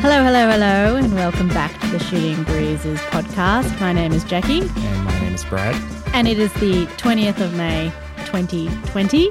Hello, 0.00 0.22
hello, 0.22 0.48
hello, 0.48 0.96
and 0.96 1.12
welcome 1.14 1.48
back 1.48 1.78
to 1.80 1.86
the 1.88 1.98
Shooting 1.98 2.42
Breezes 2.44 2.98
podcast. 3.10 3.78
My 3.80 3.92
name 3.92 4.12
is 4.12 4.24
Jacqui, 4.24 4.60
And 4.76 5.04
my 5.04 5.20
name 5.20 5.34
is 5.34 5.44
Brad. 5.44 5.74
and 6.14 6.28
it 6.28 6.38
is 6.38 6.52
the 6.54 6.86
20th 6.98 7.40
of 7.40 7.54
May, 7.54 7.92
2020. 8.26 9.30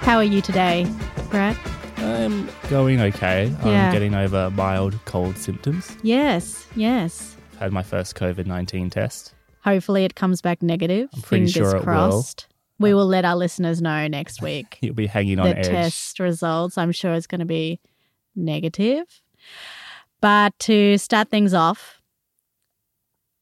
How 0.00 0.16
are 0.16 0.24
you 0.24 0.40
today, 0.42 0.86
Brad? 1.30 1.56
I'm 1.98 2.48
going 2.68 3.00
okay. 3.00 3.46
Yeah. 3.64 3.86
I'm 3.86 3.92
getting 3.92 4.14
over 4.14 4.50
mild 4.50 4.98
cold 5.04 5.36
symptoms. 5.38 5.96
Yes, 6.02 6.66
yes. 6.74 7.36
I've 7.54 7.58
Had 7.60 7.72
my 7.72 7.82
first 7.82 8.16
COVID 8.16 8.46
19 8.46 8.90
test. 8.90 9.34
Hopefully 9.64 10.04
it 10.04 10.14
comes 10.14 10.40
back 10.42 10.62
negative. 10.62 11.08
I'm 11.14 11.22
pretty 11.22 11.46
Fingers 11.46 11.52
sure 11.70 11.76
it 11.76 11.78
will. 11.80 11.84
crossed. 11.84 12.48
We 12.78 12.94
will 12.94 13.06
let 13.06 13.24
our 13.24 13.36
listeners 13.36 13.80
know 13.82 14.08
next 14.08 14.40
week 14.42 14.78
You'll 14.80 14.94
be 14.94 15.06
hanging 15.06 15.38
on 15.38 15.50
the 15.50 15.58
edge. 15.58 15.66
test 15.66 16.18
results. 16.18 16.76
I'm 16.78 16.92
sure 16.92 17.12
it's 17.14 17.26
going 17.26 17.40
to 17.40 17.44
be 17.46 17.78
negative. 18.34 19.04
But 20.20 20.58
to 20.60 20.98
start 20.98 21.28
things 21.30 21.54
off, 21.54 22.00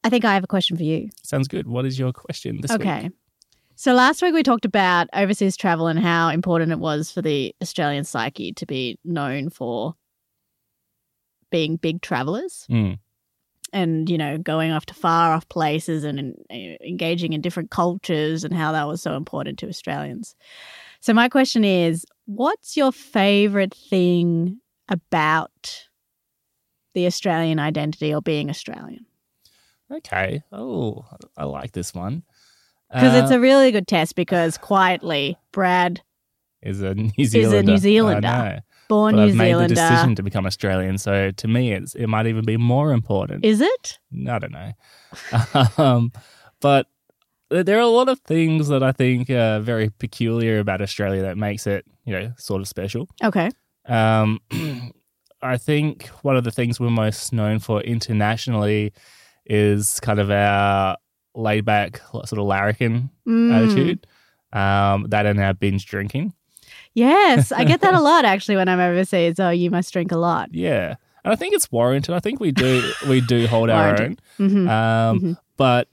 I 0.04 0.10
think 0.10 0.24
I 0.24 0.34
have 0.34 0.44
a 0.44 0.48
question 0.48 0.76
for 0.76 0.84
you. 0.84 1.10
Sounds 1.22 1.48
good. 1.48 1.66
What 1.66 1.84
is 1.84 1.98
your 1.98 2.12
question 2.12 2.60
this 2.60 2.70
week? 2.70 2.80
okay. 2.80 3.10
So 3.74 3.94
last 3.94 4.22
week 4.22 4.34
we 4.34 4.42
talked 4.42 4.64
about 4.64 5.08
overseas 5.12 5.56
travel 5.56 5.86
and 5.86 6.00
how 6.00 6.30
important 6.30 6.72
it 6.72 6.80
was 6.80 7.12
for 7.12 7.22
the 7.22 7.54
Australian 7.62 8.02
psyche 8.04 8.52
to 8.54 8.66
be 8.66 8.98
known 9.04 9.50
for 9.50 9.94
being 11.50 11.76
big 11.76 12.02
travelers 12.02 12.66
Mm, 12.68 12.98
and, 13.72 14.08
you 14.10 14.18
know, 14.18 14.38
going 14.38 14.72
off 14.72 14.86
to 14.86 14.94
far 14.94 15.32
off 15.32 15.48
places 15.48 16.02
and 16.04 16.34
uh, 16.50 16.54
engaging 16.54 17.34
in 17.34 17.40
different 17.40 17.70
cultures 17.70 18.42
and 18.44 18.54
how 18.54 18.72
that 18.72 18.88
was 18.88 19.02
so 19.02 19.14
important 19.14 19.58
to 19.60 19.68
Australians. 19.68 20.34
So 21.00 21.12
my 21.14 21.28
question 21.28 21.64
is, 21.64 22.04
what's 22.26 22.76
your 22.76 22.92
favorite 22.92 23.74
thing 23.74 24.60
about 24.88 25.87
the 26.98 27.06
Australian 27.06 27.60
identity 27.60 28.12
or 28.12 28.20
being 28.20 28.50
Australian? 28.50 29.06
okay. 29.90 30.42
Oh, 30.52 31.04
I 31.36 31.44
like 31.44 31.72
this 31.72 31.94
one. 31.94 32.24
Because 32.92 33.14
Uh, 33.14 33.22
it's 33.22 33.30
a 33.30 33.38
really 33.40 33.70
good 33.70 33.86
test 33.86 34.14
because 34.16 34.58
quietly, 34.58 35.36
Brad, 35.52 36.02
is 36.60 36.82
a 36.82 36.94
New 37.18 37.24
Zealander. 37.24 37.62
New 37.62 37.72
I 37.74 37.76
Zealander. 37.76 38.20
know. 38.28 38.58
born 38.88 39.14
But 39.14 39.22
New 39.24 39.28
I've 39.30 39.34
made 39.36 39.54
the 39.54 39.68
decision 39.68 40.14
to 40.16 40.22
become 40.22 40.44
Australian. 40.46 40.98
So 40.98 41.30
to 41.30 41.48
me, 41.48 41.72
it's, 41.72 41.94
it 41.94 42.06
might 42.08 42.26
even 42.26 42.44
be 42.44 42.56
more 42.56 42.92
important. 42.92 43.44
Is 43.44 43.60
it? 43.60 43.98
I 44.28 44.38
don't 44.40 44.52
know. 44.52 44.72
um, 45.84 46.12
but 46.60 46.86
there 47.50 47.76
are 47.78 47.80
a 47.80 47.86
lot 47.86 48.08
of 48.08 48.18
things 48.20 48.68
that 48.68 48.82
I 48.82 48.92
think 48.92 49.30
are 49.30 49.60
very 49.60 49.88
peculiar 49.90 50.58
about 50.58 50.82
Australia 50.82 51.22
that 51.22 51.38
makes 51.38 51.66
it, 51.66 51.84
you 52.04 52.12
know, 52.12 52.32
sort 52.36 52.60
of 52.60 52.68
special. 52.68 53.08
Okay. 53.22 53.50
Um, 53.86 54.40
I 55.42 55.56
think 55.56 56.06
one 56.22 56.36
of 56.36 56.44
the 56.44 56.50
things 56.50 56.80
we're 56.80 56.90
most 56.90 57.32
known 57.32 57.58
for 57.58 57.80
internationally 57.82 58.92
is 59.46 60.00
kind 60.00 60.18
of 60.18 60.30
our 60.30 60.96
laid 61.34 61.64
back, 61.64 62.00
sort 62.12 62.32
of 62.32 62.38
larrikin 62.46 63.10
Mm. 63.26 63.52
attitude. 63.52 64.06
Um, 64.52 65.06
that 65.10 65.26
and 65.26 65.38
our 65.40 65.52
binge 65.54 65.86
drinking. 65.86 66.32
Yes, 66.94 67.52
I 67.52 67.64
get 67.64 67.82
that 67.82 67.94
a 67.94 68.00
lot 68.10 68.24
actually 68.24 68.56
when 68.56 68.68
I'm 68.68 68.80
overseas. 68.80 69.38
Oh, 69.38 69.50
you 69.50 69.70
must 69.70 69.92
drink 69.92 70.10
a 70.10 70.16
lot. 70.16 70.48
Yeah. 70.54 70.96
And 71.24 71.32
I 71.32 71.36
think 71.36 71.54
it's 71.54 71.70
warranted. 71.70 72.14
I 72.14 72.20
think 72.20 72.40
we 72.40 72.50
do 72.52 72.82
we 73.08 73.20
do 73.20 73.46
hold 73.46 73.68
our 73.70 73.88
own. 73.90 73.94
Warranted. 73.94 74.20
hmm 74.38 74.68
Um, 74.68 75.20
Mhm. 75.20 75.36
But 75.56 75.88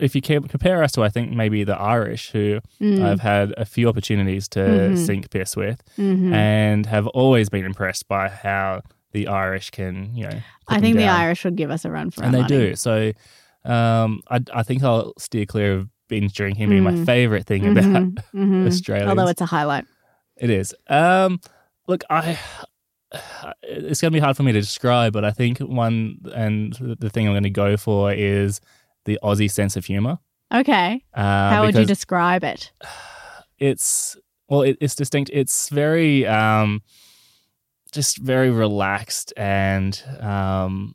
if 0.00 0.14
you 0.14 0.22
compare 0.22 0.82
us 0.82 0.92
to, 0.92 1.02
I 1.02 1.08
think 1.08 1.32
maybe 1.32 1.64
the 1.64 1.76
Irish, 1.78 2.30
who 2.30 2.60
Mm. 2.80 3.02
I've 3.02 3.20
had 3.20 3.52
a 3.56 3.64
few 3.64 3.88
opportunities 3.88 4.48
to 4.48 4.60
Mhm. 4.60 4.98
sink 5.06 5.30
piss 5.30 5.56
with, 5.56 5.82
Mhm. 5.98 6.32
and 6.34 6.86
have 6.86 7.06
always 7.08 7.48
been 7.48 7.64
impressed 7.64 8.08
by 8.08 8.28
how 8.28 8.82
the 9.12 9.26
Irish 9.28 9.70
can, 9.70 10.14
you 10.14 10.24
know. 10.28 10.40
I 10.68 10.80
think 10.80 10.96
the. 10.96 11.04
Irish 11.06 11.44
would 11.44 11.56
give 11.56 11.70
us 11.70 11.84
a 11.84 11.90
run 11.90 12.10
for 12.10 12.22
and 12.24 12.32
they 12.32 12.42
money. 12.42 12.48
do. 12.70 12.76
So, 12.76 13.12
um, 13.64 14.22
I 14.30 14.40
I 14.54 14.62
think 14.62 14.82
I'll 14.82 15.12
steer 15.18 15.46
clear 15.46 15.74
of 15.74 15.88
binge 16.08 16.32
drinking 16.32 16.68
being 16.70 16.82
my 16.82 16.92
Mm. 16.92 17.06
favorite 17.06 17.46
thing 17.46 17.66
about 17.66 17.84
Mhm. 17.84 18.18
Mhm. 18.34 18.66
Australians. 18.66 19.08
Although 19.10 19.28
it's 19.28 19.40
a 19.40 19.46
highlight. 19.46 19.84
It 20.36 20.50
is. 20.50 20.74
Um, 20.88 21.40
look, 21.88 22.02
I. 22.10 22.38
It's 23.64 24.00
going 24.00 24.12
to 24.12 24.16
be 24.16 24.20
hard 24.20 24.36
for 24.36 24.44
me 24.44 24.52
to 24.52 24.60
describe, 24.60 25.12
but 25.12 25.24
I 25.24 25.32
think 25.32 25.58
one 25.58 26.18
and 26.34 26.72
the 26.80 27.10
thing 27.10 27.26
I'm 27.26 27.32
going 27.32 27.42
to 27.42 27.50
go 27.50 27.76
for 27.76 28.12
is 28.12 28.60
the 29.04 29.18
Aussie 29.22 29.50
sense 29.50 29.76
of 29.76 29.86
humor. 29.86 30.18
Okay. 30.52 31.04
Uh, 31.14 31.50
How 31.50 31.62
would 31.64 31.76
you 31.76 31.84
describe 31.84 32.44
it? 32.44 32.72
it's 33.58 34.16
well, 34.48 34.62
it, 34.62 34.76
it's 34.80 34.94
distinct. 34.96 35.30
It's 35.32 35.68
very, 35.68 36.26
um, 36.26 36.82
just 37.92 38.18
very 38.18 38.50
relaxed 38.50 39.32
and 39.36 40.02
um, 40.20 40.94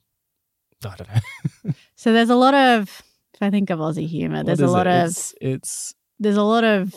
I 0.85 0.95
don't 0.95 1.09
know. 1.09 1.73
So 1.95 2.13
there's 2.13 2.29
a 2.29 2.35
lot 2.35 2.53
of, 2.53 3.01
if 3.33 3.41
I 3.41 3.49
think 3.49 3.71
of 3.71 3.79
Aussie 3.79 4.07
humor, 4.07 4.43
there's 4.43 4.59
a 4.59 4.67
lot 4.67 4.85
it? 4.85 4.91
of, 4.91 5.09
It's, 5.09 5.33
it's 5.41 5.95
there's 6.19 6.37
a 6.37 6.43
lot 6.43 6.63
of 6.63 6.93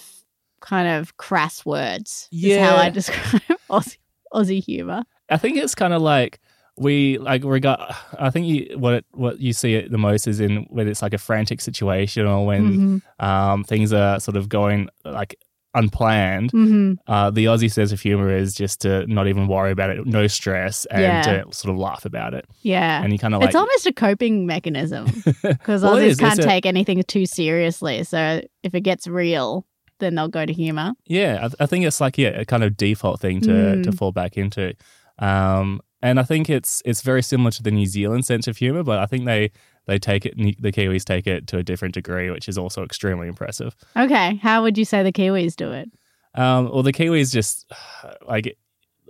kind 0.60 0.86
of 0.86 1.16
crass 1.16 1.64
words. 1.64 2.28
Is 2.30 2.58
how 2.58 2.76
I 2.76 2.90
describe 2.90 3.42
Aussie, 3.70 3.96
Aussie 4.34 4.62
humor. 4.62 5.04
I 5.30 5.38
think 5.38 5.56
it's 5.56 5.74
kind 5.74 5.94
of 5.94 6.02
like 6.02 6.40
we 6.78 7.18
like 7.18 7.44
regard. 7.44 7.80
I 8.18 8.30
think 8.30 8.46
you, 8.46 8.78
what 8.78 8.94
it, 8.94 9.04
what 9.12 9.40
you 9.40 9.52
see 9.52 9.74
it 9.74 9.90
the 9.90 9.98
most 9.98 10.26
is 10.26 10.40
in 10.40 10.66
when 10.70 10.88
it's 10.88 11.02
like 11.02 11.14
a 11.14 11.18
frantic 11.18 11.60
situation 11.60 12.26
or 12.26 12.46
when 12.46 13.02
Mhm. 13.18 13.24
um, 13.24 13.64
things 13.64 13.92
are 13.92 14.20
sort 14.20 14.36
of 14.36 14.48
going 14.48 14.88
like 15.04 15.36
unplanned. 15.74 16.50
Mhm. 16.52 16.96
Uh, 17.06 17.30
the 17.30 17.44
Aussie 17.44 17.70
sense 17.70 17.92
of 17.92 18.00
humor 18.00 18.34
is 18.34 18.54
just 18.54 18.80
to 18.82 19.06
not 19.06 19.28
even 19.28 19.46
worry 19.46 19.70
about 19.70 19.90
it, 19.90 20.06
no 20.06 20.26
stress, 20.26 20.86
and 20.86 21.02
Yeah. 21.02 21.22
to 21.22 21.52
sort 21.52 21.72
of 21.72 21.78
laugh 21.78 22.04
about 22.04 22.34
it. 22.34 22.46
Yeah. 22.62 23.02
And 23.02 23.12
you 23.12 23.18
kind 23.18 23.34
of 23.34 23.40
like 23.40 23.48
it's 23.50 23.56
almost 23.56 23.86
a 23.86 23.92
coping 23.92 24.46
mechanism 24.46 25.04
because 25.42 25.82
Well, 25.82 25.96
Aussies 25.96 26.18
can't 26.18 26.38
a- 26.38 26.42
take 26.42 26.64
anything 26.66 27.02
too 27.06 27.26
seriously. 27.26 28.02
So 28.04 28.40
if 28.62 28.74
it 28.74 28.80
gets 28.80 29.06
real, 29.06 29.66
then 30.00 30.14
they'll 30.14 30.28
go 30.28 30.46
to 30.46 30.52
humor. 30.52 30.92
Yeah, 31.06 31.48
I, 31.60 31.64
I 31.64 31.66
think 31.66 31.84
it's 31.84 32.00
like 32.00 32.16
yeah, 32.18 32.28
a 32.40 32.44
kind 32.44 32.64
of 32.64 32.76
default 32.76 33.20
thing 33.20 33.40
to 33.42 33.50
Mm. 33.50 33.82
to 33.84 33.92
fall 33.92 34.10
back 34.12 34.36
into, 34.36 34.74
um, 35.18 35.80
and 36.02 36.20
I 36.20 36.22
think 36.22 36.48
it's 36.48 36.82
it's 36.84 37.02
very 37.02 37.22
similar 37.22 37.50
to 37.52 37.62
the 37.62 37.70
New 37.70 37.86
Zealand 37.86 38.24
sense 38.24 38.46
of 38.46 38.56
humor, 38.56 38.82
but 38.82 38.98
I 38.98 39.06
think 39.06 39.24
they 39.24 39.50
they 39.86 39.98
take 39.98 40.26
it 40.26 40.36
the 40.36 40.72
Kiwis 40.72 41.04
take 41.04 41.26
it 41.26 41.46
to 41.48 41.58
a 41.58 41.62
different 41.62 41.94
degree, 41.94 42.30
which 42.30 42.48
is 42.48 42.56
also 42.58 42.84
extremely 42.84 43.28
impressive. 43.28 43.74
Okay. 43.96 44.36
How 44.36 44.62
would 44.62 44.78
you 44.78 44.84
say 44.84 45.02
the 45.02 45.12
Kiwis 45.12 45.56
do 45.56 45.72
it? 45.72 45.90
Um, 46.34 46.70
well, 46.70 46.82
the 46.82 46.92
Kiwis 46.92 47.32
just 47.32 47.70
like 48.28 48.56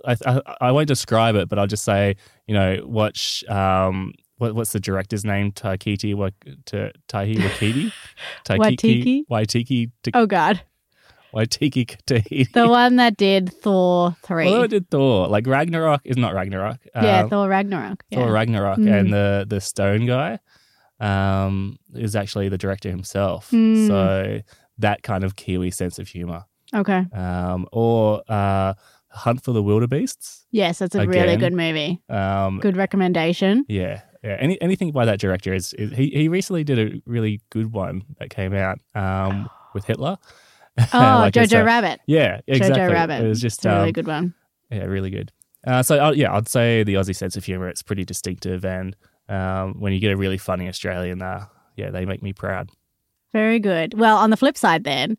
I, 0.05 0.15
I 0.25 0.41
I 0.61 0.71
won't 0.71 0.87
describe 0.87 1.35
it, 1.35 1.49
but 1.49 1.59
I'll 1.59 1.67
just 1.67 1.83
say 1.83 2.15
you 2.47 2.53
know 2.53 2.81
watch 2.85 3.43
um. 3.49 4.13
What, 4.37 4.55
what's 4.55 4.71
the 4.71 4.79
director's 4.79 5.25
name? 5.25 5.51
Taikiti 5.51 6.15
Wa- 6.15 6.29
to 6.67 6.93
Tahi 7.09 7.35
Wakiti? 7.35 7.91
Waitiki 9.29 9.91
Oh, 10.13 10.25
God. 10.25 10.61
Waitiki 11.33 11.85
Tahiti. 12.05 12.49
The 12.53 12.67
one 12.67 12.95
that 12.97 13.17
did 13.17 13.53
Thor 13.61 14.15
3. 14.23 14.47
Although 14.47 14.63
it 14.63 14.67
did 14.71 14.89
Thor, 14.89 15.27
like 15.27 15.45
Ragnarok 15.47 16.01
is 16.05 16.17
not 16.17 16.33
Ragnarok. 16.33 16.79
yeah, 16.95 17.21
Um, 17.21 17.29
Thor 17.29 17.47
Ragnarok. 17.47 18.03
Yeah. 18.09 18.19
Thor 18.19 18.31
Ragnarok, 18.31 18.77
Mm. 18.79 18.99
and 18.99 19.13
the 19.13 19.45
the 19.47 19.61
stone 19.61 20.05
guy 20.05 20.39
um, 20.99 21.77
is 21.95 22.15
actually 22.15 22.49
the 22.49 22.57
director 22.57 22.89
himself. 22.89 23.51
Mm. 23.51 23.87
So 23.87 24.39
that 24.77 25.03
kind 25.03 25.23
of 25.23 25.35
Kiwi 25.35 25.71
sense 25.71 25.99
of 25.99 26.07
humor, 26.07 26.45
okay. 26.73 27.05
um, 27.13 27.67
or 27.71 28.21
uh, 28.27 28.73
Hunt 29.11 29.43
for 29.43 29.51
the 29.53 29.61
Wildebeests. 29.63 30.45
Yes, 30.51 30.79
that's 30.79 30.95
a 30.95 31.05
really 31.07 31.35
good 31.37 31.53
movie. 31.53 32.01
Um, 32.09 32.59
Good 32.59 32.77
recommendation. 32.77 33.65
yeah, 33.67 34.01
yeah. 34.23 34.37
Any, 34.39 34.61
anything 34.61 34.91
by 34.91 35.05
that 35.05 35.19
director 35.19 35.53
is, 35.53 35.73
is 35.73 35.91
he 35.93 36.09
he 36.09 36.27
recently 36.27 36.63
did 36.63 36.79
a 36.79 37.01
really 37.05 37.41
good 37.49 37.73
one 37.73 38.03
that 38.19 38.29
came 38.29 38.53
out 38.53 38.79
um, 38.95 39.49
with 39.73 39.85
Hitler. 39.85 40.17
Oh, 40.93 41.19
Like 41.21 41.33
Jojo 41.33 41.61
a- 41.61 41.63
Rabbit. 41.63 41.99
Yeah, 42.07 42.41
exactly. 42.47 42.79
Jojo 42.79 42.91
Rabbit. 42.91 43.23
It 43.23 43.27
was 43.27 43.41
just 43.41 43.65
a 43.65 43.69
really 43.69 43.87
um, 43.87 43.91
good 43.91 44.07
one. 44.07 44.33
Yeah, 44.71 44.83
really 44.83 45.09
good. 45.09 45.31
Uh, 45.65 45.83
so 45.83 46.03
uh, 46.03 46.11
yeah, 46.11 46.33
I'd 46.33 46.47
say 46.47 46.83
the 46.83 46.93
Aussie 46.93 47.15
sense 47.15 47.35
of 47.35 47.43
humor 47.43 47.67
it's 47.67 47.83
pretty 47.83 48.05
distinctive, 48.05 48.63
and 48.63 48.95
um, 49.27 49.79
when 49.79 49.91
you 49.93 49.99
get 49.99 50.11
a 50.11 50.17
really 50.17 50.37
funny 50.37 50.67
Australian, 50.69 51.21
uh, 51.21 51.45
yeah, 51.75 51.91
they 51.91 52.05
make 52.05 52.23
me 52.23 52.31
proud. 52.33 52.69
Very 53.33 53.59
good. 53.59 53.97
Well, 53.99 54.17
on 54.17 54.29
the 54.29 54.37
flip 54.37 54.57
side, 54.57 54.83
then, 54.85 55.17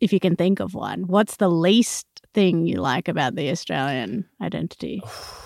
if 0.00 0.12
you 0.12 0.20
can 0.20 0.34
think 0.34 0.60
of 0.60 0.74
one, 0.74 1.06
what's 1.06 1.36
the 1.36 1.50
least 1.50 2.06
thing 2.32 2.66
you 2.66 2.76
like 2.76 3.08
about 3.08 3.34
the 3.34 3.50
Australian 3.50 4.26
identity? 4.40 5.02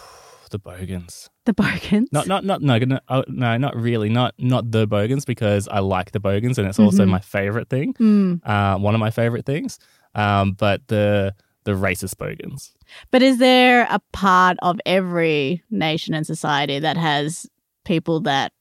the 0.50 0.58
Bogans, 0.58 1.31
The 1.47 1.52
Bogans. 1.55 2.08
not 2.12 2.26
not 2.26 2.44
not 2.44 2.61
no 2.62 2.79
no, 2.79 3.00
oh, 3.08 3.25
no 3.29 3.56
not 3.56 3.75
really 3.76 4.08
not 4.08 4.35
not 4.38 4.70
the 4.70 4.87
Bogans 4.87 5.25
because 5.25 5.67
I 5.69 5.79
like 5.81 6.12
the 6.12 6.20
Bogans 6.20 6.58
and 6.58 6.69
it's 6.69 6.79
also 6.79 7.05
Mhm. 7.05 7.08
my 7.08 7.20
favorite 7.20 7.69
thing, 7.69 7.94
Mm. 7.94 8.41
uh, 8.44 8.79
one 8.79 8.94
of 8.94 9.00
my 9.00 9.11
favorite 9.11 9.47
things. 9.47 9.79
Um, 10.14 10.52
but 10.52 10.87
the 10.88 11.35
the 11.64 11.73
racist 11.73 12.17
Bogans. 12.19 12.73
But 13.11 13.23
is 13.23 13.38
there 13.38 13.87
a 13.91 14.00
part 14.12 14.56
of 14.62 14.81
every 14.87 15.62
nation 15.70 16.14
and 16.14 16.26
society 16.26 16.79
that 16.79 16.97
has 16.97 17.47
people 17.85 18.20
that, 18.23 18.52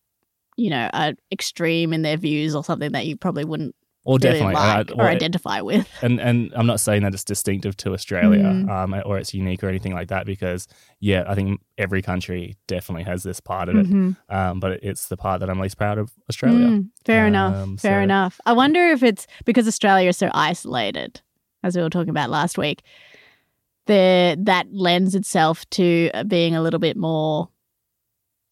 you 0.57 0.69
know, 0.69 0.89
are 0.93 1.13
extreme 1.31 1.93
in 1.93 2.01
their 2.01 2.17
views 2.17 2.53
or 2.55 2.63
something 2.63 2.91
that 2.91 3.05
you 3.07 3.15
probably 3.15 3.45
wouldn't 3.45 3.73
Or 4.05 4.13
really 4.13 4.33
definitely, 4.39 4.53
like 4.55 4.91
uh, 4.91 4.93
or 4.95 5.03
or- 5.03 5.07
identify 5.07 5.61
with. 5.61 5.87
and 6.01 6.19
and 6.21 6.51
I'm 6.55 6.65
not 6.65 6.79
saying 6.79 7.03
that 7.03 7.13
it's 7.13 7.23
distinctive 7.25 7.75
to 7.77 7.93
Australia 7.93 8.43
Mm. 8.43 8.69
um, 8.69 9.01
or 9.05 9.17
it's 9.17 9.33
unique 9.33 9.61
or 9.63 9.67
anything 9.69 9.93
like 9.93 10.07
that 10.07 10.25
because 10.25 10.67
yeah, 11.01 11.25
I 11.27 11.35
think 11.35 11.59
every 11.77 12.01
country 12.01 12.55
definitely 12.67 13.03
has 13.03 13.23
this 13.23 13.39
part 13.41 13.67
of 13.69 13.75
it. 13.75 13.87
Mhm. 13.89 14.15
Um, 14.29 14.59
but 14.61 14.79
it's 14.83 15.09
the 15.09 15.17
part 15.17 15.41
that 15.41 15.49
I'm 15.49 15.59
least 15.59 15.77
proud 15.77 15.97
of 15.97 16.11
Australia. 16.29 16.67
Mm, 16.67 16.89
fair 17.05 17.27
enough. 17.27 17.55
Um, 17.55 17.77
Fair 17.77 17.99
so- 17.99 18.03
enough. 18.03 18.39
I 18.45 18.53
wonder 18.53 18.87
if 18.87 19.03
it's 19.03 19.27
because 19.45 19.67
Australia 19.67 20.09
is 20.09 20.17
so 20.17 20.29
isolated, 20.33 21.21
as 21.63 21.75
we 21.75 21.81
were 21.83 21.89
talking 21.89 22.09
about 22.09 22.29
last 22.29 22.57
week. 22.57 22.81
The 23.85 24.37
that 24.43 24.67
lends 24.71 25.13
itself 25.15 25.67
to 25.71 26.09
uh, 26.13 26.23
being 26.23 26.55
a 26.55 26.61
little 26.61 26.79
bit 26.79 26.95
more 26.95 27.49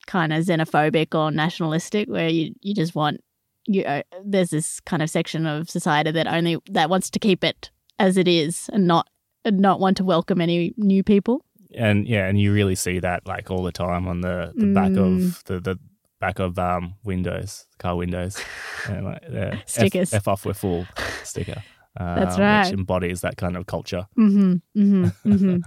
kind 0.08 0.34
of 0.34 0.44
xenophobic 0.44 1.14
or 1.14 1.32
nationalistic, 1.32 2.10
where 2.10 2.28
you 2.30 2.54
you 2.62 2.74
just 2.74 2.96
want 2.96 3.22
you. 3.68 3.84
Uh, 3.84 4.02
there's 4.26 4.50
this 4.50 4.80
kind 4.82 5.02
of 5.04 5.10
section 5.10 5.46
of 5.46 5.70
society 5.70 6.12
that 6.12 6.28
only 6.28 6.58
that 6.72 6.90
wants 6.90 7.10
to 7.12 7.20
keep 7.20 7.44
it 7.44 7.70
as 8.00 8.18
it 8.18 8.28
is 8.28 8.70
and 8.74 8.88
not 8.88 9.08
and 9.46 9.60
not 9.60 9.80
want 9.80 9.98
to 9.98 10.04
welcome 10.04 10.42
any 10.42 10.74
new 10.78 11.04
people. 11.04 11.44
And 11.76 12.08
yeah, 12.08 12.28
and 12.28 12.40
you 12.40 12.54
really 12.54 12.76
see 12.76 13.00
that 13.00 13.28
like 13.28 13.52
all 13.52 13.64
the 13.64 13.72
time 13.72 14.08
on 14.08 14.22
the, 14.22 14.52
the 14.56 14.68
back 14.74 14.92
Mm. 14.92 15.28
of 15.28 15.44
the, 15.46 15.60
the 15.60 15.80
back 16.20 16.40
of 16.40 16.58
um 16.58 16.96
windows, 17.04 17.66
car 17.78 17.96
windows, 17.96 18.42
and 18.90 19.06
like 19.06 19.22
the 19.30 19.54
F- 19.54 19.68
Stickers. 19.70 20.14
F, 20.14 20.28
off 20.28 20.46
we're 20.46 20.54
full 20.54 20.88
sticker. 21.24 21.62
Uh, 22.00 22.16
That's 22.16 22.38
right. 22.40 22.66
Which 22.66 22.74
embodies 22.74 23.22
that 23.22 23.38
kind 23.38 23.58
of 23.58 23.66
culture. 23.66 24.08
Mm-hmm. 24.18 24.54
Mm-hmm. 24.80 25.06
mm-hmm. 25.34 25.58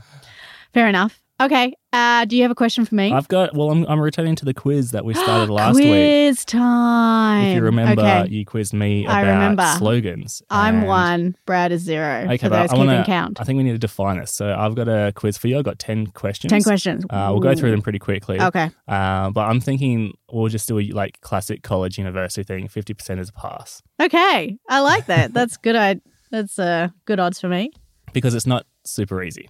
Fair 0.73 0.89
enough. 0.89 1.21
Okay. 1.41 1.73
Uh, 1.93 2.25
do 2.27 2.37
you 2.37 2.43
have 2.43 2.51
a 2.51 2.55
question 2.55 2.85
for 2.85 2.95
me? 2.95 3.13
I've 3.13 3.27
got 3.29 3.55
well, 3.55 3.71
I'm 3.71 3.85
I'm 3.87 3.99
returning 4.01 4.37
to 4.37 4.45
the 4.45 4.53
quiz 4.55 4.91
that 4.93 5.05
we 5.05 5.15
started 5.15 5.51
last 5.53 5.73
Quiz 5.75 5.85
week. 5.87 5.93
Quiz 5.93 6.45
time. 6.45 7.45
If 7.47 7.57
you 7.57 7.63
remember, 7.63 8.03
Okay. 8.03 8.29
you 8.29 8.45
quizzed 8.45 8.75
me 8.75 9.07
I 9.07 9.23
about 9.23 9.33
remember. 9.33 9.75
slogans. 9.79 10.43
I'm 10.51 10.83
one. 10.83 11.37
Brad 11.47 11.73
is 11.73 11.81
zero. 11.83 12.25
Okay, 12.27 12.37
for 12.37 12.49
those 12.51 12.71
I 12.71 12.77
wanna- 12.77 13.05
count. 13.05 13.41
I 13.41 13.45
think 13.45 13.57
we 13.57 13.63
need 13.65 13.73
to 13.73 13.79
define 13.79 14.19
this. 14.19 14.33
So 14.33 14.55
I've 14.57 14.75
got 14.75 14.89
a 14.89 15.13
quiz 15.17 15.39
for 15.39 15.49
you. 15.49 15.59
I've 15.59 15.65
got 15.65 15.79
ten 15.79 16.07
questions. 16.09 16.51
Ten 16.51 16.63
questions. 16.63 17.05
Uh, 17.11 17.29
we'll 17.33 17.41
go 17.41 17.55
through 17.55 17.71
them 17.71 17.83
pretty 17.83 17.99
quickly. 17.99 18.41
Okay. 18.41 18.71
Uh, 18.87 19.31
but 19.31 19.49
I'm 19.49 19.61
thinking 19.61 20.13
we'll 20.31 20.49
just 20.49 20.69
do 20.69 20.79
a 20.79 20.91
like 20.91 21.21
classic 21.23 21.63
college 21.63 21.97
university 21.99 22.43
thing. 22.45 22.69
Fifty 22.69 22.93
percent 22.95 23.19
is 23.19 23.31
a 23.31 23.33
pass 23.33 23.83
Okay. 24.01 24.57
I 24.69 24.81
like 24.81 25.07
that. 25.07 25.33
That's 25.35 25.57
good. 25.57 25.75
I. 25.77 26.01
That's 26.31 26.59
uh, 26.61 26.89
good 27.07 27.19
odds 27.19 27.41
for 27.41 27.49
me. 27.49 27.73
because 28.13 28.35
it's 28.37 28.47
not 28.47 28.65
super 28.85 29.21
easy. 29.23 29.49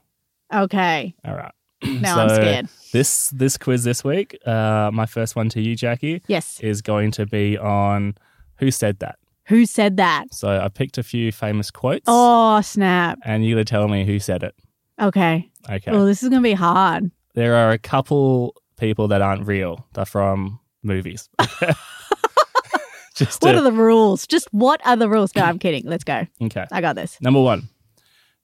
Okay. 0.54 1.14
All 1.26 1.34
right. 1.34 1.52
Now 2.00 2.20
I'm 2.20 2.28
scared. 2.30 2.68
This 2.92 3.28
this 3.30 3.56
quiz 3.56 3.84
this 3.84 4.02
week, 4.04 4.36
uh, 4.46 4.90
my 4.92 5.06
first 5.06 5.36
one 5.36 5.48
to 5.50 5.60
you, 5.60 5.76
Jacqui, 5.76 6.22
Yes. 6.26 6.60
is 6.60 6.82
going 6.82 7.10
to 7.12 7.26
be 7.26 7.56
on 7.58 8.14
who 8.58 8.70
said 8.70 8.98
that. 8.98 9.18
Who 9.46 9.64
said 9.66 9.96
that? 9.96 10.32
So 10.34 10.60
I 10.60 10.68
picked 10.68 10.98
a 10.98 11.02
few 11.02 11.32
famous 11.32 11.70
quotes, 11.70 12.04
Oh 12.06 12.60
snap. 12.60 13.18
and 13.24 13.44
you 13.44 13.54
got 13.54 13.60
to 13.60 13.64
tell 13.64 13.88
me 13.88 14.04
who 14.04 14.18
said 14.18 14.42
it. 14.42 14.54
Okay. 15.00 15.48
Okay. 15.70 15.90
Oh, 15.90 16.04
this 16.04 16.22
is 16.22 16.28
gonna 16.28 16.42
be 16.42 16.52
hard. 16.52 17.10
there 17.34 17.54
are 17.56 17.70
a 17.70 17.78
couple 17.78 18.54
people 18.76 19.08
that 19.08 19.22
aren't 19.22 19.46
real. 19.46 19.86
They're 19.94 20.04
from 20.04 20.58
movies. 20.82 21.28
Just 23.14 23.42
What 23.42 23.52
to- 23.52 23.58
are 23.58 23.62
the 23.62 23.72
rules? 23.72 24.26
Just 24.26 24.48
what 24.52 24.80
are 24.86 24.96
the 24.96 25.08
rules? 25.08 25.34
No, 25.36 25.42
I'm 25.42 25.58
kidding. 25.58 25.82
Let's 25.84 26.04
go. 26.04 26.26
okay. 26.42 26.66
I 26.72 26.80
got 26.80 26.96
this. 26.96 27.18
Number 27.20 27.40
one, 27.42 27.68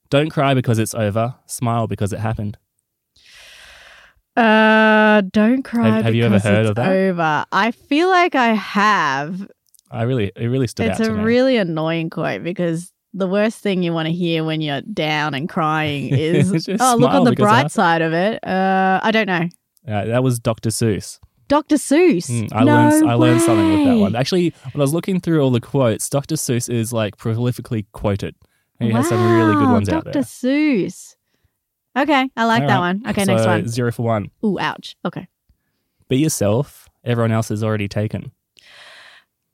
don't 0.09 0.29
cry 0.29 0.53
because 0.53 0.77
it's 0.77 0.93
over. 0.93 1.35
Smile 1.47 1.87
because 1.87 2.13
it 2.13 2.19
happened. 2.19 2.57
Uh, 4.37 5.21
don't 5.31 5.63
cry. 5.63 5.87
Have- 5.89 6.05
have 6.05 6.15
you 6.15 6.23
ever 6.25 6.39
heard 6.39 6.61
it's 6.61 6.69
of 6.69 6.75
that? 6.75 6.91
Over. 6.91 7.45
I 7.51 7.71
feel 7.71 8.09
like 8.09 8.35
I 8.35 8.49
have. 8.53 9.49
I 9.89 10.03
really, 10.03 10.31
it 10.35 10.47
really 10.47 10.67
stood 10.67 10.87
it's 10.87 10.99
out 10.99 11.07
a 11.07 11.09
to 11.09 11.15
me. 11.17 11.23
really 11.23 11.57
annoying 11.57 12.09
quote 12.09 12.43
because 12.43 12.91
the 13.13 13.27
worst 13.27 13.59
thing 13.59 13.83
you 13.83 13.93
want 13.93 14.07
to 14.07 14.13
hear 14.13 14.43
when 14.43 14.61
you're 14.61 14.81
down 14.81 15.33
and 15.33 15.47
crying 15.49 16.09
is, 16.11 16.67
"Oh, 16.79 16.97
look 16.99 17.11
on 17.11 17.23
the 17.23 17.33
bright 17.33 17.71
side 17.71 18.01
of 18.01 18.13
it." 18.13 18.45
Uh, 18.45 18.99
I 19.01 19.11
don't 19.11 19.27
know. 19.27 19.47
Uh, 19.87 20.05
that 20.05 20.21
was 20.23 20.39
Dr. 20.39 20.69
Seuss. 20.69 21.19
Dr. 21.47 21.75
Seuss. 21.77 22.29
Mm, 22.29 22.49
I 22.51 22.63
no 22.65 22.73
learned, 22.75 23.09
I 23.09 23.13
learned 23.13 23.41
something 23.41 23.73
with 23.73 23.85
that 23.85 23.97
one. 24.01 24.15
Actually, 24.17 24.53
when 24.73 24.81
I 24.81 24.83
was 24.83 24.93
looking 24.93 25.21
through 25.21 25.41
all 25.41 25.49
the 25.51 25.61
quotes, 25.61 26.09
Dr. 26.09 26.35
Seuss 26.35 26.69
is 26.69 26.91
like 26.91 27.15
prolifically 27.15 27.85
quoted. 27.93 28.35
He 28.79 28.91
has 28.91 29.07
some 29.07 29.33
really 29.37 29.55
good 29.55 29.63
Wow, 29.67 29.73
ones 29.73 29.89
out 29.89 30.03
there. 30.03 30.13
Dr. 30.13 30.25
Seuss. 30.25 31.15
Okay, 31.97 32.29
I 32.37 32.45
like 32.45 32.61
All 32.61 32.67
that 32.67 32.73
right. 32.75 32.79
one. 32.79 33.03
Okay, 33.07 33.25
so, 33.25 33.33
next 33.33 33.45
one. 33.47 33.67
Zero 33.67 33.91
for 33.91 34.03
one. 34.03 34.29
Ooh, 34.45 34.59
ouch. 34.59 34.95
Okay. 35.03 35.27
Be 36.07 36.17
yourself. 36.17 36.87
Everyone 37.03 37.31
else 37.31 37.49
is 37.49 37.63
already 37.63 37.87
taken. 37.87 38.31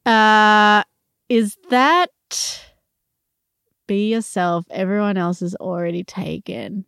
Uh, 0.05 0.83
is 1.29 1.57
that 1.69 2.09
be 3.87 4.11
yourself? 4.11 4.65
Everyone 4.69 5.17
else 5.17 5.41
is 5.41 5.55
already 5.55 6.03
taken. 6.03 6.85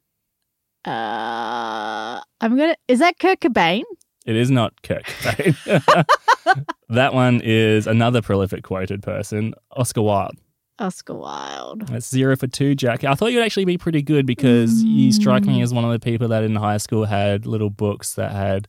Uh, 0.86 2.22
I'm 2.42 2.58
gonna. 2.58 2.76
Is 2.88 3.00
that 3.00 3.18
Kurt 3.20 3.40
Cobain? 3.40 3.84
It 4.26 4.36
is 4.36 4.52
not 4.52 4.82
Kirk. 4.82 5.04
Cobain. 5.04 6.06
that 6.90 7.14
one 7.14 7.42
is 7.44 7.88
another 7.88 8.22
prolific 8.22 8.64
quoted 8.64 9.02
person, 9.02 9.54
Oscar 9.72 10.02
Wilde. 10.02 10.38
Oscar 10.80 11.14
Wilde. 11.16 11.88
That's 11.88 12.10
zero 12.10 12.36
for 12.36 12.48
two, 12.48 12.76
Jack. 12.76 13.04
I 13.04 13.16
thought 13.16 13.32
you'd 13.32 13.42
actually 13.44 13.66
be 13.66 13.78
pretty 13.78 14.02
good 14.02 14.26
because 14.26 14.84
you 14.84 15.12
strike 15.12 15.46
me 15.46 15.60
Mm. 15.60 15.64
as 15.64 15.74
one 15.74 15.86
of 15.86 15.92
the 15.92 16.00
people 16.00 16.28
that 16.30 16.44
in 16.44 16.56
high 16.56 16.78
school 16.78 17.06
had 17.06 17.46
little 17.46 17.70
books 17.70 18.16
that 18.16 18.32
had 18.32 18.68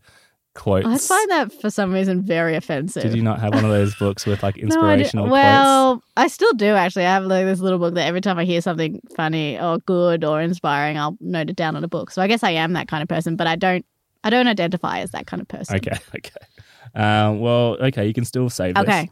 quotes. 0.54 0.86
I 0.86 0.96
find 0.98 1.30
that 1.32 1.52
for 1.60 1.68
some 1.68 1.92
reason 1.92 2.22
very 2.22 2.54
offensive. 2.54 3.02
Did 3.02 3.14
you 3.14 3.22
not 3.22 3.40
have 3.40 3.52
one 3.54 3.64
of 3.64 3.70
those 3.70 3.94
books 3.96 4.24
with 4.24 4.42
like 4.42 4.56
No, 4.62 4.62
I 4.62 4.66
inspirational 4.94 5.26
quotes? 5.26 5.32
well, 5.32 6.02
I 6.16 6.28
still 6.28 6.52
do 6.54 6.68
actually. 6.74 7.06
I 7.06 7.12
have 7.14 7.24
like 7.24 7.44
this 7.44 7.60
little 7.60 7.78
book 7.78 7.94
that 7.94 8.06
every 8.06 8.20
time 8.20 8.38
I 8.38 8.44
hear 8.44 8.60
something 8.60 9.00
funny 9.16 9.58
or 9.60 9.78
good 9.78 10.24
or 10.24 10.40
inspiring, 10.40 10.96
I'll 10.98 11.16
note 11.20 11.50
it 11.50 11.56
down 11.56 11.76
on 11.76 11.82
a 11.84 11.88
book. 11.88 12.10
So 12.10 12.22
I 12.22 12.26
guess 12.28 12.42
I 12.42 12.50
am 12.52 12.72
that 12.74 12.88
kind 12.88 13.02
of 13.02 13.08
person, 13.08 13.36
but 13.36 13.46
I 13.46 13.56
don't. 13.56 13.84
I 14.24 14.30
don't 14.30 14.48
identify 14.48 15.00
as 15.00 15.10
that 15.12 15.26
kind 15.28 15.40
of 15.40 15.46
person. 15.46 15.76
Okay, 15.76 15.96
okay. 16.16 16.30
Um, 16.96 17.38
well, 17.38 17.76
okay, 17.80 18.06
you 18.06 18.12
can 18.14 18.24
still 18.24 18.48
save 18.50 18.74
this. 18.74 18.82
Okay. 18.82 19.08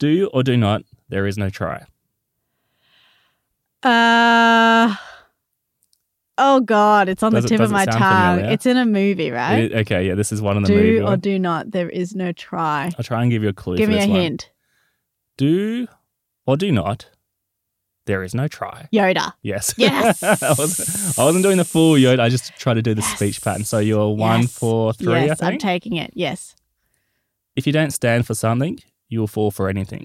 Do 0.00 0.28
or 0.32 0.42
do 0.42 0.56
not, 0.56 0.82
there 1.08 1.26
is 1.26 1.36
no 1.38 1.50
try. 1.50 1.84
Uh. 3.82 4.94
Oh 6.40 6.60
God! 6.60 7.08
It's 7.08 7.22
on 7.22 7.32
Does 7.32 7.44
the 7.44 7.48
tip 7.48 7.58
does 7.58 7.70
of 7.70 7.72
my 7.72 7.84
tongue. 7.84 8.36
familiar? 8.36 8.52
It's 8.52 8.64
in 8.66 8.76
a 8.76 8.86
movie, 8.86 9.30
right? 9.32 9.58
It- 9.64 9.72
okay, 9.72 10.06
yeah, 10.06 10.14
this 10.14 10.30
is 10.30 10.40
one 10.40 10.56
of 10.56 10.62
the 10.62 10.68
do 10.68 10.74
movie 10.74 11.00
or 11.00 11.04
ones. 11.04 11.22
do 11.22 11.38
not. 11.38 11.70
There 11.72 11.88
is 11.90 12.14
no 12.14 12.30
try. 12.32 12.92
I'll 12.96 13.04
try 13.04 13.22
and 13.22 13.30
give 13.30 13.42
you 13.42 13.48
a 13.48 13.52
clue 13.52 13.76
Give 13.76 13.88
me 13.88 13.96
a 13.96 14.06
one. 14.06 14.10
hint. 14.10 14.50
Do 15.36 15.88
or 16.46 16.56
do 16.56 16.70
not, 16.70 17.08
there 18.06 18.22
is 18.22 18.34
no 18.36 18.46
try. 18.48 18.88
Yoda. 18.92 19.32
Yes. 19.42 19.74
Yes. 19.78 20.22
I, 20.22 20.54
wasn't, 20.56 21.18
I 21.18 21.24
wasn't 21.24 21.42
doing 21.44 21.56
the 21.58 21.64
full 21.64 21.94
Yoda. 21.94 22.20
I 22.20 22.28
just 22.28 22.54
tried 22.56 22.74
to 22.74 22.82
do 22.82 22.94
the 22.94 23.02
speech 23.02 23.42
pattern. 23.42 23.64
So 23.64 23.78
you're 23.80 24.08
one 24.14 24.42
Yes. 24.42 24.52
for 24.58 24.92
three, 24.92 25.26
yes, 25.26 25.42
I'm 25.42 25.58
taking 25.58 25.96
it. 25.96 26.12
Yes. 26.14 26.54
if 27.56 27.66
you 27.66 27.72
don't 27.72 27.90
stand 27.92 28.26
for 28.26 28.34
something, 28.34 28.78
you 29.08 29.20
will 29.20 29.26
fall 29.26 29.50
for 29.50 29.68
anything. 29.68 30.04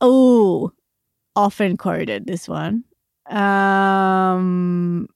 Oh, 0.00 0.72
often 1.36 1.76
quoted 1.76 2.26
this 2.26 2.48
one. 2.48 2.84
Um, 3.28 5.08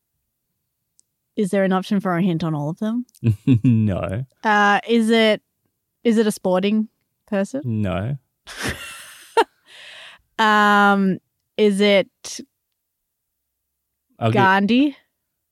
is 1.36 1.50
there 1.50 1.64
an 1.64 1.72
option 1.72 2.00
for 2.00 2.16
a 2.16 2.22
hint 2.22 2.42
on 2.42 2.54
all 2.54 2.70
of 2.70 2.78
them? 2.78 3.06
no, 3.64 4.24
Uh, 4.42 4.80
is 4.88 5.10
it 5.10 5.42
is 6.04 6.16
it 6.18 6.26
a 6.26 6.32
sporting 6.32 6.88
person? 7.26 7.62
no. 7.64 8.16
Um, 10.38 11.18
is 11.56 11.80
it 11.80 12.40
I'll 14.20 14.30
Gandhi? 14.30 14.96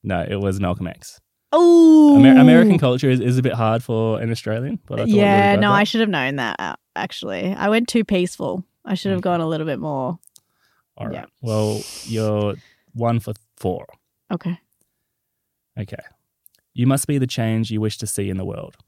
no, 0.03 0.25
it 0.27 0.37
was 0.37 0.59
Malcolm 0.61 0.87
X. 0.87 1.19
Oh, 1.51 2.17
Amer- 2.17 2.39
American 2.39 2.77
culture 2.77 3.09
is, 3.09 3.19
is 3.19 3.37
a 3.37 3.41
bit 3.41 3.53
hard 3.53 3.83
for 3.83 4.19
an 4.21 4.31
Australian, 4.31 4.79
but 4.85 4.99
I 4.99 5.03
thought 5.03 5.09
Yeah, 5.09 5.55
no, 5.57 5.69
for 5.69 5.73
I 5.73 5.83
should 5.83 6.01
have 6.01 6.09
known 6.09 6.37
that. 6.37 6.79
Actually, 6.97 7.53
I 7.53 7.69
went 7.69 7.87
too 7.87 8.03
peaceful. 8.03 8.63
I 8.83 8.95
should 8.95 9.11
have 9.11 9.21
gone 9.21 9.39
a 9.41 9.47
little 9.47 9.65
bit 9.67 9.79
more. 9.79 10.17
All 10.97 11.07
right. 11.07 11.13
yeah. 11.13 11.25
Well, 11.41 11.81
you're 12.05 12.55
one 12.93 13.19
for 13.19 13.33
four. 13.55 13.85
Okay. 14.31 14.59
Okay. 15.79 15.97
You 16.73 16.87
must 16.87 17.07
be 17.07 17.17
the 17.17 17.27
change 17.27 17.69
you 17.71 17.79
wish 17.81 17.97
to 17.99 18.07
see 18.07 18.29
in 18.29 18.37
the 18.37 18.45
world. 18.45 18.75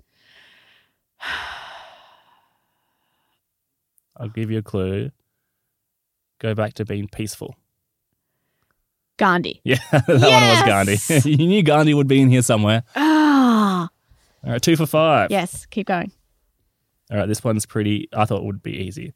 I'll 4.17 4.29
give 4.29 4.51
you 4.51 4.57
a 4.59 4.63
clue. 4.63 5.11
Go 6.39 6.53
back 6.55 6.73
to 6.75 6.85
being 6.85 7.07
peaceful. 7.07 7.55
Gandhi. 9.17 9.61
Yeah, 9.65 9.77
that 9.91 10.07
one 10.07 10.17
was 10.19 10.63
Gandhi. 10.63 11.29
you 11.29 11.47
knew 11.47 11.61
Gandhi 11.63 11.93
would 11.93 12.07
be 12.07 12.21
in 12.21 12.29
here 12.29 12.41
somewhere. 12.41 12.83
Ah, 12.95 13.89
All 14.45 14.51
right, 14.53 14.61
two 14.61 14.75
for 14.77 14.85
five. 14.85 15.29
yes. 15.31 15.65
Keep 15.67 15.87
going. 15.87 16.11
All 17.11 17.17
right, 17.17 17.27
this 17.27 17.43
one's 17.43 17.65
pretty, 17.65 18.07
I 18.13 18.25
thought 18.25 18.39
it 18.39 18.45
would 18.45 18.61
be 18.63 18.73
easy. 18.73 19.13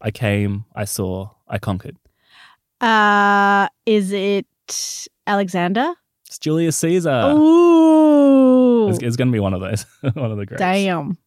I 0.00 0.10
came, 0.10 0.64
I 0.74 0.84
saw, 0.84 1.30
I 1.48 1.58
conquered. 1.58 1.96
Uh, 2.80 3.68
is 3.86 4.12
it 4.12 4.46
Alexander? 5.26 5.94
It's 6.26 6.38
Julius 6.38 6.76
Caesar. 6.78 7.32
Ooh, 7.36 8.88
It's, 8.88 8.98
it's 9.02 9.16
going 9.16 9.28
to 9.28 9.32
be 9.32 9.38
one 9.40 9.54
of 9.54 9.60
those, 9.60 9.84
one 10.14 10.30
of 10.30 10.36
the 10.38 10.46
greats. 10.46 10.60
damn. 10.60 11.18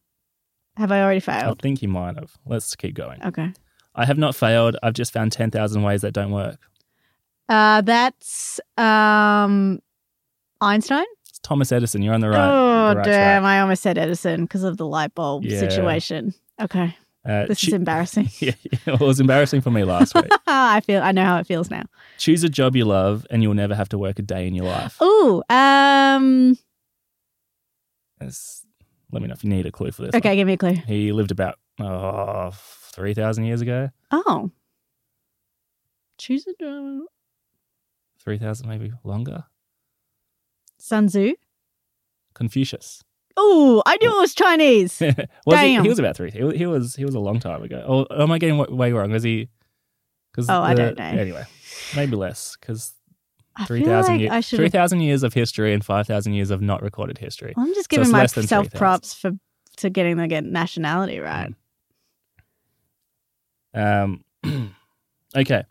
Have 0.76 0.92
I 0.92 1.02
already 1.02 1.20
failed? 1.20 1.58
I 1.58 1.62
think 1.62 1.82
you 1.82 1.88
might 1.88 2.14
have. 2.16 2.32
Let's 2.46 2.74
keep 2.74 2.94
going. 2.94 3.22
Okay. 3.24 3.52
I 3.94 4.04
have 4.06 4.18
not 4.18 4.34
failed. 4.34 4.76
I've 4.82 4.94
just 4.94 5.12
found 5.12 5.32
10,000 5.32 5.82
ways 5.82 6.00
that 6.02 6.12
don't 6.12 6.30
work. 6.30 6.58
Uh, 7.48 7.80
that's 7.80 8.60
um, 8.78 9.80
Einstein. 10.60 11.04
Thomas 11.42 11.72
Edison. 11.72 12.02
You're 12.02 12.14
on 12.14 12.20
the 12.20 12.28
right. 12.30 12.48
oh 12.48 12.94
right 12.94 13.04
damn! 13.04 13.42
track. 13.42 13.42
I 13.42 13.60
almost 13.60 13.82
said 13.82 13.96
Edison 13.98 14.42
because 14.42 14.62
of 14.62 14.76
the 14.76 14.86
light 14.86 15.14
bulb 15.14 15.44
Yeah. 15.44 15.58
situation. 15.58 16.34
Okay, 16.60 16.96
Uh, 17.24 17.46
this 17.46 17.60
choo- 17.60 17.68
is 17.68 17.72
embarrassing. 17.74 18.28
yeah, 18.40 18.52
it 18.86 19.00
was 19.00 19.20
embarrassing 19.20 19.60
for 19.62 19.70
me 19.70 19.84
last 19.84 20.14
week. 20.14 20.26
I 20.46 20.80
feel. 20.80 21.02
I 21.02 21.12
know 21.12 21.24
how 21.24 21.38
it 21.38 21.46
feels 21.46 21.70
now. 21.70 21.84
Choose 22.18 22.44
a 22.44 22.48
job 22.48 22.76
you 22.76 22.84
love, 22.84 23.26
and 23.30 23.42
you'll 23.42 23.54
never 23.54 23.74
have 23.74 23.88
to 23.90 23.98
work 23.98 24.18
a 24.18 24.22
day 24.22 24.46
in 24.46 24.54
your 24.54 24.66
life. 24.66 25.00
Ooh. 25.02 25.42
Um. 25.48 26.58
Let 28.20 29.22
me 29.22 29.28
know 29.28 29.32
if 29.34 29.42
you 29.42 29.50
need 29.50 29.66
a 29.66 29.72
clue 29.72 29.90
for 29.90 30.02
this. 30.02 30.14
Okay, 30.14 30.28
one. 30.30 30.36
give 30.36 30.46
me 30.46 30.52
a 30.52 30.56
clue. 30.58 30.74
He 30.86 31.10
lived 31.12 31.30
about 31.30 31.58
oh, 31.80 32.50
3,000 32.92 33.44
years 33.44 33.60
ago. 33.60 33.88
Oh. 34.10 34.50
Choose 36.18 36.46
a 36.46 36.52
job. 36.62 37.04
3,000 38.22 38.68
maybe 38.68 38.92
longer. 39.02 39.44
Sun 40.80 41.08
Tzu. 41.08 41.34
Confucius. 42.34 43.02
Oh, 43.36 43.82
I 43.86 43.96
knew 44.00 44.08
it 44.16 44.20
was 44.20 44.34
Chinese. 44.34 45.00
was 45.00 45.10
he, 45.14 45.74
Damn. 45.74 45.82
he 45.82 45.88
was 45.88 45.98
about 45.98 46.16
three. 46.16 46.30
He, 46.30 46.42
was- 46.42 46.56
he 46.56 46.66
was 46.66 46.94
he 46.96 47.04
was 47.04 47.14
a 47.14 47.20
long 47.20 47.38
time 47.40 47.62
ago. 47.62 47.84
Oh, 48.10 48.22
am 48.22 48.30
I 48.32 48.38
getting 48.38 48.58
way 48.76 48.92
wrong? 48.92 49.10
Was 49.12 49.22
he? 49.22 49.48
Cause 50.34 50.48
Oh, 50.48 50.60
I 50.62 50.74
don't 50.74 50.98
know. 50.98 51.04
Anyway, 51.04 51.44
maybe 51.96 52.16
less 52.16 52.56
because 52.60 52.92
three 53.66 53.84
thousand 53.84 54.14
like 54.14 54.20
years, 54.20 54.32
I 54.32 54.42
three 54.42 54.68
thousand 54.68 55.00
years 55.00 55.22
of 55.22 55.32
history 55.34 55.72
and 55.74 55.84
five 55.84 56.06
thousand 56.06 56.34
years 56.34 56.50
of 56.50 56.60
not 56.60 56.82
recorded 56.82 57.18
history. 57.18 57.52
I'm 57.56 57.74
just 57.74 57.88
giving 57.88 58.04
than 58.04 58.12
myself 58.12 58.66
3,000. 58.66 58.70
props 58.78 59.14
for 59.14 59.32
to 59.78 59.90
getting 59.90 60.16
the 60.18 60.28
get 60.28 60.44
nationality 60.44 61.18
right. 61.18 61.52
Um, 63.74 64.24
okay. 65.36 65.64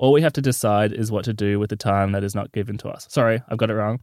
All 0.00 0.12
we 0.12 0.22
have 0.22 0.32
to 0.32 0.40
decide 0.40 0.94
is 0.94 1.12
what 1.12 1.26
to 1.26 1.34
do 1.34 1.58
with 1.60 1.68
the 1.68 1.76
time 1.76 2.12
that 2.12 2.24
is 2.24 2.34
not 2.34 2.52
given 2.52 2.78
to 2.78 2.88
us. 2.88 3.06
Sorry, 3.10 3.42
I've 3.50 3.58
got 3.58 3.70
it 3.70 3.74
wrong. 3.74 4.00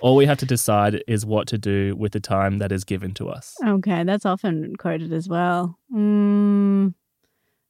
All 0.00 0.16
we 0.16 0.26
have 0.26 0.38
to 0.38 0.44
decide 0.46 1.04
is 1.06 1.24
what 1.24 1.46
to 1.46 1.56
do 1.56 1.94
with 1.94 2.10
the 2.10 2.18
time 2.18 2.58
that 2.58 2.72
is 2.72 2.82
given 2.82 3.14
to 3.14 3.28
us. 3.28 3.54
Okay, 3.64 4.02
that's 4.02 4.26
often 4.26 4.74
quoted 4.74 5.12
as 5.12 5.28
well. 5.28 5.78
Mm, 5.94 6.92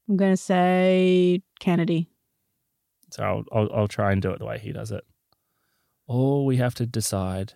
I'm 0.09 0.17
going 0.17 0.33
to 0.33 0.39
say 0.39 1.43
Kennedy. 1.61 2.09
So 3.11 3.23
I'll, 3.23 3.45
I'll 3.53 3.71
I'll 3.81 3.89
try 3.89 4.11
and 4.11 4.23
do 4.23 4.31
it 4.31 4.39
the 4.39 4.47
way 4.47 4.59
he 4.59 4.73
does 4.73 4.91
it. 4.91 5.05
All 6.07 6.47
we 6.47 6.57
have 6.57 6.75
to 6.77 6.87
decide 6.87 7.53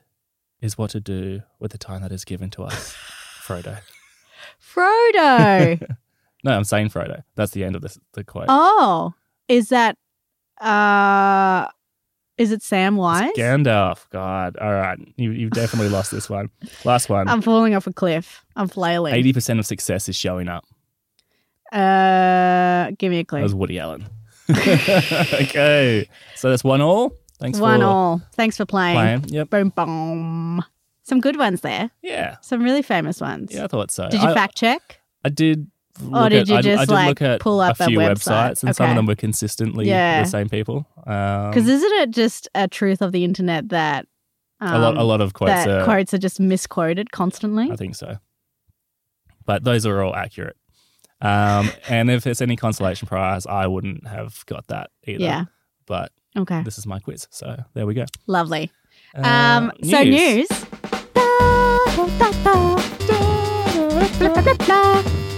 is 0.60 0.76
what 0.76 0.90
to 0.90 1.00
do 1.00 1.40
with 1.58 1.72
the 1.72 1.78
time 1.78 2.02
that 2.02 2.12
is 2.12 2.26
given 2.26 2.50
to 2.50 2.64
us. 2.64 2.94
Frodo. 3.42 3.78
Frodo. 4.62 5.96
No, 6.42 6.52
I'm 6.52 6.64
saying 6.64 6.88
Frodo. 6.88 7.22
That's 7.34 7.52
the 7.52 7.64
end 7.64 7.76
of 7.76 7.82
this, 7.82 7.98
the 8.14 8.24
quote. 8.24 8.46
oh, 8.48 9.12
is 9.46 9.68
that 9.68 9.98
uh 10.60 11.66
is 12.38 12.52
it 12.52 12.60
Samwise? 12.60 13.28
It's 13.30 13.38
Gandalf. 13.38 14.08
God. 14.10 14.56
All 14.56 14.72
right. 14.72 14.98
You, 15.16 15.30
you've 15.32 15.50
definitely 15.50 15.90
lost 15.90 16.10
this 16.10 16.30
one. 16.30 16.48
Last 16.86 17.10
one. 17.10 17.28
I'm 17.28 17.42
falling 17.42 17.74
off 17.74 17.86
a 17.86 17.92
cliff. 17.92 18.42
I'm 18.56 18.66
flailing. 18.68 19.12
80% 19.14 19.58
of 19.58 19.66
success 19.66 20.08
is 20.08 20.16
showing 20.16 20.48
up. 20.48 20.64
Uh 21.72 22.90
give 22.98 23.10
me 23.10 23.18
a 23.18 23.22
That 23.22 23.26
clue. 23.28 23.42
was 23.42 23.54
Woody 23.54 23.78
Allen. 23.78 24.06
okay. 24.50 26.08
So 26.36 26.50
that's 26.50 26.64
one 26.64 26.80
all. 26.80 27.12
Thanks 27.38 27.58
One 27.58 27.80
for 27.80 27.86
all. 27.86 28.22
Thanks 28.34 28.56
for 28.56 28.66
playing. 28.66 28.96
playing. 28.96 29.24
Yep. 29.28 29.50
Boom 29.50 29.68
boom. 29.70 30.64
Some 31.04 31.20
good 31.20 31.36
ones 31.38 31.60
there. 31.62 31.90
Yeah. 32.02 32.36
Some 32.42 32.62
really 32.62 32.82
famous 32.82 33.20
ones. 33.20 33.52
Yeah, 33.54 33.64
I 33.64 33.66
thought 33.66 33.90
so. 33.90 34.08
Did 34.10 34.22
you 34.22 34.28
I, 34.28 34.34
fact 34.34 34.56
check? 34.56 35.00
I 35.24 35.28
did. 35.30 35.66
Or 36.12 36.28
did 36.28 36.42
at- 36.42 36.48
you 36.48 36.54
I, 36.54 36.58
I 36.58 36.62
just, 36.62 36.80
did 36.88 36.94
like, 36.94 37.08
look 37.08 37.22
at 37.22 37.40
pull 37.40 37.60
up 37.60 37.78
a 37.80 37.84
a 37.84 37.86
few 37.86 37.98
website? 37.98 38.52
websites, 38.52 38.62
and 38.64 38.74
some 38.76 38.90
of 38.90 38.96
them 38.96 39.06
were 39.06 39.14
consistently 39.16 39.88
Yeah. 39.88 40.22
the 40.22 40.28
same 40.28 40.48
people. 40.48 40.86
Um, 41.06 41.50
Because 41.50 41.68
isn't 41.68 41.92
it 42.00 42.10
just 42.10 42.48
a 42.54 42.68
truth 42.68 43.02
of 43.02 43.12
the 43.12 43.24
internet 43.24 43.68
that 43.70 44.06
um, 44.60 44.74
a 44.74 44.78
lot, 44.78 44.96
a 44.96 45.02
lot 45.02 45.20
of 45.20 45.32
quotes 45.32 45.52
that 45.64 45.68
are. 45.80 45.84
quotes 45.84 46.12
are 46.14 46.18
just 46.18 46.38
misquoted 46.40 47.12
constantly? 47.12 47.70
I 47.70 47.76
think 47.76 47.94
so. 47.94 48.16
But 49.46 49.64
those 49.64 49.86
are 49.86 50.02
all 50.02 50.14
accurate. 50.14 50.56
Um, 51.22 51.70
and 51.88 52.10
if 52.10 52.26
it's 52.26 52.40
any 52.40 52.56
consolation 52.56 53.06
prize, 53.08 53.46
I 53.46 53.66
wouldn't 53.66 54.06
have 54.06 54.44
got 54.46 54.66
that 54.68 54.90
either. 55.06 55.22
Yeah. 55.24 55.44
But 55.86 56.12
Okay. 56.38 56.62
this 56.62 56.78
is 56.78 56.86
my 56.86 56.98
quiz, 56.98 57.26
so 57.30 57.56
there 57.74 57.86
we 57.86 57.94
go. 57.94 58.04
Lovely. 58.26 58.70
Uh, 59.14 59.26
Um. 59.26 59.72
So 59.82 60.02
news. 60.04 60.46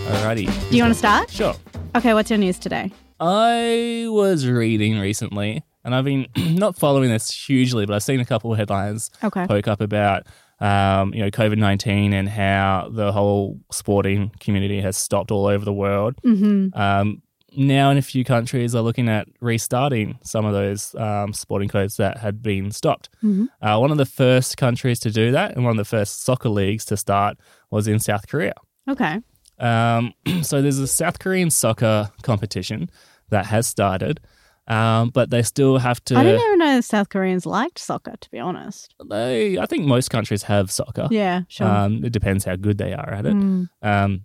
Alrighty. 0.07 0.47
Do 0.71 0.77
you 0.77 0.83
want 0.83 0.93
to 0.93 0.99
start? 0.99 1.31
Sure. 1.31 1.55
Okay. 1.95 2.15
What's 2.15 2.31
your 2.31 2.39
news 2.39 2.59
today? 2.59 2.91
I 3.21 4.07
was 4.09 4.47
reading 4.47 4.99
recently, 4.99 5.63
and 5.85 5.95
I've 5.95 6.05
been 6.05 6.27
not 6.37 6.77
following 6.77 7.11
this 7.11 7.31
hugely, 7.31 7.87
but 7.87 7.95
I've 7.95 8.03
seen 8.03 8.21
a 8.21 8.25
couple 8.25 8.53
of 8.53 8.59
headlines 8.59 9.11
Okay. 9.23 9.47
poke 9.47 9.69
up 9.69 9.81
about 9.81 10.27
um, 10.61 11.15
you 11.15 11.21
know 11.21 11.31
COVID 11.31 11.59
nineteen 11.59 12.13
and 12.13 12.29
how 12.29 12.91
the 12.93 13.13
whole 13.13 13.59
sporting 13.71 14.31
community 14.41 14.81
has 14.81 14.97
stopped 14.97 15.31
all 15.31 15.47
over 15.47 15.65
the 15.65 15.73
world. 15.73 16.15
Mm-hmm. 16.25 16.79
Um, 16.79 17.23
now, 17.57 17.91
in 17.91 17.99
a 17.99 18.03
few 18.03 18.25
countries, 18.25 18.75
are 18.75 18.83
looking 18.83 19.09
at 19.09 19.29
restarting 19.41 20.19
some 20.23 20.45
of 20.47 20.53
those 20.53 20.95
um, 20.97 21.33
sporting 21.33 21.69
codes 21.69 21.97
that 21.99 22.17
had 22.19 22.43
been 22.43 22.71
stopped. 22.71 23.09
Mhm. 23.23 23.49
Uh, 23.61 23.79
one 23.79 23.91
of 23.91 23.99
the 23.99 24.07
first 24.07 24.57
countries 24.57 24.99
to 25.01 25.11
do 25.11 25.33
that, 25.33 25.55
and 25.55 25.63
one 25.65 25.73
of 25.73 25.77
the 25.77 25.85
first 25.85 26.23
soccer 26.25 26.49
leagues 26.49 26.85
to 26.87 26.97
start, 26.97 27.37
was 27.71 27.87
in 27.87 27.99
South 28.01 28.27
Korea. 28.27 28.55
Okay. 28.89 29.21
Um, 29.59 30.13
so 30.43 30.63
there's 30.63 30.79
a 30.79 30.87
South 30.87 31.19
Korean 31.19 31.51
soccer 31.51 32.11
competition 32.23 32.91
that 33.31 33.47
has 33.47 33.67
started, 33.67 34.21
um, 34.67 35.11
but 35.11 35.31
they 35.31 35.43
still 35.43 35.79
have 35.79 36.03
to. 36.05 36.17
I 36.17 36.23
didn't 36.25 36.41
even 36.41 36.59
know 36.59 36.77
the 36.77 36.83
South 36.83 37.09
Koreans 37.09 37.47
liked 37.47 37.79
soccer. 37.79 38.15
To 38.21 38.31
be 38.31 38.39
honest. 38.39 38.95
They, 39.09 39.59
I 39.59 39.67
think 39.67 39.87
most 39.87 40.11
countries 40.11 40.45
have 40.45 40.71
soccer. 40.71 41.09
Yeah. 41.11 41.43
Sure. 41.49 41.67
Um, 41.67 42.05
it 42.05 42.13
depends 42.13 42.45
how 42.45 42.57
good 42.57 42.79
they 42.79 42.93
are 42.93 43.11
at 43.13 43.27
it. 43.27 43.35
Mm. 43.35 43.69
Um, 43.83 44.25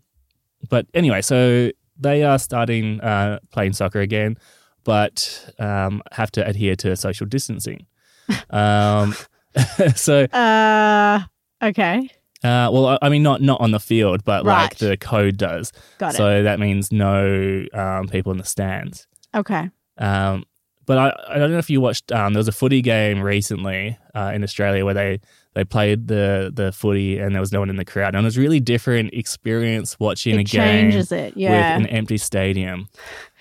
but 0.70 0.88
anyway, 0.94 1.22
so 1.22 1.72
they 2.00 2.24
are 2.24 2.40
starting 2.40 3.02
uh, 3.02 3.40
playing 3.52 3.74
soccer 3.74 4.00
again, 4.00 4.38
but 4.84 5.54
um, 5.60 6.02
have 6.12 6.32
to 6.32 6.48
adhere 6.48 6.76
to 6.78 6.96
social 6.96 7.26
distancing. 7.26 7.86
um, 8.50 9.16
so, 9.96 10.24
Uh. 10.26 11.22
Okay. 11.64 12.10
Uh, 12.44 12.70
well, 12.72 12.88
I, 12.88 13.00
I 13.04 13.10
mean, 13.10 13.24
not 13.24 13.42
not 13.42 13.60
on 13.62 13.72
the 13.72 13.80
field, 13.80 14.24
but 14.24 14.46
like 14.46 14.78
the 14.78 14.98
code 14.98 15.38
does. 15.38 15.72
Got 15.98 16.14
it. 16.14 16.18
so 16.18 16.44
that 16.44 16.60
means 16.60 16.92
no 16.92 17.66
um, 17.74 18.08
people 18.08 18.32
in 18.32 18.38
the 18.38 18.44
stands. 18.46 19.08
Okay. 19.36 19.70
Um, 19.98 20.44
but 20.86 20.98
I, 20.98 21.34
I 21.36 21.38
don't 21.38 21.52
know 21.52 21.58
if 21.58 21.70
you 21.70 21.82
watched. 21.82 22.12
Um, 22.12 22.34
there 22.34 22.40
was 22.40 22.48
a 22.48 22.52
footy 22.54 22.82
game 22.82 23.22
recently 23.22 23.98
uh, 24.16 24.32
in 24.34 24.42
Australia 24.44 24.86
where 24.86 24.94
they, 24.94 25.20
they 25.54 25.66
played 25.66 26.08
the 26.08 26.50
the 26.54 26.72
footy 26.72 27.18
and 27.18 27.34
there 27.36 27.42
was 27.42 27.52
no 27.52 27.60
one 27.60 27.70
in 27.70 27.76
the 27.76 27.84
crowd, 27.84 28.16
and 28.16 28.24
it 28.24 28.28
was 28.28 28.38
a 28.38 28.42
really 28.42 28.62
different 28.62 29.14
experience 29.14 30.00
watching 30.00 30.36
it 30.36 30.42
a 30.42 30.44
game 30.44 30.92
changes 30.92 31.12
it. 31.12 31.36
Yeah. 31.36 31.78
with 31.78 31.86
an 31.88 31.92
empty 31.92 32.18
stadium. 32.18 32.88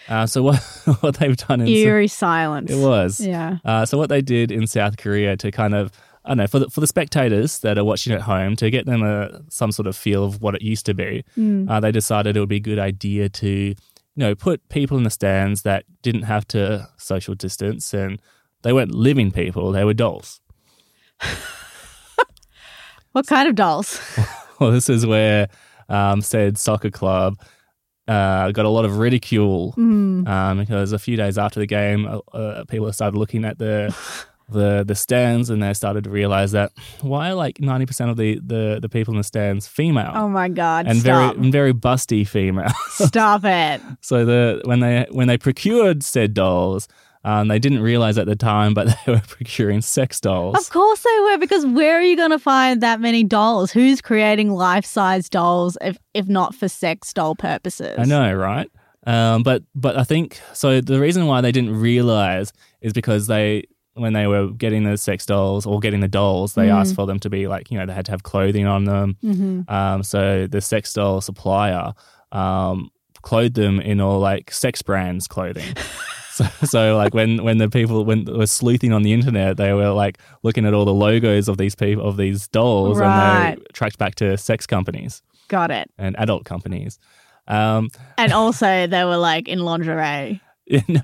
Uh, 0.09 0.27
so 0.27 0.43
what 0.43 0.57
what 1.01 1.17
they've 1.17 1.37
done 1.37 1.61
in 1.61 1.69
Eerie 1.69 2.09
silence. 2.09 2.71
it 2.71 2.79
was 2.85 3.21
Yeah. 3.21 3.59
uh, 3.65 3.85
so 3.87 3.97
what 3.99 4.09
they 4.09 4.23
did 4.23 4.51
in 4.51 4.67
South 4.67 4.97
Korea 4.97 5.37
to 5.37 5.51
kind 5.53 5.75
of 5.75 5.93
I 6.27 6.31
don't 6.31 6.39
know 6.39 6.47
for 6.49 6.59
the, 6.59 6.69
for 6.71 6.81
the 6.81 6.87
spectators 6.87 7.61
that 7.61 7.79
are 7.79 7.85
watching 7.85 8.13
at 8.13 8.23
home 8.23 8.57
to 8.57 8.69
get 8.71 8.85
them 8.85 9.03
a 9.03 9.43
some 9.49 9.71
sort 9.73 9.87
of 9.87 9.97
feel 9.97 10.25
of 10.25 10.43
what 10.43 10.55
it 10.55 10.63
used 10.63 10.85
to 10.87 10.95
be. 10.95 11.25
Mm. 11.39 11.71
Uh, 11.71 11.81
they 11.81 11.93
decided 11.93 12.37
it 12.37 12.41
would 12.41 12.49
be 12.49 12.57
a 12.57 12.61
good 12.61 12.79
idea 12.81 13.29
to 13.29 13.49
you 13.49 13.75
know 14.17 14.35
put 14.35 14.69
people 14.69 14.97
in 14.99 15.05
the 15.05 15.11
stands 15.11 15.63
that 15.63 15.85
didn't 16.03 16.23
have 16.23 16.47
to 16.49 16.89
social 16.99 17.35
distance 17.35 17.95
and 17.95 18.21
they 18.63 18.73
weren't 18.73 18.93
living 18.95 19.31
people 19.31 19.71
they 19.73 19.85
were 19.85 19.95
dolls. 19.95 20.41
What 23.13 23.27
kind 23.27 23.49
of 23.49 23.55
dolls? 23.55 24.01
Well, 24.59 24.71
this 24.73 24.89
is 24.89 25.05
where 25.05 25.49
um, 25.91 26.23
said 26.23 26.57
soccer 26.57 26.91
club 26.91 27.39
uh, 28.09 28.53
got 28.53 28.65
a 28.65 28.71
lot 28.71 28.87
of 28.87 28.97
ridicule 28.97 29.75
Mm. 29.77 30.27
um, 30.27 30.59
because 30.59 30.93
a 30.93 30.99
few 30.99 31.15
days 31.19 31.37
after 31.37 31.61
the 31.61 31.67
game, 31.67 32.07
uh, 32.07 32.21
uh, 32.35 32.65
people 32.65 32.91
started 32.95 33.19
looking 33.19 33.45
at 33.45 33.59
the 33.59 33.95
the 34.49 34.85
the 34.87 34.95
stands 34.95 35.51
and 35.51 35.63
they 35.63 35.75
started 35.75 36.05
to 36.05 36.11
realize 36.11 36.53
that 36.53 36.71
why 37.01 37.31
are 37.31 37.35
like 37.35 37.61
ninety 37.61 37.85
percent 37.87 38.11
of 38.11 38.17
the, 38.17 38.39
the 38.45 38.79
the 38.81 38.89
people 38.89 39.13
in 39.13 39.19
the 39.19 39.25
stands 39.25 39.67
female 39.67 40.13
Oh 40.15 40.29
my 40.29 40.49
god! 40.49 40.87
and 40.87 41.01
stop! 41.01 41.35
very 41.35 41.45
and 41.45 41.53
very 41.53 41.75
busty 41.75 42.27
female. 42.27 42.71
stop 42.91 43.45
it! 43.45 43.81
so 44.01 44.25
the 44.25 44.61
when 44.65 44.81
they 44.81 45.07
when 45.11 45.29
they 45.29 45.39
procured 45.39 46.03
said 46.03 46.35
dolls. 46.35 46.89
Um, 47.25 47.49
they 47.49 47.59
didn't 47.59 47.81
realize 47.81 48.19
at 48.19 48.27
the 48.27 48.37
time, 48.37 48.73
but 48.73 48.87
they 49.05 49.13
were 49.15 49.19
procuring 49.19 49.81
sex 49.81 50.21
dolls. 50.21 50.57
Of 50.57 50.71
course 50.71 51.03
they 51.03 51.21
were, 51.25 51.39
because 51.39 51.67
where 51.67 51.99
are 51.99 52.03
you 52.03 52.15
going 52.15 52.31
to 52.31 52.39
find 52.39 52.81
that 52.83 53.01
many 53.01 53.25
dolls? 53.25 53.73
Who's 53.73 54.01
creating 54.01 54.53
life-size 54.53 55.29
dolls 55.29 55.77
if 55.81 55.99
if 56.15 56.29
not 56.29 56.55
for 56.55 56.69
sex 56.69 57.13
doll 57.13 57.35
purposes? 57.35 57.97
I 57.99 58.05
know, 58.05 58.33
right? 58.33 58.71
Um, 59.09 59.43
but 59.43 59.65
but 59.75 59.97
I 59.99 60.05
think 60.05 60.41
so. 60.53 60.81
The 60.81 61.01
reason 61.01 61.27
why 61.27 61.41
they 61.41 61.51
didn't 61.51 61.75
realize 61.81 62.53
is 62.81 62.93
because 62.93 63.27
they 63.27 63.65
when 63.97 64.13
they 64.13 64.27
were 64.27 64.49
getting 64.53 64.85
the 64.85 64.97
sex 64.97 65.27
dolls 65.27 65.67
or 65.67 65.81
getting 65.81 66.01
the 66.01 66.09
dolls, 66.09 66.55
they 66.55 66.69
Mm. 66.69 66.75
asked 66.81 66.95
for 66.95 67.07
them 67.07 67.19
to 67.21 67.31
be 67.31 67.47
like 67.49 67.71
you 67.71 67.79
know 67.79 67.87
they 67.87 67.93
had 67.95 68.05
to 68.07 68.13
have 68.13 68.23
clothing 68.23 68.67
on 68.67 68.85
them. 68.85 69.17
hmm 69.23 69.61
Um, 69.69 70.03
so 70.03 70.47
the 70.47 70.61
sex 70.61 70.93
doll 70.93 71.21
supplier 71.21 71.93
um, 72.33 72.91
clothed 73.23 73.55
them 73.55 73.81
in 73.81 74.01
all 74.01 74.19
like 74.21 74.51
sex 74.53 74.83
brands 74.83 75.27
clothing. 75.27 75.75
So, 76.37 76.45
so 76.67 76.97
like 76.99 77.15
when 77.15 77.43
when 77.43 77.57
the 77.57 77.71
people 77.71 78.05
when 78.05 78.27
were 78.27 78.47
sleuthing 78.47 78.93
on 78.93 79.03
the 79.03 79.15
internet, 79.15 79.57
they 79.57 79.73
were 79.73 79.89
like 79.93 80.19
looking 80.43 80.67
at 80.67 80.75
all 80.75 80.85
the 80.85 80.93
logos 80.93 81.49
of 81.49 81.57
these 81.57 81.75
people 81.75 82.05
of 82.07 82.19
these 82.19 82.47
dolls, 82.49 83.01
and 83.01 83.17
they 83.17 83.57
tracked 83.73 83.97
back 83.97 84.17
to 84.17 84.37
sex 84.37 84.67
companies 84.67 85.23
Got 85.49 85.71
it. 85.71 85.91
and 85.97 86.15
adult 86.19 86.45
companies. 86.45 86.99
Um, 87.49 87.89
And 88.19 88.33
also, 88.43 88.87
they 88.87 89.03
were 89.05 89.17
like 89.17 89.49
in 89.49 89.61
lingerie. 89.61 90.43
No, 90.89 91.01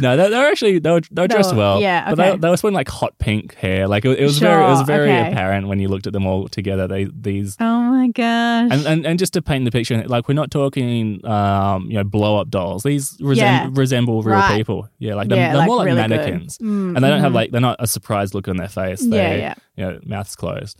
no 0.00 0.16
they, 0.16 0.30
they 0.30 0.38
were 0.38 0.46
actually 0.46 0.78
they 0.78 0.90
were, 0.90 1.02
they 1.10 1.22
were 1.22 1.28
dressed 1.28 1.52
were- 1.52 1.58
well. 1.58 1.80
yeah, 1.80 2.04
okay. 2.06 2.14
but 2.14 2.16
they, 2.32 2.36
they 2.38 2.48
were 2.48 2.56
wearing 2.62 2.74
like 2.74 2.88
hot 2.88 3.18
pink 3.18 3.54
hair. 3.56 3.86
Like 3.86 4.04
it, 4.06 4.18
it 4.18 4.24
was 4.24 4.38
very 4.38 4.64
it 4.64 4.66
was 4.68 4.82
very 4.86 5.10
okay. 5.10 5.30
apparent 5.30 5.68
when 5.68 5.78
you 5.78 5.88
looked 5.88 6.06
at 6.06 6.12
them 6.14 6.26
all 6.26 6.48
together. 6.48 6.88
They 6.88 7.04
these 7.04 7.56
Oh 7.60 7.80
my 7.82 8.08
gosh. 8.08 8.70
and, 8.72 8.86
and 8.86 9.06
and 9.06 9.18
just 9.18 9.34
to 9.34 9.42
paint 9.42 9.66
the 9.66 9.70
picture, 9.70 10.02
like 10.08 10.26
we're 10.26 10.34
not 10.34 10.50
talking 10.50 11.24
um 11.26 11.86
you 11.90 11.94
know 11.98 12.04
blow 12.04 12.38
up 12.40 12.48
dolls. 12.48 12.82
These 12.82 13.18
resem- 13.18 13.36
Yeah. 13.36 13.68
resemble 13.72 14.22
real 14.22 14.36
Right. 14.36 14.56
people. 14.56 14.88
Yeah, 14.98 15.14
like 15.16 15.28
they're, 15.28 15.36
yeah, 15.38 15.48
they're 15.48 15.58
like 15.58 15.66
more 15.66 15.76
like 15.76 15.86
really 15.86 16.00
mannequins. 16.00 16.56
Mm, 16.58 16.96
And 16.96 17.04
they 17.04 17.08
don't 17.10 17.20
have 17.20 17.32
mhm. 17.32 17.36
like 17.36 17.50
they're 17.50 17.60
not 17.60 17.76
a 17.78 17.86
surprised 17.86 18.34
look 18.34 18.48
on 18.48 18.56
their 18.56 18.68
face. 18.68 19.00
They, 19.00 19.16
Yeah, 19.16 19.34
yeah. 19.36 19.54
You 19.76 19.84
know, 19.84 20.00
mouths 20.06 20.34
closed. 20.36 20.78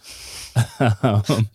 um, 1.03 1.49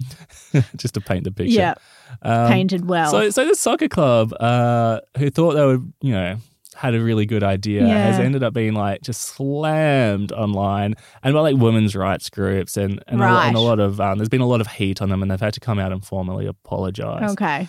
just 0.75 0.93
to 0.95 1.01
paint 1.01 1.23
the 1.23 1.31
picture. 1.31 1.53
Yeah, 1.53 1.73
Um, 2.21 2.47
painted 2.51 2.87
well. 2.87 3.11
so, 3.11 3.29
so 3.29 3.45
this 3.45 3.59
soccer 3.59 3.87
club, 3.87 4.33
uh, 4.39 4.99
who 5.17 5.29
thought 5.29 5.53
they 5.53 5.65
would, 5.65 5.93
you 6.01 6.11
know, 6.13 6.37
had 6.75 6.95
a 6.95 7.01
really 7.01 7.25
good 7.25 7.43
idea, 7.43 7.85
Yeah. 7.85 8.05
has 8.11 8.19
ended 8.19 8.41
up 8.43 8.53
being 8.53 8.73
like 8.73 9.01
just 9.01 9.21
slammed 9.21 10.31
online, 10.31 10.95
and 11.23 11.33
by 11.33 11.41
like 11.41 11.57
women's 11.57 11.95
rights 11.95 12.29
groups, 12.29 12.77
and 12.77 13.03
and, 13.07 13.21
a, 13.21 13.25
and 13.25 13.55
a 13.55 13.59
lot 13.59 13.79
of 13.79 13.99
um, 13.99 14.17
there's 14.17 14.29
been 14.29 14.41
a 14.41 14.47
lot 14.47 14.61
of 14.61 14.67
heat 14.67 15.01
on 15.01 15.09
them, 15.09 15.21
and 15.21 15.29
they've 15.29 15.39
had 15.39 15.53
to 15.53 15.59
come 15.59 15.77
out 15.79 15.91
and 15.91 16.03
formally 16.05 16.45
apologize. 16.47 17.31
okay. 17.31 17.67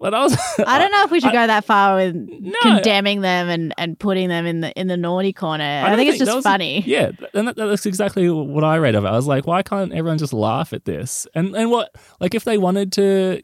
But 0.00 0.14
I 0.14 0.22
was, 0.22 0.32
I 0.64 0.78
don't 0.78 0.92
know 0.92 1.02
if 1.02 1.10
we 1.10 1.18
should 1.18 1.30
I- 1.30 1.42
go 1.42 1.46
that 1.48 1.64
far 1.64 1.96
with 1.96 2.14
No. 2.14 2.54
condemning 2.62 3.20
them 3.20 3.48
and, 3.48 3.74
and 3.76 3.98
putting 3.98 4.28
them 4.28 4.46
in 4.46 4.60
the 4.60 4.70
in 4.80 4.86
the 4.86 4.96
naughty 4.96 5.32
corner. 5.32 5.64
I, 5.64 5.88
don't 5.88 5.98
think 5.98 6.10
it's 6.10 6.18
just 6.24 6.42
funny. 6.44 6.84
Yeah, 6.86 7.10
and 7.34 7.48
that, 7.48 7.56
that's 7.56 7.84
exactly 7.84 8.30
what 8.30 8.62
I 8.62 8.78
read 8.78 8.94
of 8.94 9.04
it. 9.04 9.08
I 9.08 9.12
was 9.16 9.26
like, 9.26 9.46
why 9.48 9.62
can't 9.62 9.92
everyone 9.92 10.18
just 10.18 10.32
laugh 10.32 10.72
at 10.72 10.84
this? 10.84 11.26
And 11.34 11.54
and 11.56 11.70
what 11.72 11.94
like 12.20 12.34
if 12.36 12.44
they 12.44 12.58
wanted 12.58 12.92
to 12.92 13.42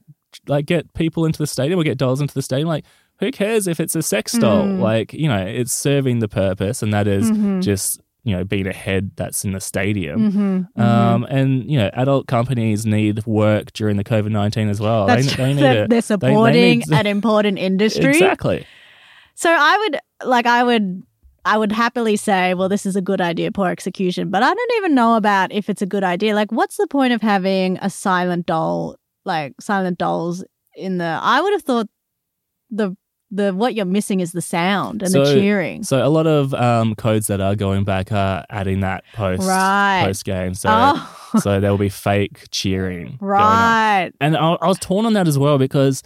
like 0.48 0.66
get 0.66 0.92
people 0.94 1.24
into 1.24 1.38
the 1.38 1.46
stadium 1.46 1.78
or 1.78 1.84
get 1.84 1.98
dolls 1.98 2.20
into 2.20 2.34
the 2.34 2.42
stadium, 2.42 2.68
like 2.68 2.84
who 3.20 3.30
cares 3.30 3.66
if 3.66 3.78
it's 3.80 3.94
a 3.94 4.02
sex 4.02 4.32
doll? 4.32 4.64
Mm. 4.64 4.80
Like 4.80 5.12
you 5.12 5.28
know, 5.28 5.38
it's 5.44 5.72
serving 5.72 6.18
the 6.20 6.28
purpose, 6.28 6.82
and 6.82 6.92
that 6.92 7.06
is 7.06 7.30
Mhm. 7.30 7.62
just 7.62 8.00
you 8.24 8.34
know 8.34 8.42
being 8.44 8.66
a 8.66 8.72
head 8.72 9.10
that's 9.16 9.44
in 9.44 9.52
the 9.52 9.60
stadium. 9.60 10.32
Mm-hmm. 10.32 10.80
Um, 10.80 11.24
and 11.28 11.70
you 11.70 11.78
know, 11.78 11.90
adult 11.92 12.26
companies 12.26 12.84
need 12.86 13.24
work 13.26 13.72
during 13.74 13.96
the 13.96 14.04
COVID 14.04 14.30
nineteen 14.30 14.68
as 14.68 14.80
well. 14.80 15.06
They, 15.06 15.22
they, 15.22 15.54
need 15.54 15.62
they're, 15.62 15.82
to, 15.82 15.88
they're 15.88 16.02
supporting 16.02 16.78
need- 16.80 16.92
an 16.92 17.06
important 17.06 17.58
industry. 17.58 18.10
exactly. 18.10 18.66
So 19.34 19.50
I 19.50 19.76
would 19.78 20.28
like 20.28 20.46
I 20.46 20.62
would 20.64 21.02
I 21.46 21.58
would 21.58 21.72
happily 21.72 22.16
say, 22.16 22.54
well, 22.54 22.70
this 22.70 22.86
is 22.86 22.96
a 22.96 23.02
good 23.02 23.20
idea, 23.20 23.52
poor 23.52 23.68
execution, 23.68 24.30
but 24.30 24.42
I 24.42 24.54
don't 24.54 24.72
even 24.78 24.94
know 24.94 25.16
about 25.16 25.52
if 25.52 25.68
it's 25.68 25.82
a 25.82 25.86
good 25.86 26.02
idea. 26.02 26.34
Like, 26.34 26.50
what's 26.50 26.78
the 26.78 26.86
point 26.86 27.12
of 27.12 27.20
having 27.20 27.76
a 27.82 27.90
silent 27.90 28.46
doll, 28.46 28.96
like 29.24 29.54
silent 29.60 29.98
dolls 29.98 30.44
in 30.76 30.98
the? 30.98 31.18
I 31.22 31.40
would 31.40 31.52
have 31.52 31.62
thought 31.62 31.86
the 32.70 32.96
the 33.30 33.52
what 33.52 33.74
you're 33.74 33.84
missing 33.84 34.20
is 34.20 34.30
the 34.32 34.42
sound 34.42 35.02
and 35.02 35.12
the 35.12 35.24
cheering. 35.24 35.82
So 35.82 36.06
a 36.06 36.08
lot 36.08 36.26
of 36.26 36.54
um, 36.54 36.94
codes 36.94 37.26
that 37.26 37.40
are 37.40 37.56
going 37.56 37.82
back 37.84 38.12
are 38.12 38.44
adding 38.50 38.80
that 38.80 39.02
post 39.12 39.42
Right. 39.48 40.02
post 40.06 40.24
game. 40.24 40.54
So 40.54 40.68
oh, 40.72 41.30
so 41.40 41.58
there 41.58 41.70
will 41.70 41.78
be 41.78 41.88
fake 41.88 42.46
cheering. 42.50 43.18
right. 43.20 44.10
And 44.20 44.36
I, 44.36 44.52
I 44.52 44.68
was 44.68 44.78
torn 44.78 45.04
on 45.06 45.14
that 45.14 45.26
as 45.26 45.36
well 45.38 45.58
because 45.58 46.02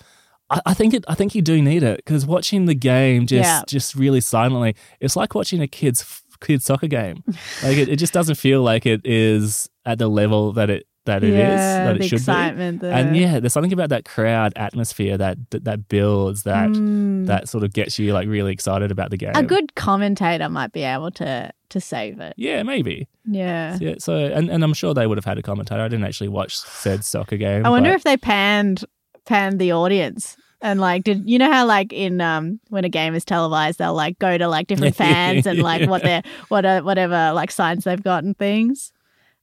I, 0.48 0.60
I 0.66 0.75
think 0.75 0.94
it. 0.94 1.04
I 1.08 1.14
think 1.14 1.34
you 1.34 1.42
do 1.42 1.60
need 1.60 1.82
it 1.82 1.98
because 1.98 2.25
watching 2.25 2.64
the 2.64 2.75
game 2.75 3.26
just 3.26 3.44
Yeah. 3.46 3.62
just 3.66 3.94
really 3.94 4.20
silently, 4.22 4.75
it's 5.00 5.16
like 5.16 5.34
watching 5.34 5.60
a 5.60 5.68
kid's 5.68 6.22
kid's 6.40 6.64
soccer 6.64 6.87
game. 6.87 7.22
like 7.62 7.76
it, 7.76 7.88
it 7.90 7.96
just 7.96 8.12
doesn't 8.14 8.37
feel 8.37 8.62
like 8.62 8.87
it 8.87 9.02
is 9.04 9.68
at 9.84 9.98
the 9.98 10.08
level 10.08 10.52
that 10.52 10.70
it 10.70 10.86
that 11.08 11.25
it 11.25 11.30
is 11.30 11.38
yeah, 11.38 11.84
that 11.86 11.97
it 11.97 11.99
the 12.02 12.08
should 12.08 12.21
excitement. 12.21 12.80
be. 12.80 12.86
The, 12.86 12.92
And 12.94 13.16
yeah, 13.16 13.40
there's 13.40 13.52
something 13.52 13.73
about 13.73 13.88
that 13.90 14.04
crowd 14.04 14.52
atmosphere 14.56 15.18
that 15.18 15.36
that, 15.50 15.64
that 15.64 15.88
builds 15.88 16.44
that 16.44 16.68
Mm. 16.71 17.26
that 17.26 17.49
sort 17.49 17.64
of 17.64 17.73
gets 17.73 17.99
you 17.99 18.12
like 18.14 18.28
really 18.28 18.52
excited 18.52 18.90
about 18.90 19.10
the 19.10 19.16
game. 19.18 19.32
a 19.34 19.42
good 19.42 19.75
commentator 19.75 20.49
might 20.49 20.73
be 20.73 20.82
able 20.84 21.10
to 21.12 21.50
to 21.71 21.80
save 21.80 22.18
it. 22.21 22.32
yeah, 22.38 22.62
maybe. 22.62 23.08
Yeah. 23.26 23.76
Yeah, 23.80 23.97
so 23.99 24.14
and, 24.16 24.49
and 24.50 24.64
I'm 24.64 24.73
sure 24.73 24.94
they 24.94 25.06
would 25.06 25.18
have 25.18 25.25
had 25.26 25.36
a 25.38 25.42
commentator. 25.42 25.82
I 25.82 25.88
didn't 25.88 26.04
actually 26.06 26.28
watch 26.28 26.56
said 26.56 27.04
soccer 27.04 27.36
game. 27.36 27.66
I 27.66 27.71
wonder 27.71 27.90
but- 27.90 27.97
if 27.97 28.04
they 28.04 28.16
panned 28.16 28.84
panned 29.26 29.58
the 29.58 29.73
audience 29.73 30.36
and 30.62 30.80
like 30.80 31.04
did 31.04 31.28
you 31.28 31.38
know 31.38 31.52
how 31.52 31.66
like 31.66 31.92
in 31.92 32.21
um 32.21 32.58
when 32.71 32.84
a 32.84 32.88
game 32.88 33.14
is 33.14 33.25
televised 33.25 33.78
they'll 33.78 33.94
like 33.94 34.18
go 34.18 34.36
to 34.38 34.49
like 34.49 34.66
different 34.66 34.97
fans 35.04 35.47
and 35.47 35.58
like 35.60 35.88
what 35.88 36.02
their 36.08 36.23
what 36.49 36.64
uh, 36.64 36.80
whatever 36.80 37.32
like 37.34 37.50
signs 37.50 37.84
they've 37.84 38.02
got 38.02 38.25
and 38.25 38.36
things. 38.38 38.90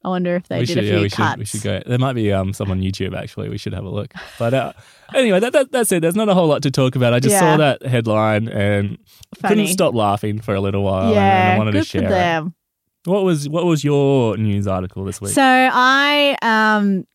I 0.05 0.09
wonder 0.09 0.35
if 0.35 0.47
they 0.47 0.59
we 0.59 0.65
did 0.65 0.73
should, 0.75 0.77
a 0.77 0.81
few 0.87 0.95
yeah, 0.97 1.01
we 1.01 1.09
cuts. 1.09 1.31
should, 1.31 1.39
we 1.39 1.45
should 1.45 1.61
go. 1.63 1.81
There 1.85 1.97
might 1.99 2.13
be 2.13 2.31
um 2.31 2.53
some 2.53 2.69
on 2.69 2.79
YouTube 2.81 3.17
actually. 3.17 3.49
We 3.49 3.57
should 3.57 3.73
have 3.73 3.85
a 3.85 3.89
look. 3.89 4.13
But 4.37 4.53
uh, 4.53 4.73
anyway, 5.13 5.39
that, 5.39 5.51
that 5.53 5.71
that's 5.71 5.91
it. 5.91 6.01
There's 6.01 6.15
not 6.15 6.29
a 6.29 6.33
whole 6.33 6.47
lot 6.47 6.61
to 6.63 6.71
talk 6.71 6.95
about. 6.95 7.13
I 7.13 7.19
just 7.19 7.33
Yeah. 7.33 7.39
saw 7.39 7.57
that 7.57 7.83
headline 7.85 8.47
and 8.47 8.97
Funny. 9.39 9.55
couldn't 9.55 9.67
stop 9.73 9.95
laughing 9.95 10.39
for 10.41 10.53
a 10.53 10.61
little 10.61 10.83
while. 10.83 11.07
and- 11.07 11.15
yeah, 11.15 11.43
and 11.45 11.53
I 11.53 11.57
wanted 11.57 11.71
good 11.73 11.79
to 11.83 11.85
share 11.89 12.01
for 12.01 12.07
it. 12.07 12.11
them. 12.11 12.55
What 13.05 13.23
was 13.23 13.49
what 13.49 13.65
was 13.65 13.83
your 13.83 14.37
news 14.37 14.67
article 14.67 15.03
this 15.05 15.19
week? 15.21 15.31
So 15.33 15.41
I 15.43 16.37
um 16.41 17.05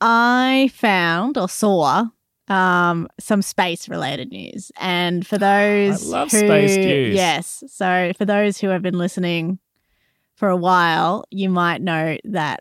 I 0.00 0.70
found 0.74 1.36
or 1.36 1.48
saw 1.48 2.06
um 2.48 3.08
some 3.18 3.42
space 3.42 3.88
related 3.88 4.30
news. 4.30 4.72
And 4.80 5.26
for 5.26 5.38
those 5.50 6.06
love 6.08 6.30
who 6.30 6.38
space 6.38 6.76
news. 6.76 7.14
yes. 7.14 7.62
So 7.68 8.12
for 8.16 8.24
those 8.24 8.58
who 8.58 8.68
have 8.68 8.82
been 8.82 8.98
listening 8.98 9.58
for 10.40 10.48
a 10.48 10.56
while, 10.56 11.24
you 11.30 11.50
might 11.50 11.82
know 11.82 12.16
that 12.24 12.60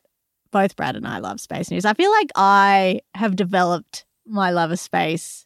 both 0.51 0.75
Brad 0.75 0.95
and 0.97 1.07
I 1.07 1.19
love 1.19 1.39
space 1.39 1.71
news. 1.71 1.85
I 1.85 1.93
feel 1.93 2.11
like 2.11 2.29
I 2.35 2.99
have 3.15 3.35
developed 3.37 4.05
my 4.27 4.51
love 4.51 4.71
of 4.71 4.79
space 4.79 5.45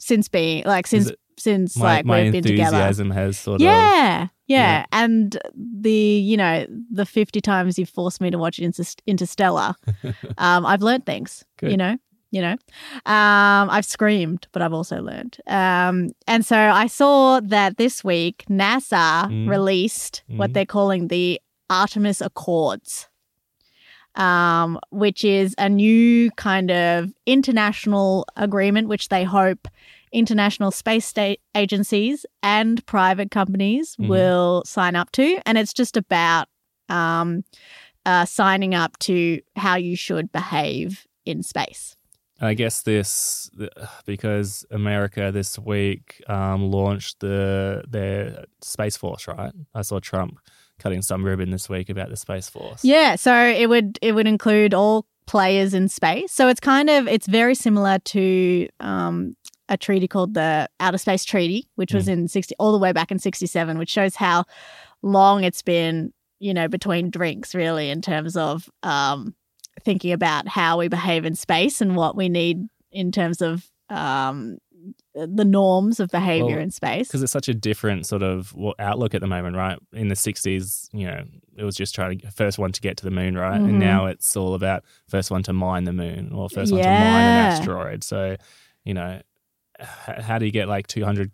since 0.00 0.28
being 0.28 0.64
like 0.64 0.86
since 0.86 1.12
since 1.38 1.76
my 1.76 1.96
like 1.96 2.04
my 2.06 2.22
we've 2.22 2.32
been 2.32 2.42
together. 2.42 2.76
enthusiasm 2.78 3.10
has 3.10 3.36
sort 3.38 3.56
of 3.60 3.64
Yeah, 3.66 4.28
yeah, 4.46 4.78
Yeah. 4.80 4.84
and 4.92 5.38
the 5.54 5.90
you 6.30 6.36
know 6.38 6.66
the 6.90 7.04
fifty 7.04 7.40
times 7.40 7.78
you've 7.78 7.90
forced 7.90 8.20
me 8.20 8.30
to 8.30 8.38
watch 8.38 8.58
Interstellar, 8.58 9.74
um, 10.38 10.64
I've 10.66 10.82
learned 10.82 11.04
things. 11.04 11.44
You 11.62 11.76
know, 11.76 11.96
you 12.30 12.40
know, 12.42 12.56
um, 13.06 13.70
I've 13.70 13.84
screamed, 13.84 14.46
but 14.52 14.62
I've 14.62 14.72
also 14.72 15.02
learned. 15.02 15.36
Um, 15.46 16.10
and 16.26 16.46
so 16.46 16.56
I 16.56 16.86
saw 16.86 17.40
that 17.40 17.76
this 17.76 18.02
week 18.02 18.44
NASA 18.48 19.28
Mm. 19.30 19.48
released 19.48 20.22
what 20.28 20.50
Mm. 20.50 20.54
they're 20.54 20.66
calling 20.66 21.08
the 21.08 21.40
Artemis 21.70 22.20
Accords. 22.20 23.08
Um, 24.14 24.80
which 24.90 25.22
is 25.22 25.54
a 25.58 25.68
new 25.68 26.32
kind 26.32 26.72
of 26.72 27.12
international 27.24 28.26
agreement, 28.36 28.88
which 28.88 29.10
they 29.10 29.22
hope 29.22 29.68
international 30.10 30.72
space 30.72 31.06
state 31.06 31.40
agencies 31.54 32.26
and 32.42 32.84
private 32.86 33.30
companies 33.30 33.94
Mhm. 33.96 34.08
will 34.08 34.62
sign 34.66 34.96
up 34.96 35.12
to. 35.12 35.38
And 35.46 35.56
it's 35.56 35.72
just 35.72 35.96
about 35.96 36.48
um, 36.88 37.44
uh, 38.06 38.24
signing 38.24 38.74
up 38.74 38.98
to 39.00 39.40
how 39.54 39.76
you 39.76 39.94
should 39.94 40.32
behave 40.32 41.06
in 41.26 41.42
space. 41.42 41.94
I 42.40 42.54
guess 42.54 42.82
this 42.82 43.50
because 44.06 44.64
America 44.70 45.30
this 45.30 45.58
week 45.58 46.22
um, 46.28 46.70
launched 46.70 47.20
the 47.20 47.84
their 47.86 48.46
space 48.62 48.96
force, 48.96 49.28
right? 49.28 49.52
I 49.74 49.82
saw 49.82 50.00
Trump 50.00 50.38
cutting 50.78 51.02
some 51.02 51.24
ribbon 51.24 51.50
this 51.50 51.68
week 51.68 51.88
about 51.88 52.08
the 52.10 52.16
space 52.16 52.48
force. 52.48 52.84
Yeah, 52.84 53.16
so 53.16 53.34
it 53.34 53.68
would 53.68 53.98
it 54.02 54.12
would 54.12 54.26
include 54.26 54.74
all 54.74 55.06
players 55.26 55.74
in 55.74 55.88
space. 55.88 56.32
So 56.32 56.48
it's 56.48 56.60
kind 56.60 56.88
of 56.88 57.06
it's 57.06 57.26
very 57.26 57.54
similar 57.54 57.98
to 57.98 58.68
um, 58.80 59.36
a 59.68 59.76
treaty 59.76 60.08
called 60.08 60.34
the 60.34 60.68
Outer 60.80 60.98
Space 60.98 61.24
Treaty, 61.24 61.68
which 61.74 61.92
was 61.92 62.08
in 62.08 62.28
sixty 62.28 62.54
all 62.58 62.72
the 62.72 62.78
way 62.78 62.92
back 62.92 63.10
in 63.10 63.18
sixty 63.18 63.46
seven, 63.46 63.78
which 63.78 63.90
shows 63.90 64.16
how 64.16 64.44
long 65.02 65.44
it's 65.44 65.62
been, 65.62 66.12
you 66.40 66.54
know, 66.54 66.68
between 66.68 67.10
drinks, 67.10 67.54
really, 67.54 67.90
in 67.90 68.00
terms 68.00 68.36
of 68.36 68.70
um, 68.82 69.34
thinking 69.84 70.12
about 70.12 70.48
how 70.48 70.78
we 70.78 70.88
behave 70.88 71.24
in 71.24 71.34
space 71.34 71.80
and 71.80 71.94
what 71.94 72.16
we 72.16 72.28
need 72.28 72.66
in 72.90 73.12
terms 73.12 73.42
of 73.42 73.70
um, 73.90 74.58
the 75.14 75.44
norms 75.44 75.98
of 76.00 76.10
behavior 76.10 76.54
Well, 76.56 76.58
in 76.58 76.70
space. 76.70 77.08
because 77.08 77.22
it's 77.22 77.32
such 77.32 77.48
a 77.48 77.54
different 77.54 78.06
sort 78.06 78.22
of 78.22 78.54
outlook 78.78 79.14
at 79.14 79.20
the 79.20 79.26
moment, 79.26 79.56
right? 79.56 79.78
In 79.92 80.08
the 80.08 80.14
'60s, 80.14 80.88
you 80.92 81.06
know, 81.06 81.24
it 81.56 81.64
was 81.64 81.74
just 81.76 81.94
trying 81.94 82.18
to 82.20 82.30
first 82.30 82.58
one 82.58 82.72
to 82.72 82.80
get 82.80 82.96
to 82.98 83.04
the 83.04 83.10
moon, 83.10 83.36
right? 83.36 83.60
Mhm. 83.60 83.68
And 83.68 83.78
now 83.80 84.06
it's 84.06 84.36
all 84.36 84.54
about 84.54 84.84
first 85.08 85.30
one 85.30 85.42
to 85.44 85.52
mine 85.52 85.84
the 85.84 85.92
moon 85.92 86.32
or 86.32 86.48
first 86.48 86.72
one 86.72 86.82
to 86.82 86.88
mine 86.88 87.26
an 87.26 87.36
asteroid. 87.36 88.04
So, 88.04 88.36
you 88.84 88.94
know, 88.94 89.20
h- 89.80 89.86
how 90.22 90.38
do 90.38 90.46
you 90.46 90.52
get 90.52 90.68
like 90.68 90.86
200 90.86 91.30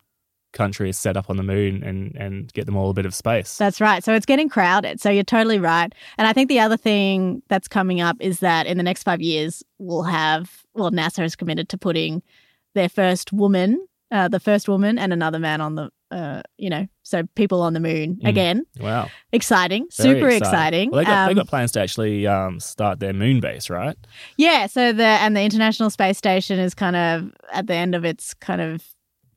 countries 0.53 0.97
set 0.97 1.17
up 1.17 1.29
on 1.29 1.37
the 1.37 1.43
moon 1.43 1.83
and 1.83 2.15
and 2.17 2.53
get 2.53 2.65
them 2.65 2.77
all 2.77 2.89
a 2.89 2.95
bit 2.95 3.05
of 3.07 3.15
space? 3.15 3.59
That's 3.59 3.81
right. 3.81 4.05
So 4.05 4.15
it's 4.15 4.25
getting 4.27 4.49
crowded. 4.49 5.01
So 5.01 5.11
you're 5.11 5.25
totally 5.25 5.59
right. 5.59 5.93
And 6.17 6.27
I 6.29 6.33
think 6.33 6.49
the 6.49 6.61
other 6.61 6.77
thing 6.77 7.43
that's 7.49 7.69
coming 7.69 8.01
up 8.01 8.17
is 8.21 8.39
that 8.41 8.67
in 8.67 8.77
the 8.77 8.83
next 8.85 9.03
five 9.03 9.21
years, 9.21 9.63
we'll 9.79 10.05
have, 10.05 10.63
well, 10.75 10.91
NASA 10.93 11.25
is 11.25 11.35
committed 11.37 11.69
to 11.71 11.79
putting 11.79 12.23
their 12.75 12.89
first 12.89 13.33
woman, 13.33 13.87
uh, 14.11 14.29
the 14.29 14.41
first 14.41 14.69
woman, 14.69 14.99
and 14.99 15.13
another 15.13 15.39
man 15.39 15.61
on 15.61 15.75
the, 15.75 15.91
uh, 16.11 16.43
you 16.59 16.71
know, 16.71 16.87
so 17.03 17.23
people 17.35 17.63
on 17.63 17.73
the 17.73 17.81
moon 17.81 18.17
Mm. 18.23 18.29
again. 18.29 18.65
Wow. 18.81 19.09
Exciting, 19.33 19.87
Very 19.97 20.15
super 20.21 20.29
exciting. 20.31 20.91
Well, 20.91 21.01
they 21.01 21.05
got, 21.07 21.27
they 21.27 21.33
Um, 21.33 21.37
got 21.37 21.49
plans 21.49 21.73
to 21.73 21.81
actually 21.81 22.27
um, 22.27 22.61
start 22.61 23.01
their 23.01 23.13
moon 23.13 23.41
base, 23.41 23.69
right? 23.71 23.97
Yeah, 24.37 24.67
so 24.67 24.93
the 24.93 25.03
and 25.05 25.37
the 25.37 25.43
International 25.43 25.91
Space 25.91 26.19
Station 26.19 26.59
is 26.59 26.75
kind 26.75 26.95
of 26.97 27.33
at 27.53 27.67
the 27.67 27.75
end 27.75 27.95
of 27.95 28.05
its 28.05 28.35
kind 28.35 28.61
of 28.61 28.85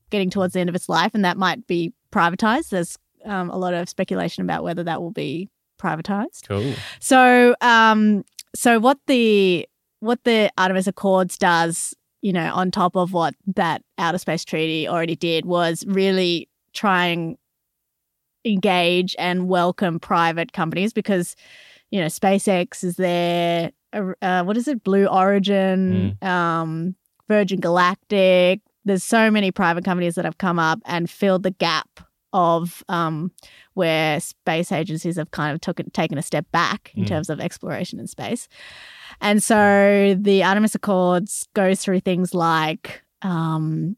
getting 0.10 0.30
towards 0.30 0.54
the 0.54 0.60
end 0.60 0.70
of 0.70 0.76
its 0.76 0.88
life, 0.90 1.12
and 1.16 1.26
that 1.26 1.38
might 1.38 1.66
be 1.68 1.94
privatized. 2.12 2.70
There's 2.70 2.98
um, 3.26 3.50
a 3.50 3.58
lot 3.58 3.74
of 3.74 3.90
speculation 3.90 4.42
about 4.44 4.64
whether 4.64 4.84
that 4.84 5.02
will 5.02 5.12
be 5.12 5.50
privatized. 5.82 6.48
Cool. 6.48 6.74
So, 7.00 7.56
um, 7.62 8.24
so 8.56 8.80
what 8.80 9.00
the 9.08 9.68
what 10.00 10.24
the 10.24 10.50
Artemis 10.58 10.88
Accords 10.88 11.38
does, 11.38 11.94
you 12.22 12.34
know, 12.34 12.52
on 12.54 12.72
top 12.72 12.96
of 12.96 13.14
what 13.14 13.36
that 13.56 13.82
outer 13.98 14.18
space 14.18 14.44
treaty 14.46 14.88
already 14.88 15.16
did, 15.16 15.46
was 15.46 15.84
really 15.88 16.50
try 16.74 17.06
and 17.08 17.38
engage 18.46 19.16
and 19.20 19.48
welcome 19.48 20.00
private 20.00 20.54
companies 20.54 20.94
because, 20.94 21.36
you 21.92 22.00
know, 22.00 22.08
SpaceX 22.08 22.84
is 22.84 22.96
there. 22.96 23.72
Uh, 23.94 24.14
uh, 24.22 24.44
what 24.44 24.58
is 24.58 24.68
it? 24.68 24.84
Blue 24.84 25.06
Origin, 25.06 26.18
um, 26.22 26.96
Virgin 27.28 27.60
Galactic. 27.60 28.62
There's 28.86 29.04
so 29.04 29.30
many 29.30 29.52
private 29.52 29.84
companies 29.84 30.16
that 30.16 30.26
have 30.26 30.38
come 30.38 30.60
up 30.60 30.80
and 30.86 31.10
filled 31.10 31.44
the 31.44 31.52
gap 31.52 32.00
of 32.34 32.84
um, 32.90 33.32
where 33.74 34.20
space 34.20 34.72
agencies 34.72 35.18
have 35.18 35.32
kind 35.32 35.54
of 35.54 35.62
took, 35.62 35.82
taken 35.94 36.18
a 36.18 36.22
step 36.22 36.46
back 36.52 36.92
in 36.96 37.04
Mm. 37.04 37.08
terms 37.08 37.30
of 37.30 37.40
exploration 37.40 38.00
in 38.00 38.08
space. 38.08 38.48
And 39.22 39.44
so 39.44 40.16
the 40.20 40.44
Artemis 40.44 40.76
Accords 40.76 41.48
goes 41.54 41.82
through 41.82 42.02
things 42.02 42.34
like 42.34 43.02
um, 43.22 43.98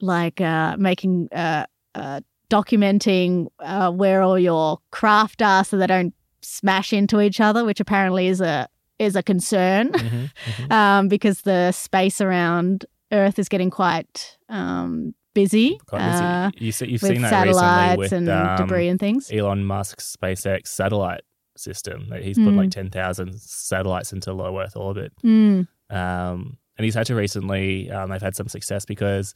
like 0.00 0.40
uh, 0.40 0.76
making 0.78 1.28
uh, 1.32 1.64
uh, 1.94 2.20
documenting 2.50 3.48
uh, 3.60 3.90
where 3.90 4.22
all 4.22 4.38
your 4.38 4.78
craft 4.90 5.42
are 5.42 5.64
so 5.64 5.76
they 5.76 5.86
don't 5.86 6.14
smash 6.42 6.92
into 6.92 7.20
each 7.20 7.40
other, 7.40 7.64
which 7.64 7.80
apparently 7.80 8.28
is 8.28 8.40
a 8.40 8.68
is 8.98 9.14
a 9.14 9.22
concern 9.22 9.90
Mhm, 9.92 10.30
mhm. 10.44 10.72
um, 10.78 11.08
because 11.08 11.42
the 11.42 11.70
space 11.72 12.20
around 12.20 12.84
Earth 13.12 13.38
is 13.38 13.48
getting 13.48 13.70
quite 13.70 14.36
um, 14.48 15.14
busy, 15.34 15.78
Quite 15.86 15.98
busy. 16.10 16.24
uh, 16.24 16.50
you 16.88 16.92
with 16.94 17.00
seen 17.00 17.22
that 17.22 17.30
satellites 17.30 18.00
recently 18.00 18.32
and 18.32 18.40
with 18.42 18.48
um, 18.60 18.66
debris 18.66 18.88
and 18.88 18.98
things. 19.00 19.30
Elon 19.32 19.64
Musk's 19.64 20.16
SpaceX 20.20 20.66
satellite 20.66 21.20
system. 21.58 22.08
That 22.10 22.22
He's 22.22 22.36
put 22.38 22.48
Mm. 22.48 22.56
like 22.56 22.70
10,000 22.70 23.38
satellites 23.40 24.12
into 24.12 24.32
low 24.32 24.58
Earth 24.60 24.76
orbit. 24.76 25.12
Mm. 25.24 25.66
Um, 25.90 26.58
and 26.76 26.84
he's 26.84 26.94
had 26.94 27.06
to 27.06 27.14
recently, 27.14 27.90
um, 27.90 28.10
they've 28.10 28.22
had 28.22 28.36
some 28.36 28.48
success 28.48 28.84
because, 28.84 29.34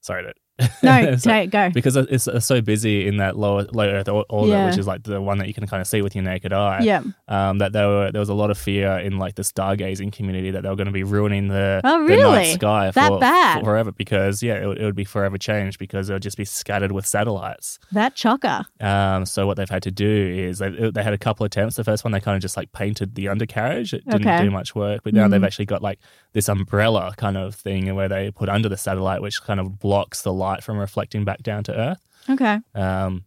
sorry, 0.00 0.24
that. 0.24 0.36
No, 0.82 1.16
So- 1.16 1.30
no, 1.30 1.46
go. 1.48 1.70
because 1.70 1.96
it's, 1.96 2.26
it's 2.28 2.46
so 2.46 2.60
busy 2.60 3.08
in 3.08 3.16
that 3.16 3.36
low 3.36 3.66
low 3.72 3.84
Earth 3.88 4.08
orbit, 4.08 4.48
Yeah. 4.50 4.66
which 4.66 4.78
is 4.78 4.86
like 4.86 5.02
the 5.02 5.20
one 5.20 5.38
that 5.38 5.48
you 5.48 5.54
can 5.54 5.66
kind 5.66 5.80
of 5.80 5.86
see 5.86 6.00
with 6.02 6.14
your 6.14 6.22
naked 6.24 6.52
eye. 6.52 6.80
Yeah. 6.82 7.02
Um, 7.26 7.58
that 7.58 7.72
there 7.72 7.88
were 7.88 8.12
there 8.12 8.20
was 8.20 8.28
a 8.28 8.34
lot 8.34 8.50
of 8.50 8.58
fear 8.58 8.98
in 8.98 9.18
like 9.18 9.34
the 9.34 9.42
stargazing 9.42 10.12
community 10.12 10.50
that 10.52 10.62
they 10.62 10.68
were 10.68 10.76
going 10.76 10.86
to 10.86 10.92
be 10.92 11.02
ruining 11.02 11.48
the, 11.48 11.80
Oh, 11.82 12.06
the 12.06 12.16
night 12.16 12.22
really? 12.22 12.52
sky 12.54 12.90
That 12.92 13.08
for, 13.08 13.18
bad? 13.18 13.64
forever 13.64 13.90
because 13.92 14.42
yeah, 14.42 14.62
it, 14.62 14.66
would- 14.66 14.78
it 14.78 14.84
would 14.84 14.94
be 14.94 15.04
forever 15.04 15.38
changed 15.38 15.78
because 15.78 16.08
it 16.08 16.12
would 16.12 16.22
just 16.22 16.36
be 16.36 16.44
scattered 16.44 16.92
with 16.92 17.06
satellites. 17.06 17.78
That 17.92 18.14
chocker. 18.14 18.64
Um, 18.80 19.26
so 19.26 19.46
what 19.46 19.56
they've 19.56 19.68
had 19.68 19.82
to 19.84 19.90
do 19.90 20.06
is 20.38 20.58
they 20.58 20.70
they 20.90 21.02
had 21.02 21.14
a 21.14 21.18
couple 21.18 21.44
attempts. 21.46 21.76
The 21.76 21.84
first 21.84 22.04
one 22.04 22.12
they 22.12 22.20
kind 22.20 22.36
of 22.36 22.42
just 22.42 22.56
like 22.56 22.70
painted 22.72 23.16
the 23.16 23.28
undercarriage. 23.28 23.92
It 23.92 24.04
didn't 24.06 24.26
Okay. 24.28 24.44
do 24.44 24.50
much 24.52 24.74
work, 24.76 25.00
but 25.02 25.14
now 25.14 25.26
Mhm. 25.26 25.30
they've 25.32 25.44
actually 25.44 25.66
got 25.66 25.82
like 25.82 25.98
this 26.32 26.48
umbrella 26.48 27.12
kind 27.16 27.36
of 27.36 27.54
thing 27.56 27.92
where 27.94 28.08
they 28.08 28.30
put 28.30 28.48
under 28.48 28.68
the 28.68 28.76
satellite, 28.76 29.20
which 29.22 29.42
kind 29.42 29.58
of 29.60 29.78
blocks 29.80 30.22
the 30.22 30.32
light 30.32 30.43
from 30.62 30.78
reflecting 30.78 31.24
back 31.24 31.42
down 31.42 31.64
to 31.64 31.72
Earth. 31.78 32.00
Okay. 32.30 32.58
Um, 32.74 33.24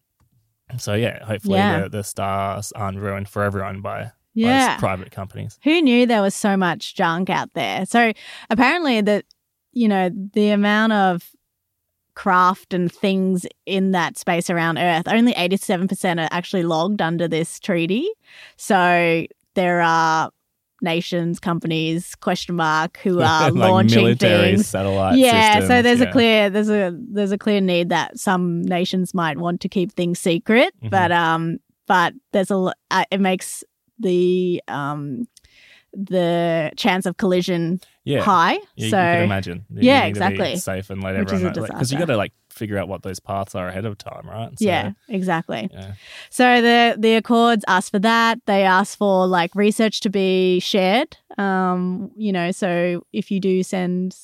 so 0.78 0.94
yeah, 0.94 1.24
hopefully 1.24 1.58
Yeah. 1.58 1.82
The, 1.84 1.90
the 1.90 2.04
stars 2.04 2.72
aren't 2.74 3.00
ruined 3.00 3.30
for 3.30 3.44
everyone 3.44 3.82
by, 3.82 4.12
Yeah. 4.34 4.78
private 4.78 5.12
companies. 5.12 5.58
Who 5.64 5.82
knew 5.82 6.06
there 6.06 6.22
was 6.22 6.36
so 6.36 6.58
much 6.58 6.96
junk 6.96 7.30
out 7.30 7.54
there? 7.54 7.86
So 7.86 8.12
apparently 8.50 9.02
that 9.02 9.26
you 9.74 9.88
know 9.88 10.10
the 10.34 10.50
amount 10.50 10.94
of 10.94 11.30
craft 12.16 12.74
and 12.74 12.92
things 12.92 13.46
in 13.68 13.92
that 13.92 14.18
space 14.18 14.50
around 14.50 14.80
Earth, 14.80 15.08
only 15.08 15.34
87% 15.36 16.20
are 16.20 16.28
actually 16.32 16.64
logged 16.64 17.00
under 17.02 17.28
this 17.28 17.60
treaty. 17.60 18.10
So 18.56 19.28
there 19.54 19.82
are 19.82 20.32
nations, 20.82 21.40
companies, 21.40 22.16
question 22.16 22.56
mark, 22.56 22.98
who 23.04 23.20
are 23.22 23.52
like 23.52 23.54
launching 23.54 24.16
things. 24.16 24.68
satellite 24.68 25.18
yeah, 25.18 25.62
so 25.62 25.82
there's 25.82 26.00
yeah. 26.00 26.10
a 26.10 26.12
clear 26.12 26.50
there's 26.50 26.70
a 26.70 26.96
there's 27.12 27.32
a 27.32 27.38
clear 27.38 27.62
need 27.62 27.90
that 27.90 28.18
some 28.20 28.62
nations 28.64 29.14
might 29.14 29.38
want 29.38 29.62
to 29.62 29.70
keep 29.70 29.92
things 29.94 30.20
secret, 30.20 30.74
Mhm. 30.84 30.90
but 30.90 31.12
um 31.12 31.58
but 31.88 32.14
there's 32.34 32.52
a 32.52 32.72
uh, 32.92 33.04
it 33.12 33.20
makes 33.22 33.64
the 34.00 34.62
um 34.68 35.28
the 35.94 36.72
chance 36.76 37.06
of 37.06 37.18
collision 37.18 37.80
yeah. 38.04 38.22
high. 38.22 38.54
You, 38.76 38.86
you 38.86 38.90
so 38.90 38.98
can 38.98 39.24
imagine. 39.24 39.66
You 39.74 39.82
Yeah, 39.84 40.06
need 40.06 40.14
to 40.16 40.20
be 40.20 40.26
exactly. 40.26 40.56
safe 40.58 40.90
and 40.90 41.02
let 41.02 41.18
Which 41.18 41.32
everyone 41.34 41.54
know. 41.54 41.62
Because 41.66 41.92
you 41.92 41.98
got 41.98 42.06
to 42.06 42.18
like 42.18 42.34
figure 42.58 42.78
out 42.78 42.88
what 42.88 43.04
those 43.04 43.20
paths 43.20 43.56
are 43.56 43.68
ahead 43.68 43.86
of 43.86 43.98
time, 43.98 44.28
right? 44.28 44.50
So, 44.58 44.66
yeah, 44.66 44.92
exactly. 45.08 45.70
yeah. 45.72 45.94
So 46.30 46.62
the 46.62 46.96
the 46.98 47.16
Accords 47.16 47.64
ask 47.68 47.92
for 47.92 48.00
that. 48.00 48.40
They 48.46 48.64
ask 48.64 48.98
for 48.98 49.28
like 49.28 49.54
research 49.56 50.00
to 50.02 50.10
be 50.10 50.60
shared. 50.60 51.18
Um, 51.38 52.12
you 52.16 52.32
know, 52.32 52.52
so 52.52 53.04
if 53.14 53.30
you 53.32 53.40
do 53.40 53.64
send, 53.64 54.16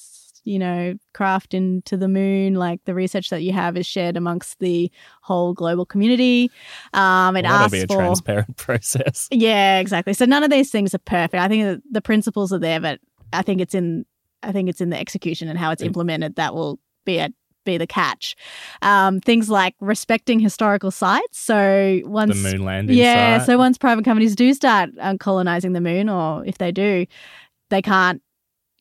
you 0.43 0.59
know, 0.59 0.95
craft 1.13 1.53
into 1.53 1.95
the 1.95 2.07
moon, 2.07 2.55
like 2.55 2.83
the 2.85 2.93
research 2.93 3.29
that 3.29 3.43
you 3.43 3.53
have 3.53 3.77
is 3.77 3.85
shared 3.85 4.17
amongst 4.17 4.59
the 4.59 4.91
whole 5.21 5.53
global 5.53 5.85
community. 5.85 6.51
Um, 6.93 7.35
it 7.37 7.43
Well, 7.43 7.53
that'll 7.53 7.69
be 7.69 7.81
a 7.81 7.87
for 7.87 7.97
transparent 7.97 8.57
process. 8.57 9.27
yeah, 9.31 9.79
exactly. 9.79 10.13
So 10.13 10.25
none 10.25 10.43
of 10.43 10.49
these 10.49 10.71
things 10.71 10.93
are 10.93 10.99
perfect. 10.99 11.35
I 11.41 11.47
think 11.47 11.81
the 11.89 12.01
principles 12.01 12.51
are 12.51 12.59
there, 12.59 12.79
but 12.79 12.99
I 13.31 13.41
think 13.41 13.61
it's 13.61 13.75
in 13.75 14.05
I 14.41 14.51
think 14.51 14.67
it's 14.69 14.81
in 14.81 14.89
the 14.89 14.99
execution 14.99 15.47
and 15.47 15.57
how 15.57 15.71
it's 15.71 15.81
implemented 15.81 16.35
that 16.35 16.53
will 16.53 16.79
be 17.05 17.19
a 17.19 17.29
be 17.63 17.77
the 17.77 17.87
catch. 17.87 18.35
Um, 18.81 19.19
things 19.19 19.49
like 19.49 19.75
respecting 19.79 20.39
historical 20.39 20.91
sites. 20.91 21.39
So 21.39 22.01
once 22.05 22.41
The 22.41 22.51
moon 22.51 22.65
landing. 22.65 22.97
yeah, 22.97 23.37
site. 23.39 23.45
so 23.47 23.57
once 23.57 23.77
private 23.77 24.05
companies 24.05 24.35
do 24.35 24.53
start 24.53 24.89
um, 24.99 25.17
colonizing 25.17 25.73
the 25.73 25.81
moon, 25.81 26.09
or 26.09 26.45
if 26.45 26.57
they 26.57 26.71
do, 26.71 27.05
they 27.69 27.81
can't, 27.81 28.21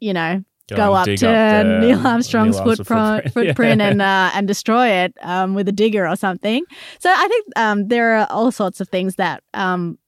you 0.00 0.12
know, 0.12 0.44
go, 0.68 0.94
and 0.94 1.10
up 1.10 1.16
to 1.18 1.26
the- 1.26 1.78
Neil 1.80 2.06
Armstrong's 2.06 2.56
Neil 2.56 2.64
footprint, 2.76 3.24
footprint 3.34 3.80
Yeah. 3.80 3.88
and 3.88 4.02
uh, 4.02 4.30
and 4.34 4.46
destroy 4.48 4.88
it 4.88 5.14
um, 5.22 5.54
with 5.54 5.68
a 5.68 5.72
digger 5.72 6.08
or 6.08 6.16
something. 6.16 6.64
So 6.98 7.10
I 7.10 7.28
think 7.28 7.46
um, 7.56 7.88
there 7.88 8.16
are 8.18 8.26
all 8.30 8.50
sorts 8.52 8.80
of 8.80 8.88
things 8.88 9.16
that 9.16 9.42
um, 9.54 9.98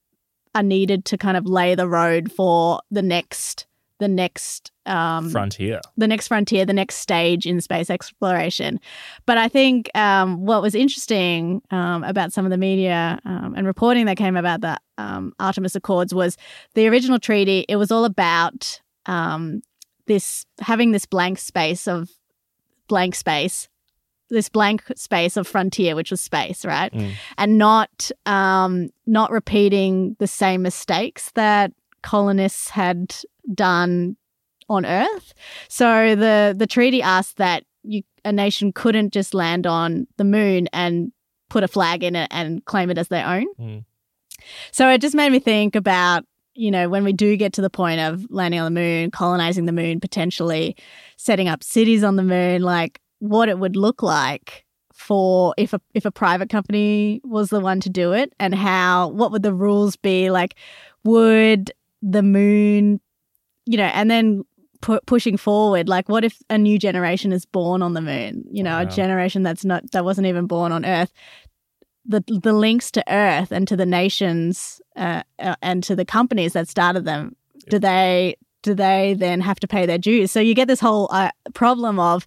are 0.55 0.63
needed 0.63 1.05
to 1.07 1.19
kind 1.19 1.37
of 1.37 1.47
lay 1.47 1.75
the 1.75 1.89
road 1.89 2.31
for 2.33 2.81
the 2.91 3.03
next 3.03 3.67
the 4.05 4.09
next 4.25 4.71
um, 4.87 5.31
frontier. 5.31 5.81
the 5.97 6.07
next 6.07 6.29
frontier, 6.29 6.65
the 6.67 6.73
next 6.83 6.97
stage 6.97 7.47
in 7.47 7.61
space 7.61 7.89
exploration. 7.91 8.79
But 9.27 9.37
I 9.39 9.49
think 9.49 9.91
um, 9.97 10.45
what 10.45 10.61
was 10.63 10.75
interesting 10.75 11.63
um, 11.71 12.05
about 12.05 12.33
some 12.35 12.45
of 12.45 12.51
the 12.51 12.59
media 12.59 13.19
um, 13.25 13.55
and 13.57 13.67
reporting 13.67 14.05
that 14.07 14.17
came 14.17 14.37
about 14.37 14.61
the 14.61 14.77
um, 14.99 15.33
Artemis 15.39 15.75
Accords 15.75 16.13
was 16.15 16.37
the 16.75 16.87
original 16.89 17.19
treaty. 17.19 17.65
It 17.69 17.77
was 17.77 17.91
all 17.91 18.05
about 18.05 18.81
um, 19.07 19.63
this 20.07 20.45
having 20.61 20.93
this 20.93 21.07
blank 21.07 21.39
space 21.39 21.89
of 21.89 22.11
blank 22.89 23.15
space. 23.15 23.69
This 24.31 24.49
blank 24.49 24.83
space 24.97 25.37
of 25.37 25.47
frontier, 25.47 25.95
which 25.95 26.11
was 26.11 26.21
space, 26.21 26.65
right, 26.65 26.91
Mm. 26.93 27.13
and 27.37 27.59
not 27.59 28.11
um, 28.27 28.89
not 29.07 29.31
repeating 29.31 30.17
the 30.19 30.27
same 30.27 30.63
mistakes 30.63 31.31
that 31.35 31.73
colonists 32.05 32.69
had 32.69 33.17
done 33.53 34.17
on 34.69 34.87
Earth. 34.87 35.35
So 35.69 36.15
the 36.15 36.55
the 36.57 36.67
treaty 36.67 37.03
asked 37.03 37.39
that 37.39 37.65
you, 37.83 38.03
a 38.25 38.33
nation 38.33 38.73
couldn't 38.73 39.13
just 39.13 39.35
land 39.35 39.67
on 39.67 40.07
the 40.17 40.25
moon 40.25 40.69
and 40.73 41.11
put 41.51 41.65
a 41.65 41.69
flag 41.69 42.05
in 42.05 42.15
it 42.15 42.29
and 42.31 42.65
claim 42.65 42.91
it 42.91 42.99
as 42.99 43.09
their 43.09 43.27
own. 43.27 43.47
Mm. 43.59 43.85
So 44.71 44.89
it 44.89 45.01
just 45.01 45.15
made 45.15 45.33
me 45.33 45.39
think 45.39 45.75
about 45.75 46.25
you 46.55 46.71
know 46.71 46.89
when 46.89 47.05
we 47.05 47.13
do 47.13 47.37
get 47.37 47.55
to 47.55 47.63
the 47.63 47.71
point 47.71 48.01
of 48.01 48.27
landing 48.31 48.61
on 48.61 48.73
the 48.73 48.81
moon, 48.81 49.11
colonizing 49.11 49.65
the 49.65 49.73
moon, 49.73 49.99
potentially 49.99 50.77
setting 51.17 51.49
up 51.49 51.65
cities 51.65 52.05
on 52.05 52.17
the 52.17 52.23
moon, 52.23 52.63
like 52.63 53.01
what 53.19 53.49
it 53.49 53.59
would 53.59 53.77
look 53.77 54.03
like 54.03 54.65
for 54.93 55.55
if 55.57 55.73
a 55.73 55.81
if 55.95 56.05
a 56.05 56.11
private 56.11 56.49
company 56.51 57.21
was 57.25 57.49
the 57.49 57.61
one 57.61 57.81
to 57.81 57.91
do 57.91 58.13
it 58.13 58.33
and 58.39 58.55
how 58.55 59.09
what 59.09 59.33
would 59.33 59.43
the 59.43 59.53
rules 59.53 59.97
be 59.97 60.31
like 60.31 60.55
would 61.03 61.73
the 62.11 62.23
moon 62.23 63.01
you 63.67 63.79
know 63.79 63.85
and 63.85 64.11
then 64.11 64.43
pu- 64.83 65.01
pushing 65.07 65.37
forward 65.37 65.89
like 65.89 66.09
what 66.09 66.25
if 66.25 66.43
a 66.51 66.59
new 66.59 66.79
generation 66.79 67.33
is 67.33 67.47
born 67.47 67.83
on 67.83 67.95
the 67.95 68.03
moon? 68.03 68.45
You 68.51 68.63
know 68.63 68.81
a 68.81 68.87
generation 68.87 69.43
that's 69.43 69.65
not 69.65 69.91
that 69.93 70.05
wasn't 70.05 70.27
even 70.27 70.47
born 70.47 70.73
on 70.73 70.85
earth. 70.85 71.13
The 72.05 72.23
the 72.27 72.53
links 72.53 72.91
to 72.93 73.05
earth 73.09 73.51
and 73.51 73.67
to 73.69 73.77
the 73.77 73.87
nations 73.87 74.81
uh, 74.97 75.23
uh, 75.39 75.57
and 75.63 75.83
to 75.85 75.97
the 75.97 76.05
companies 76.05 76.53
that 76.53 76.69
started 76.69 77.07
them 77.07 77.35
do 77.69 77.79
they 77.79 78.37
do 78.63 78.75
they 78.75 79.15
then 79.15 79.41
have 79.41 79.61
to 79.61 79.69
pay 79.69 79.87
their 79.87 79.99
dues? 79.99 80.31
So 80.31 80.41
you 80.41 80.55
get 80.55 80.69
this 80.69 80.81
whole 80.81 81.09
uh, 81.13 81.31
problem 81.53 82.01
of, 82.01 82.27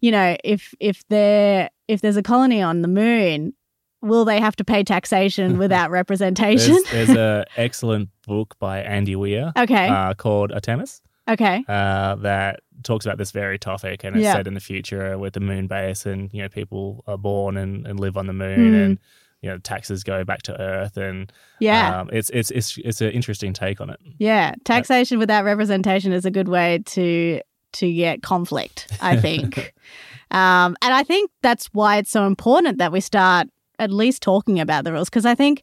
you 0.00 0.10
know, 0.10 0.36
if 0.44 0.74
if 0.80 1.06
there 1.08 1.70
if 1.88 2.00
there's 2.00 2.16
a 2.16 2.22
colony 2.22 2.60
on 2.60 2.82
the 2.82 2.88
moon, 2.88 3.54
will 4.02 4.24
they 4.24 4.40
have 4.40 4.56
to 4.56 4.64
pay 4.64 4.82
taxation 4.84 5.58
without 5.64 5.90
representation? 5.90 6.74
There's, 6.90 7.08
there's 7.08 7.18
a 7.18 7.44
excellent 7.56 8.10
book 8.26 8.56
by 8.58 8.80
Andy 8.80 9.16
Weir 9.16 9.52
okay, 9.56 9.88
uh, 9.88 10.14
called 10.14 10.52
Artemis 10.52 11.00
okay, 11.28 11.64
uh, 11.68 12.14
that 12.16 12.60
talks 12.82 13.04
about 13.06 13.18
this 13.18 13.30
very 13.32 13.58
topic, 13.58 14.04
and 14.04 14.16
it's 14.16 14.24
Yeah. 14.24 14.34
set 14.34 14.46
in 14.46 14.54
the 14.54 14.60
future 14.60 15.18
with 15.18 15.32
the 15.32 15.40
moon 15.40 15.66
base, 15.66 16.06
and 16.06 16.32
you 16.32 16.42
know 16.42 16.48
people 16.48 17.02
are 17.06 17.18
born 17.18 17.56
and, 17.56 17.86
and 17.86 17.98
live 17.98 18.16
on 18.16 18.26
the 18.26 18.32
moon, 18.32 18.72
Mm. 18.72 18.84
and 18.84 18.98
you 19.42 19.50
know 19.50 19.58
taxes 19.58 20.04
go 20.04 20.24
back 20.24 20.42
to 20.42 20.60
Earth, 20.60 20.96
and 20.96 21.32
yeah. 21.58 22.00
um, 22.00 22.10
it's 22.12 22.30
it's 22.30 22.50
it's 22.50 22.78
it's 22.78 23.00
an 23.00 23.10
interesting 23.10 23.52
take 23.52 23.80
on 23.80 23.90
it. 23.90 23.98
Yeah, 24.18 24.54
taxation 24.64 25.18
without 25.18 25.44
representation 25.44 26.12
is 26.12 26.24
a 26.24 26.30
good 26.30 26.48
way 26.48 26.82
to 26.86 27.40
to 27.72 27.92
get 27.92 28.22
conflict. 28.22 28.86
I 29.00 29.16
think, 29.16 29.74
um, 30.30 30.76
and 30.82 30.94
I 30.94 31.02
think 31.02 31.30
that's 31.42 31.66
why 31.72 31.96
it's 31.96 32.10
so 32.10 32.26
important 32.26 32.78
that 32.78 32.92
we 32.92 33.00
start 33.00 33.48
at 33.78 33.90
least 33.90 34.22
talking 34.22 34.60
about 34.60 34.84
the 34.84 34.92
rules 34.92 35.08
because 35.08 35.26
I 35.26 35.34
think 35.34 35.62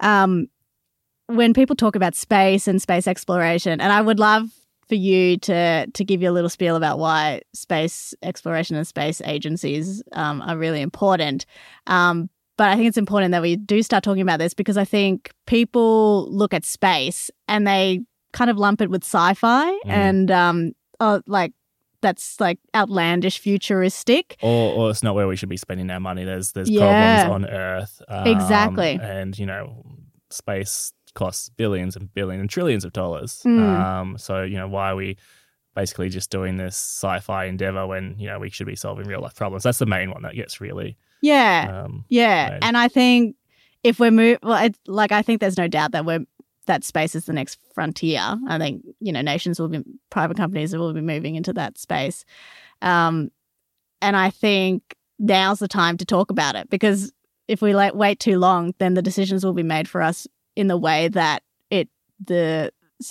um, 0.00 0.48
when 1.26 1.52
people 1.52 1.76
talk 1.76 1.96
about 1.96 2.14
space 2.14 2.68
and 2.68 2.80
space 2.80 3.06
exploration, 3.06 3.80
and 3.80 3.92
I 3.92 4.00
would 4.00 4.18
love 4.18 4.48
for 4.88 4.94
you 4.94 5.36
to 5.36 5.86
to 5.86 6.04
give 6.04 6.22
you 6.22 6.30
a 6.30 6.32
little 6.32 6.48
spiel 6.48 6.76
about 6.76 6.98
why 6.98 7.42
space 7.52 8.14
exploration 8.22 8.76
and 8.76 8.86
space 8.86 9.20
agencies 9.24 10.02
um, 10.12 10.40
are 10.42 10.56
really 10.56 10.80
important. 10.80 11.44
Um, 11.86 12.30
but 12.56 12.68
I 12.68 12.74
think 12.74 12.88
it's 12.88 12.98
important 12.98 13.32
that 13.32 13.42
we 13.42 13.54
do 13.54 13.82
start 13.82 14.02
talking 14.02 14.22
about 14.22 14.38
this 14.38 14.52
because 14.52 14.76
I 14.76 14.84
think 14.84 15.30
people 15.46 16.28
look 16.32 16.52
at 16.52 16.64
space 16.64 17.30
and 17.46 17.66
they 17.66 18.00
kind 18.32 18.50
of 18.50 18.58
lump 18.58 18.80
it 18.80 18.90
with 18.90 19.04
sci-fi 19.04 19.70
and 19.84 20.30
um, 20.30 20.72
oh, 20.98 21.22
like 21.26 21.52
that's 22.00 22.40
like 22.40 22.58
outlandish, 22.74 23.38
futuristic. 23.38 24.36
Or, 24.42 24.72
or 24.74 24.90
it's 24.90 25.02
not 25.02 25.14
where 25.14 25.26
we 25.28 25.36
should 25.36 25.48
be 25.48 25.56
spending 25.56 25.90
our 25.90 26.00
money. 26.00 26.24
There's 26.24 26.52
there's 26.52 26.70
Yeah. 26.70 27.24
problems 27.26 27.44
on 27.46 27.50
Earth, 27.54 28.02
um, 28.08 28.26
Exactly. 28.28 28.98
and 29.02 29.38
you 29.38 29.46
know 29.46 29.84
space 30.30 30.92
costs 31.14 31.48
billions 31.48 31.96
and 31.96 32.12
billions 32.14 32.40
and 32.40 32.50
trillions 32.50 32.84
of 32.84 32.92
dollars. 32.92 33.42
Mm. 33.44 33.60
Um, 33.80 34.18
so 34.18 34.42
you 34.42 34.56
know 34.56 34.68
why 34.68 34.90
are 34.90 34.96
we 34.96 35.16
basically 35.74 36.08
just 36.08 36.30
doing 36.30 36.56
this 36.56 36.76
sci-fi 36.76 37.44
endeavor 37.46 37.86
when 37.86 38.14
you 38.18 38.26
know 38.28 38.38
we 38.38 38.50
should 38.50 38.66
be 38.66 38.76
solving 38.76 39.06
real 39.06 39.20
life 39.20 39.34
problems? 39.34 39.62
That's 39.64 39.78
the 39.78 39.86
main 39.86 40.10
one 40.10 40.22
that 40.22 40.34
gets 40.34 40.60
really. 40.60 40.96
Yeah, 41.20 41.82
Um, 41.84 42.04
yeah, 42.08 42.50
right. 42.52 42.58
and 42.62 42.76
I 42.76 42.86
think 42.88 43.34
if 43.82 43.98
we're 43.98 44.10
move, 44.12 44.38
well, 44.42 44.64
it, 44.64 44.76
like 44.86 45.10
I 45.12 45.22
think 45.22 45.40
there's 45.40 45.56
no 45.58 45.66
doubt 45.66 45.92
that 45.92 46.04
we're 46.04 46.24
that 46.68 46.84
space 46.84 47.14
is 47.14 47.24
the 47.24 47.32
next 47.32 47.58
frontier. 47.74 48.38
I 48.48 48.58
think 48.58 48.84
you 49.00 49.12
know 49.12 49.20
nations 49.20 49.58
will 49.58 49.68
be 49.68 49.82
private 50.10 50.36
companies 50.36 50.74
will 50.74 50.94
be 50.94 51.00
moving 51.00 51.34
into 51.34 51.52
that 51.54 51.76
space, 51.76 52.24
um, 52.80 53.30
and 54.00 54.16
I 54.16 54.30
think 54.30 54.94
now's 55.18 55.58
the 55.58 55.68
time 55.68 55.96
to 55.98 56.04
talk 56.04 56.30
about 56.30 56.54
it 56.54 56.70
because 56.70 57.12
if 57.48 57.60
we 57.60 57.74
like 57.74 57.94
wait 57.94 58.20
too 58.20 58.38
long, 58.38 58.74
then 58.78 58.94
the 58.94 59.02
decisions 59.02 59.44
will 59.44 59.54
be 59.54 59.64
made 59.64 59.88
for 59.88 60.00
us 60.00 60.28
in 60.54 60.68
the 60.68 60.76
way 60.76 61.08
that 61.08 61.42
it 61.70 61.88
the 62.24 62.70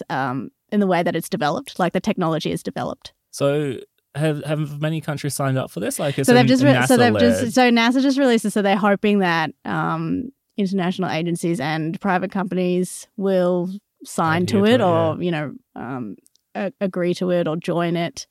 um, 0.10 0.50
in 0.72 0.80
the 0.80 0.88
way 0.88 1.04
that 1.04 1.16
it's 1.16 1.30
developed, 1.30 1.80
like 1.80 1.94
the 1.94 2.00
technology 2.00 2.52
is 2.52 2.64
developed. 2.64 3.14
so 3.32 3.78
have 4.16 4.44
have 4.46 4.82
many 4.82 5.00
countries 5.00 5.36
signed 5.36 5.58
up 5.58 5.72
for 5.72 5.80
this? 5.80 6.00
Like, 6.00 6.18
it's 6.18 6.28
so 6.28 6.34
they've 6.34 6.46
just 6.46 6.64
re- 6.64 6.86
so 6.88 6.98
they've 6.98 7.14
NASA-led- 7.14 7.42
just 7.42 7.56
so 7.56 7.70
NASA 7.70 8.02
just 8.02 8.18
released 8.18 8.46
it. 8.46 8.52
So 8.52 8.62
they're 8.62 8.76
hoping 8.76 9.20
that 9.20 9.52
um, 9.64 10.32
international 10.58 11.10
agencies 11.10 11.60
and 11.60 12.00
private 12.02 12.32
companies 12.32 13.08
will 13.18 13.70
sign 14.04 14.46
to 14.48 14.60
to 14.60 14.66
it, 14.66 14.74
it, 14.76 14.82
or 14.82 15.22
you 15.22 15.32
know 15.32 15.54
um, 15.76 16.16
a- 16.56 16.74
agree 16.82 17.14
to 17.16 17.30
it 17.32 17.48
or 17.48 17.56
join 17.56 17.96
it. 17.96 18.28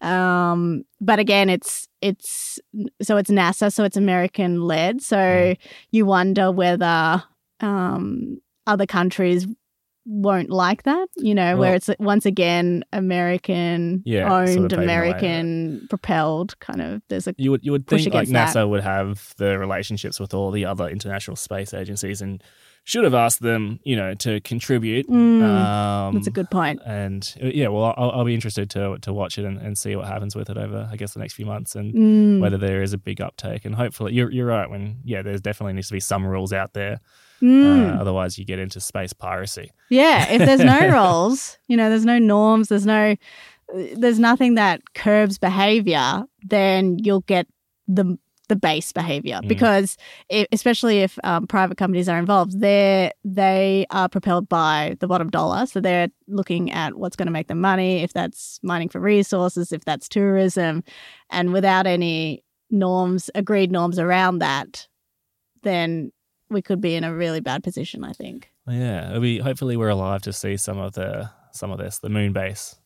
Um, 0.00 0.84
but 1.00 1.18
again, 1.18 1.48
it's 1.48 1.88
it's 2.00 2.58
so 3.02 3.16
it's 3.16 3.30
NASA, 3.30 3.72
so 3.72 3.84
it's 3.84 3.96
American 3.96 4.62
led. 4.62 5.02
So 5.02 5.16
Mm. 5.16 5.56
you 5.90 6.06
wonder 6.06 6.50
whether 6.52 7.22
um, 7.60 8.40
other 8.66 8.86
countries 8.86 9.46
won't 10.06 10.50
like 10.50 10.82
that. 10.84 11.08
You 11.16 11.34
know, 11.34 11.56
where 11.56 11.74
it's 11.74 11.90
once 11.98 12.26
again 12.26 12.84
American 12.92 14.02
Yeah, 14.04 14.28
sort 14.28 14.56
of 14.56 14.60
owned, 14.60 14.70
paving 14.70 14.86
way. 14.86 14.92
American 14.92 15.86
propelled. 15.88 16.58
Kind 16.60 16.82
of, 16.82 17.02
there's 17.08 17.26
a 17.26 17.34
You 17.36 17.50
would 17.50 17.64
you 17.64 17.72
would 17.72 17.86
think 17.86 18.12
like 18.12 18.28
NASA 18.28 18.68
would 18.68 18.82
have 18.82 19.34
the 19.38 19.58
relationships 19.58 20.20
with 20.20 20.34
all 20.34 20.50
the 20.50 20.64
other 20.64 20.88
international 20.88 21.36
space 21.36 21.72
agencies 21.74 22.20
and 22.22 22.42
should 22.86 23.04
have 23.04 23.14
asked 23.14 23.40
them, 23.40 23.80
you 23.84 23.96
know, 23.96 24.12
to 24.14 24.40
contribute. 24.42 25.08
Mm, 25.08 25.40
um, 25.40 26.14
that's 26.14 26.26
a 26.26 26.30
good 26.30 26.50
point. 26.50 26.80
And 26.84 27.34
uh, 27.42 27.46
yeah, 27.46 27.68
well, 27.68 27.94
I'll, 27.96 28.10
I'll 28.10 28.24
be 28.24 28.34
interested 28.34 28.68
to 28.70 28.98
to 28.98 29.12
watch 29.12 29.38
it 29.38 29.44
and, 29.46 29.58
and 29.58 29.76
see 29.78 29.96
what 29.96 30.06
happens 30.06 30.36
with 30.36 30.50
it 30.50 30.58
over, 30.58 30.88
I 30.92 30.96
guess, 30.96 31.14
the 31.14 31.20
next 31.20 31.32
few 31.34 31.46
months 31.46 31.74
and 31.74 31.94
Mm, 31.94 32.40
whether 32.40 32.58
there 32.58 32.82
is 32.82 32.92
a 32.92 32.98
big 32.98 33.20
uptake. 33.20 33.64
And 33.64 33.74
hopefully, 33.74 34.12
you're 34.12 34.30
you're 34.30 34.46
right. 34.46 34.68
When 34.68 34.98
yeah, 35.04 35.22
there's 35.22 35.40
definitely 35.40 35.72
needs 35.72 35.88
to 35.88 35.94
be 35.94 36.00
some 36.00 36.26
rules 36.26 36.52
out 36.52 36.74
there. 36.74 37.00
Mm. 37.44 37.96
Uh, 37.96 38.00
otherwise, 38.00 38.38
you 38.38 38.44
get 38.44 38.58
into 38.58 38.80
space 38.80 39.12
piracy. 39.12 39.70
yeah, 39.90 40.30
if 40.30 40.38
there's 40.38 40.60
no 40.60 40.88
rules, 40.92 41.58
you 41.68 41.76
know, 41.76 41.88
there's 41.90 42.04
no 42.06 42.18
norms, 42.18 42.68
there's 42.68 42.86
no, 42.86 43.16
there's 43.96 44.18
nothing 44.18 44.54
that 44.54 44.80
curbs 44.94 45.38
behavior, 45.38 46.24
then 46.42 46.98
you'll 46.98 47.20
get 47.22 47.46
the 47.88 48.18
the 48.48 48.56
base 48.56 48.92
behavior 48.92 49.40
Mm. 49.42 49.48
because 49.48 49.96
i 50.30 50.46
especially 50.52 50.98
if 51.00 51.18
um, 51.24 51.46
private 51.46 51.78
companies 51.78 52.10
are 52.10 52.18
involved 52.18 52.60
they 52.60 53.10
they 53.24 53.86
are 53.90 54.06
propelled 54.06 54.50
by 54.50 54.96
the 55.00 55.06
bottom 55.06 55.30
dollar 55.30 55.64
so 55.64 55.80
they're 55.80 56.08
looking 56.28 56.70
at 56.70 56.96
what's 56.96 57.16
going 57.16 57.26
to 57.26 57.32
make 57.32 57.48
them 57.48 57.58
money 57.62 58.02
if 58.02 58.12
that's 58.12 58.60
mining 58.62 58.90
for 58.90 59.00
resources 59.00 59.72
if 59.72 59.82
that's 59.86 60.10
tourism 60.10 60.84
and 61.30 61.54
without 61.54 61.86
any 61.86 62.44
norms 62.70 63.30
agreed 63.34 63.72
norms 63.72 63.98
around 63.98 64.40
that 64.40 64.88
then 65.62 66.12
we 66.50 66.62
could 66.62 66.80
be 66.80 66.94
in 66.94 67.04
a 67.04 67.14
really 67.14 67.40
bad 67.40 67.62
position 67.62 68.04
i 68.04 68.12
think 68.12 68.50
Yeah, 68.66 69.10
it'll 69.10 69.20
be 69.20 69.38
hopefully 69.38 69.76
we're 69.76 69.88
alive 69.88 70.22
to 70.22 70.32
see 70.32 70.56
some 70.56 70.78
of 70.78 70.92
the 70.94 71.30
some 71.54 71.70
of 71.70 71.78
this, 71.78 71.98
the 71.98 72.08
moon 72.08 72.32
base, 72.32 72.76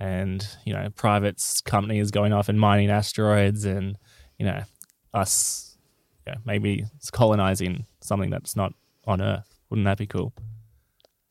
and 0.00 0.46
you 0.64 0.72
know, 0.72 0.88
private 0.96 1.42
companies 1.64 2.10
going 2.10 2.32
off 2.32 2.48
and 2.48 2.58
mining 2.58 2.90
asteroids, 2.90 3.64
and 3.64 3.96
you 4.38 4.46
know, 4.46 4.62
us, 5.14 5.78
yeah, 6.26 6.36
maybe 6.44 6.84
colonizing 7.12 7.86
something 8.00 8.30
that's 8.30 8.56
not 8.56 8.72
on 9.06 9.22
Earth. 9.22 9.58
Wouldn't 9.70 9.84
that 9.86 9.98
be 9.98 10.06
cool? 10.06 10.32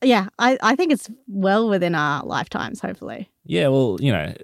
yeah 0.02 0.28
I, 0.38 0.58
I 0.62 0.76
think 0.76 0.92
it's 0.92 1.08
well 1.26 1.70
within 1.70 1.94
our 1.94 2.22
lifetimes 2.22 2.80
hopefully 2.80 3.30
Yeah, 3.44 3.68
well, 3.68 3.96
you 3.98 4.12
know, 4.12 4.34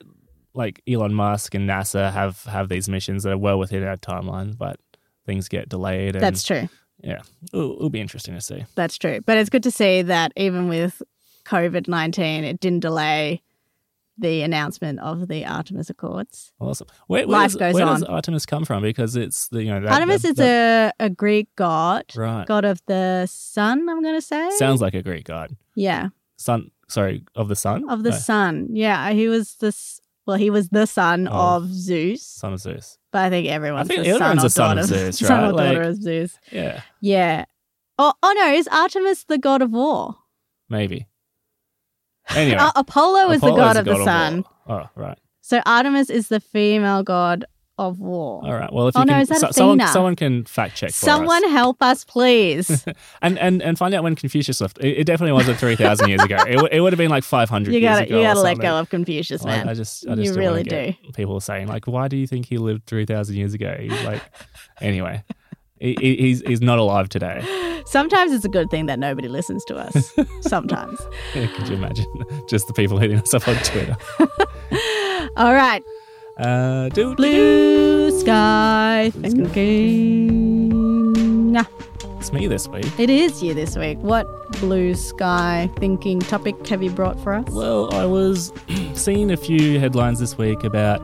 like 0.55 0.81
Elon 0.89 1.13
Musk 1.15 1.55
and 1.55 1.69
NASA 1.69 2.11
have 2.11 2.43
have 2.45 2.69
these 2.69 2.89
missions 2.89 3.23
that 3.23 3.33
are 3.33 3.39
well 3.39 3.59
within 3.59 3.85
our 3.85 3.99
timeline, 3.99 4.57
but 4.57 4.81
things 5.27 5.49
get 5.49 5.69
delayed. 5.69 6.17
And 6.17 6.23
that's 6.23 6.43
true 6.43 6.69
it'll, 7.03 7.73
it'll 7.77 7.91
be 7.91 8.01
interesting 8.01 8.35
to 8.35 8.41
see. 8.41 8.65
That's 8.75 8.97
true. 8.99 9.21
But 9.27 9.39
it's 9.39 9.51
good 9.51 9.63
to 9.65 9.71
see 9.71 10.03
that 10.03 10.33
even 10.37 10.69
with 10.69 11.03
COVID 11.45 11.89
19, 11.89 12.45
it 12.45 12.61
didn't 12.61 12.81
delay 12.81 13.43
the 14.19 14.43
announcement 14.43 15.01
of 15.01 15.27
the 15.27 15.45
Artemis 15.47 15.89
Accords. 15.91 16.53
Awesome. 16.61 16.87
Where, 17.07 17.27
where 17.27 17.39
Life 17.39 17.53
does, 17.53 17.57
goes 17.57 17.75
where 17.75 17.87
does. 17.87 18.03
Artemis 18.05 18.45
come 18.47 18.65
from? 18.65 18.83
Because 18.83 19.17
it's 19.17 19.49
the 19.49 19.65
you 19.65 19.71
know 19.71 19.81
that, 19.81 19.91
Artemis 19.93 20.23
that- 20.23 20.29
is 20.29 20.35
that- 20.37 20.95
a, 21.01 21.07
a 21.07 21.11
Greek 21.11 21.49
god, 21.57 22.05
right. 22.15 22.47
god 22.47 22.65
of 22.65 22.81
the 22.87 23.27
sun, 23.27 23.89
I'm 23.89 24.03
going 24.03 24.15
to 24.15 24.21
say. 24.23 24.51
Sounds 24.59 24.81
like 24.83 24.95
a 24.95 25.03
Greek 25.03 25.25
god. 25.25 25.57
yeah, 25.75 26.09
Sun, 26.37 26.71
sorry, 26.89 27.25
of 27.35 27.49
the 27.49 27.57
sun? 27.57 27.89
of 27.89 28.03
the 28.03 28.11
No, 28.11 28.17
sun. 28.17 28.69
Yeah, 28.73 29.11
he 29.13 29.29
was 29.29 29.55
this. 29.57 30.01
Well, 30.27 30.37
he 30.37 30.51
was 30.51 30.69
the 30.69 30.87
son 30.87 31.27
Of- 31.27 31.65
of 31.65 31.73
Zeus, 31.73 32.25
son 32.25 32.53
of 32.53 32.61
Zeus. 32.61 32.99
but 33.11 33.23
I 33.23 33.31
think 33.31 33.49
everyone's 33.49 33.89
think 33.89 34.05
the 34.05 34.13
son 34.19 34.39
or 34.39 34.47
a 34.47 34.51
son 34.51 34.79
of 34.79 34.85
Zeus, 34.87 35.19
son 35.19 35.43
right? 35.43 35.49
or 35.49 35.57
daughter 35.75 35.83
of 35.83 35.97
Zeus. 36.03 36.39
Yeah, 36.51 36.81
Yeah. 37.01 37.45
Oh, 37.99 38.13
oh 38.23 38.33
no, 38.39 38.53
is 38.53 38.69
Artemis 38.69 39.25
the 39.25 39.39
god 39.39 39.63
of 39.63 39.71
war? 39.73 40.17
maybe. 40.69 41.07
Anyway, 42.31 42.57
Uh, 42.59 42.71
Apollo 42.77 43.31
is 43.33 43.41
the 43.41 43.51
god 43.51 43.73
is 43.73 43.79
of 43.81 43.85
the 43.85 44.05
sun. 44.05 44.45
war. 44.67 44.89
Oh, 44.97 45.01
right. 45.01 45.19
So 45.41 45.61
Artemis 45.67 46.09
is 46.09 46.29
the 46.29 46.41
female 46.41 47.03
god 47.03 47.45
of 47.79 47.99
war. 47.99 48.43
All 48.45 48.53
right. 48.53 48.73
Well, 48.73 48.89
if 48.89 48.97
Oh, 48.97 49.01
you 49.01 49.07
no, 49.07 49.13
can, 49.15 49.23
is 49.23 49.29
that 49.29 49.41
so- 49.41 49.51
someone, 49.51 49.89
someone 49.89 50.17
can 50.17 50.45
fact 50.45 50.77
check 50.77 50.91
for 50.91 50.97
Someone 51.07 51.45
us. 51.45 51.51
help 51.51 51.83
us, 51.83 52.05
please. 52.05 52.85
and, 53.23 53.39
and 53.39 53.63
and 53.63 53.79
find 53.79 53.95
out 53.95 54.03
when 54.05 54.15
Confucius 54.15 54.61
left. 54.61 54.79
It, 54.79 54.99
it 54.99 55.05
definitely 55.05 55.33
wasn't 55.33 55.59
three 55.59 55.77
thousand 55.77 56.09
years 56.11 56.23
ago. 56.23 56.37
It, 56.47 56.73
it 56.73 56.81
would 56.81 56.93
have 56.93 56.99
been 56.99 57.11
like 57.11 57.25
five 57.25 57.49
hundred 57.49 57.75
you 57.75 57.81
gotta 57.81 58.07
you 58.09 58.23
gotta 58.23 58.41
let 58.41 58.59
go 58.59 58.79
of 58.79 58.91
Confucius, 58.91 59.45
man. 59.45 59.69
I 59.69 59.75
just, 59.75 60.07
I 60.09 60.15
just 60.15 60.35
don't 60.35 60.39
really 60.39 60.65
get 60.65 60.97
People 61.15 61.37
are 61.37 61.41
saying 61.41 61.67
like, 61.69 61.87
why 61.87 62.09
do 62.09 62.17
you 62.17 62.27
think 62.27 62.47
he 62.47 62.59
lived 62.59 62.87
three 62.87 63.07
thousand 63.07 63.37
years 63.37 63.55
ago? 63.55 63.75
He's 63.81 64.05
like, 64.05 64.23
anyway, 64.81 65.25
he, 65.81 65.97
he- 66.01 66.17
he's 66.17 66.41
he's 66.43 66.61
not 66.61 66.79
alive 66.79 67.09
today. 67.09 67.43
Sometimes 67.87 68.31
it's 68.33 68.45
a 68.45 68.49
good 68.49 68.71
thing 68.71 68.87
that 68.87 68.99
nobody 69.01 69.27
listens 69.29 69.65
to 69.65 69.75
us. 69.77 70.13
Sometimes. 70.43 71.01
Could 71.33 71.69
you 71.69 71.75
imagine? 71.75 72.07
Just 72.49 72.69
the 72.69 72.73
people 72.75 72.99
hitting 72.99 73.19
us 73.19 73.35
up 73.35 73.49
on 73.49 73.57
Twitter. 73.57 73.97
All 75.37 75.53
right. 75.55 75.83
Uh, 76.43 76.89
do 76.89 77.15
Blue 77.15 78.11
sky 78.19 79.13
thinking. 79.21 80.73
it's 82.19 82.33
me 82.33 82.49
this 82.49 82.67
week. 82.67 82.85
It 82.99 83.09
is 83.11 83.41
you 83.45 83.55
this 83.55 83.77
week. 83.77 83.99
What 83.99 84.27
blue 84.61 84.97
sky 84.97 85.71
thinking 85.79 86.19
topic 86.19 86.67
have 86.67 86.83
you 86.83 86.91
brought 86.91 87.21
for 87.23 87.33
us? 87.35 87.49
Well, 87.51 87.95
I 87.95 88.07
was 88.07 88.53
seeing 88.95 89.31
a 89.31 89.37
few 89.37 89.79
headlines 89.79 90.19
this 90.19 90.37
week 90.37 90.65
about 90.65 91.01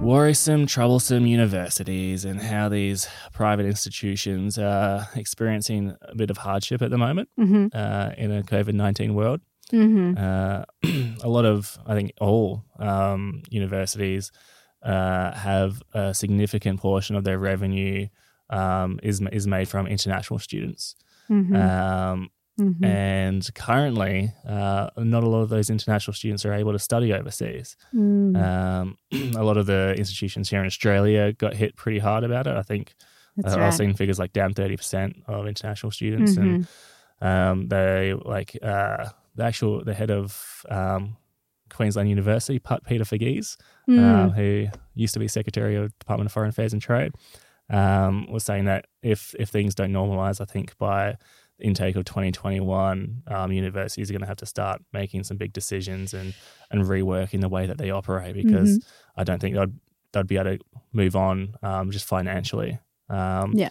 worrisome, 0.00 0.66
troublesome 0.66 1.26
universities 1.26 2.24
and 2.24 2.40
how 2.40 2.68
these 2.68 3.08
private 3.32 3.66
institutions 3.66 4.56
are 4.56 5.08
experiencing 5.16 5.96
a 6.02 6.14
bit 6.14 6.30
of 6.30 6.36
hardship 6.38 6.80
at 6.80 6.90
the 6.90 6.98
moment 6.98 7.28
Mm-hmm. 7.40 7.66
uh, 7.76 8.10
in 8.16 8.30
a 8.30 8.42
COVID 8.44 8.74
19 8.74 9.14
world. 9.14 9.40
Mm-hmm. 9.72 10.14
Uh, 10.18 10.64
a 11.24 11.28
lot 11.28 11.44
of, 11.44 11.78
I 11.86 11.94
think, 11.94 12.12
all 12.20 12.64
um, 12.78 13.42
universities 13.50 14.32
uh, 14.82 15.32
have 15.32 15.82
a 15.94 16.12
significant 16.14 16.80
portion 16.80 17.16
of 17.16 17.24
their 17.24 17.38
revenue 17.38 18.08
um, 18.50 18.98
is 19.02 19.20
is 19.32 19.46
made 19.46 19.68
from 19.68 19.86
international 19.86 20.38
students, 20.38 20.94
Mm-hmm. 21.30 21.54
um, 21.56 22.30
mm-hmm. 22.60 22.84
and 22.84 23.54
currently, 23.54 24.32
uh, 24.46 24.90
not 24.98 25.22
a 25.22 25.28
lot 25.28 25.40
of 25.42 25.48
those 25.48 25.70
international 25.70 26.12
students 26.14 26.44
are 26.44 26.52
able 26.52 26.72
to 26.72 26.78
study 26.78 27.12
overseas. 27.14 27.76
Mm. 27.94 28.36
Um, 28.36 28.98
a 29.36 29.42
lot 29.44 29.56
of 29.56 29.64
the 29.66 29.94
institutions 29.96 30.50
here 30.50 30.60
in 30.60 30.66
Australia 30.66 31.32
got 31.32 31.54
hit 31.54 31.76
pretty 31.76 32.00
hard 32.00 32.24
about 32.24 32.46
it. 32.46 32.54
I 32.56 32.62
think 32.62 32.94
That's 33.36 33.54
uh, 33.54 33.60
right. 33.60 33.66
I've 33.68 33.74
seen 33.74 33.94
figures 33.94 34.18
like 34.18 34.32
down 34.34 34.52
thirty 34.52 34.76
percent 34.76 35.22
of 35.26 35.46
international 35.46 35.92
students, 35.92 36.36
and 36.36 36.66
Mhm. 37.22 37.26
um, 37.26 37.68
they 37.68 38.12
like 38.12 38.58
uh, 38.62 39.06
the 39.34 39.44
actual 39.44 39.84
the 39.84 39.94
head 39.94 40.10
of 40.10 40.64
um, 40.68 41.16
Queensland 41.70 42.08
University, 42.08 42.58
Peter 42.58 43.04
Varghese, 43.04 43.56
Mm. 43.88 43.98
um, 43.98 44.30
who 44.30 44.66
used 44.94 45.14
to 45.14 45.20
be 45.20 45.26
Secretary 45.28 45.74
of 45.76 45.98
Department 45.98 46.26
of 46.26 46.32
Foreign 46.32 46.50
Affairs 46.50 46.72
and 46.72 46.80
Trade, 46.82 47.12
um, 47.70 48.30
was 48.30 48.44
saying 48.44 48.66
that 48.66 48.86
if 49.02 49.34
if 49.38 49.48
things 49.48 49.74
don't 49.74 49.92
normalise, 49.92 50.40
I 50.40 50.44
think 50.44 50.76
by 50.78 51.16
the 51.58 51.64
intake 51.66 51.96
of 51.96 52.04
2021, 52.04 53.22
um, 53.28 53.52
universities 53.52 54.10
are 54.10 54.12
going 54.12 54.20
to 54.22 54.26
have 54.26 54.36
to 54.38 54.46
start 54.46 54.82
making 54.92 55.24
some 55.24 55.36
big 55.36 55.52
decisions 55.52 56.12
and 56.14 56.34
and 56.70 56.84
reworking 56.84 57.40
the 57.40 57.48
way 57.48 57.66
that 57.66 57.78
they 57.78 57.90
operate 57.90 58.34
because 58.34 58.78
I 59.16 59.24
don't 59.24 59.40
think 59.40 59.56
they'd 59.56 59.72
they'd 60.12 60.26
be 60.26 60.36
able 60.36 60.58
to 60.58 60.64
move 60.92 61.16
on 61.16 61.54
um, 61.62 61.90
just 61.90 62.04
financially. 62.06 62.78
Um, 63.08 63.52
Yeah. 63.54 63.70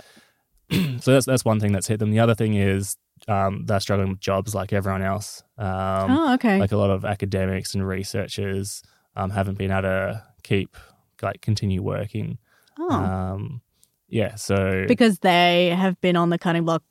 so 1.00 1.12
that's 1.14 1.26
that's 1.26 1.46
one 1.46 1.60
thing 1.60 1.72
that's 1.72 1.88
hit 1.88 2.00
them. 2.00 2.12
The 2.12 2.20
other 2.20 2.36
thing 2.36 2.54
is 2.56 2.98
um, 3.28 3.66
they're 3.66 3.80
struggling 3.80 4.10
with 4.10 4.20
jobs 4.20 4.54
like 4.56 4.74
everyone 4.74 5.02
else. 5.04 5.44
Um, 5.58 5.68
oh, 6.12 6.34
okay. 6.36 6.60
like 6.60 6.72
a 6.72 6.78
lot 6.78 6.90
of 6.90 7.06
academics 7.06 7.74
and 7.76 7.88
researchers 7.88 8.82
um, 9.16 9.30
haven't 9.30 9.58
been 9.58 9.72
able 9.72 9.84
to 9.84 10.24
keep 10.44 10.76
like 11.22 11.42
continue 11.42 11.82
working. 11.84 12.38
oh, 12.80 12.90
Um, 12.92 13.62
yeah, 14.08 14.36
so 14.36 14.86
because 14.88 15.20
they 15.20 15.70
have 15.70 16.00
been 16.02 16.16
on 16.16 16.30
the 16.30 16.38
cutting 16.38 16.66
block 16.66 16.84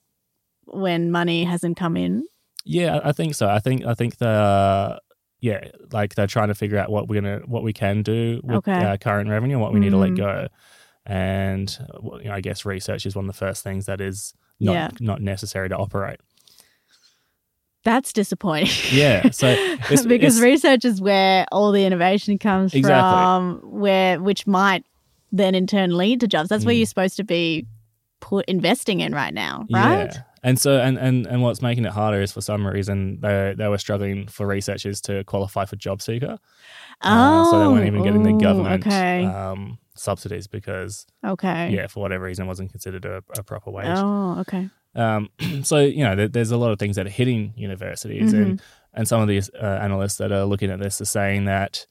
when 0.66 1.10
money 1.10 1.44
hasn't 1.44 1.76
come 1.76 1.96
in. 1.96 2.24
yeah, 2.64 3.00
I 3.02 3.12
think 3.12 3.34
so. 3.34 3.48
I 3.48 3.58
think 3.58 3.84
I 3.84 3.94
think 3.94 4.18
the 4.18 5.00
yeah, 5.40 5.68
like 5.92 6.14
they're 6.14 6.26
trying 6.26 6.48
to 6.48 6.54
figure 6.54 6.78
out 6.78 6.90
what 6.90 7.08
we're 7.08 7.20
gonna 7.20 7.40
what 7.46 7.62
we 7.62 7.72
can 7.72 8.02
do 8.02 8.40
with 8.44 8.58
Okay. 8.58 8.72
our 8.84 8.96
current 8.98 9.28
revenue, 9.30 9.58
what 9.58 9.72
we 9.72 9.80
need 9.80 9.90
to 9.90 9.96
let 9.96 10.10
Mm. 10.12 10.16
go, 10.18 10.48
and 11.06 11.78
you 12.22 12.28
know, 12.28 12.32
I 12.34 12.40
guess 12.40 12.64
research 12.64 13.06
is 13.06 13.16
one 13.16 13.24
of 13.24 13.34
the 13.34 13.38
first 13.38 13.62
things 13.64 13.86
that 13.86 14.00
is 14.00 14.34
not 14.60 14.72
Yeah. 14.72 14.88
not 15.00 15.20
necessary 15.22 15.68
to 15.68 15.76
operate. 15.76 16.20
That's 17.82 18.12
disappointing. 18.12 18.68
Yeah, 18.92 19.30
so 19.30 19.48
it's- 19.50 20.04
because 20.04 20.36
it's- 20.36 20.40
research 20.40 20.84
is 20.84 21.00
where 21.00 21.46
all 21.50 21.72
the 21.72 21.84
innovation 21.84 22.38
comes 22.38 22.74
Exactly. 22.74 23.10
from, 23.10 23.60
where 23.80 24.20
which 24.20 24.46
might 24.46 24.84
then 25.32 25.54
in 25.54 25.66
turn 25.66 25.96
lead 25.96 26.20
to 26.20 26.26
jobs. 26.28 26.48
That's 26.50 26.64
where 26.64 26.74
Mm. 26.74 26.78
you're 26.78 26.86
supposed 26.86 27.16
to 27.16 27.24
be 27.24 27.66
put 28.20 28.44
investing 28.46 29.00
in 29.00 29.14
right 29.14 29.32
now, 29.32 29.64
right? 29.72 30.10
Yeah. 30.12 30.22
And 30.42 30.58
so 30.58 30.78
and, 30.78 30.98
and 30.98 31.26
and 31.26 31.42
what's 31.42 31.62
making 31.62 31.84
it 31.86 31.92
harder 31.92 32.20
is 32.20 32.32
for 32.32 32.40
some 32.42 32.66
reason 32.66 33.20
they 33.20 33.54
they 33.56 33.68
were 33.68 33.78
struggling 33.78 34.26
for 34.26 34.46
researchers 34.46 35.00
to 35.02 35.24
qualify 35.24 35.64
for 35.64 35.76
job 35.76 36.02
seeker. 36.02 36.38
Uh, 37.02 37.44
so 37.50 37.58
they 37.60 37.66
weren't 37.66 37.86
even 37.86 38.02
getting 38.02 38.22
the 38.22 38.34
ooh, 38.34 38.40
government 38.40 38.86
Okay. 38.86 39.24
um, 39.24 39.78
subsidies 39.96 40.46
because 40.46 41.06
okay. 41.24 41.70
yeah, 41.70 41.86
for 41.86 42.00
whatever 42.00 42.24
reason, 42.24 42.44
it 42.44 42.48
wasn't 42.48 42.70
considered 42.70 43.04
a, 43.04 43.22
a 43.38 43.42
proper 43.42 43.70
wage. 43.70 43.86
Oh, 43.88 44.38
okay. 44.40 44.68
Um, 44.94 45.28
so 45.62 45.78
you 45.78 46.04
know, 46.04 46.14
there, 46.16 46.28
there's 46.28 46.50
a 46.50 46.56
lot 46.56 46.72
of 46.72 46.78
things 46.78 46.96
that 46.96 47.06
are 47.06 47.10
hitting 47.10 47.52
universities, 47.56 48.32
Mm-hmm. 48.32 48.42
and 48.42 48.62
and 48.92 49.06
some 49.08 49.20
of 49.20 49.28
these 49.28 49.48
uh, 49.54 49.78
analysts 49.82 50.16
that 50.16 50.32
are 50.32 50.44
looking 50.44 50.70
at 50.70 50.80
this 50.80 51.00
are 51.00 51.04
saying 51.04 51.44
that, 51.44 51.86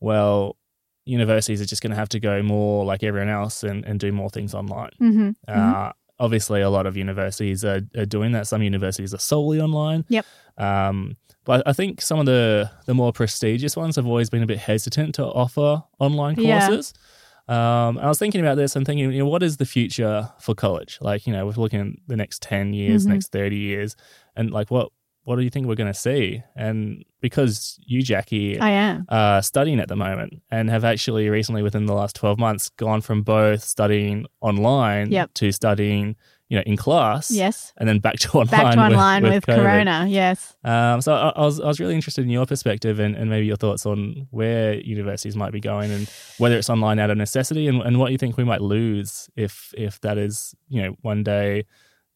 well, 0.00 0.56
universities 1.04 1.60
are 1.60 1.66
just 1.66 1.82
going 1.82 1.90
to 1.90 1.96
have 1.96 2.08
to 2.10 2.20
go 2.20 2.42
more 2.42 2.84
like 2.84 3.02
everyone 3.02 3.28
else 3.28 3.62
and, 3.64 3.84
and 3.84 3.98
do 4.00 4.12
more 4.12 4.30
things 4.30 4.54
online. 4.54 4.90
Mm-hmm. 5.00 5.30
Uh, 5.48 5.90
obviously, 6.18 6.60
a 6.60 6.70
lot 6.70 6.86
of 6.86 6.96
universities 6.96 7.64
are, 7.64 7.80
are 7.96 8.06
doing 8.06 8.32
that. 8.32 8.46
Some 8.46 8.62
universities 8.62 9.12
are 9.14 9.18
solely 9.18 9.60
online. 9.60 10.04
Yep. 10.08 10.26
Um, 10.58 11.16
but 11.44 11.62
I 11.66 11.72
think 11.72 12.00
some 12.00 12.18
of 12.18 12.26
the 12.26 12.70
the 12.86 12.94
more 12.94 13.12
prestigious 13.12 13.76
ones 13.76 13.96
have 13.96 14.06
always 14.06 14.30
been 14.30 14.42
a 14.42 14.46
bit 14.46 14.58
hesitant 14.58 15.14
to 15.16 15.24
offer 15.24 15.82
online 15.98 16.36
courses. 16.36 16.94
Yeah. 16.96 17.00
Um, 17.46 17.98
I 17.98 18.08
was 18.08 18.18
thinking 18.18 18.40
about 18.40 18.56
this 18.56 18.74
and 18.74 18.86
thinking, 18.86 19.12
you 19.12 19.18
know, 19.18 19.28
what 19.28 19.42
is 19.42 19.58
the 19.58 19.66
future 19.66 20.30
for 20.40 20.54
college? 20.54 20.96
Like, 21.02 21.26
you 21.26 21.32
know, 21.34 21.44
we're 21.44 21.52
looking 21.52 21.80
at 21.80 22.08
the 22.08 22.16
next 22.16 22.40
ten 22.40 22.72
years, 22.72 23.04
Mhm. 23.04 23.10
next 23.10 23.32
thirty 23.32 23.56
years, 23.58 23.96
and 24.34 24.50
like, 24.50 24.70
what 24.70 24.90
what 25.24 25.36
do 25.36 25.42
you 25.42 25.50
think 25.50 25.66
we're 25.66 25.74
going 25.74 25.92
to 25.92 25.98
see? 25.98 26.42
And 26.54 27.04
because 27.20 27.78
you, 27.86 28.02
Jacqui, 28.02 28.60
I 28.60 28.70
am. 28.70 29.06
uh, 29.08 29.40
studying 29.40 29.80
at 29.80 29.88
the 29.88 29.96
moment 29.96 30.42
and 30.50 30.68
have 30.70 30.84
actually 30.84 31.28
recently, 31.30 31.62
within 31.62 31.86
the 31.86 31.94
last 31.94 32.14
12 32.16 32.38
months, 32.38 32.68
gone 32.76 33.00
from 33.00 33.22
both 33.22 33.62
studying 33.62 34.26
online 34.42 35.10
Yep. 35.10 35.32
to 35.34 35.50
studying, 35.52 36.16
you 36.50 36.58
know, 36.58 36.62
in 36.66 36.76
class 36.76 37.30
Yes. 37.30 37.72
and 37.78 37.88
then 37.88 38.00
back 38.00 38.16
to 38.18 38.28
online. 38.32 38.50
Back 38.50 38.74
to 38.74 38.80
online 38.80 39.22
with, 39.22 39.32
with, 39.32 39.44
COVID. 39.46 39.62
Corona. 39.62 40.06
Yes. 40.08 40.54
Um, 40.62 41.00
so 41.00 41.14
I, 41.14 41.30
I, 41.30 41.40
was, 41.46 41.58
I 41.58 41.66
was 41.68 41.80
really 41.80 41.94
interested 41.94 42.22
in 42.22 42.30
your 42.30 42.44
perspective 42.44 42.98
and, 43.00 43.16
and 43.16 43.30
maybe 43.30 43.46
your 43.46 43.56
thoughts 43.56 43.86
on 43.86 44.26
where 44.30 44.74
universities 44.74 45.36
might 45.36 45.52
be 45.52 45.60
going 45.60 45.90
and 45.90 46.06
whether 46.36 46.58
it's 46.58 46.68
online 46.68 46.98
out 46.98 47.08
of 47.10 47.16
necessity 47.16 47.66
and, 47.66 47.80
and 47.80 47.98
what 47.98 48.12
you 48.12 48.18
think 48.18 48.36
we 48.36 48.44
might 48.44 48.60
lose 48.60 49.30
if 49.36 49.72
if 49.78 49.98
that 50.02 50.18
is, 50.18 50.54
you 50.68 50.82
know, 50.82 50.94
one 51.00 51.22
day, 51.22 51.64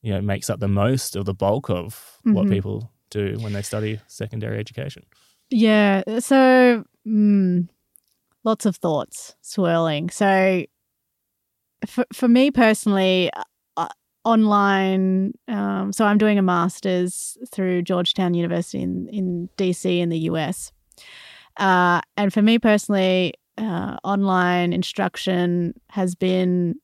you 0.02 0.12
know, 0.12 0.20
makes 0.20 0.50
up 0.50 0.60
the 0.60 0.68
most 0.68 1.16
of 1.16 1.24
the 1.24 1.34
bulk 1.34 1.70
of 1.70 2.18
what 2.24 2.44
Mhm. 2.46 2.50
people 2.50 2.92
do 3.10 3.36
when 3.40 3.52
they 3.52 3.62
study 3.62 4.00
secondary 4.06 4.58
education. 4.58 5.04
Yeah. 5.50 6.02
So, 6.18 6.84
mm, 7.06 7.68
lots 8.44 8.66
of 8.66 8.76
thoughts 8.76 9.36
swirling. 9.40 10.10
So, 10.10 10.64
for, 11.86 12.04
for 12.12 12.28
me 12.28 12.50
personally, 12.50 13.30
uh, 13.76 13.88
online, 14.24 15.32
um, 15.46 15.92
so 15.92 16.04
I'm 16.04 16.18
doing 16.18 16.38
a 16.38 16.42
master's 16.42 17.38
through 17.50 17.82
Georgetown 17.82 18.34
University 18.34 18.82
in, 18.82 19.08
in 19.08 19.48
DC 19.56 19.98
in 19.98 20.08
the 20.08 20.18
US. 20.30 20.72
Uh, 21.56 22.00
and 22.16 22.32
for 22.32 22.42
me 22.42 22.58
personally, 22.58 23.34
uh, 23.56 23.96
online 24.04 24.72
instruction 24.72 25.74
has 25.90 26.14
been 26.14 26.74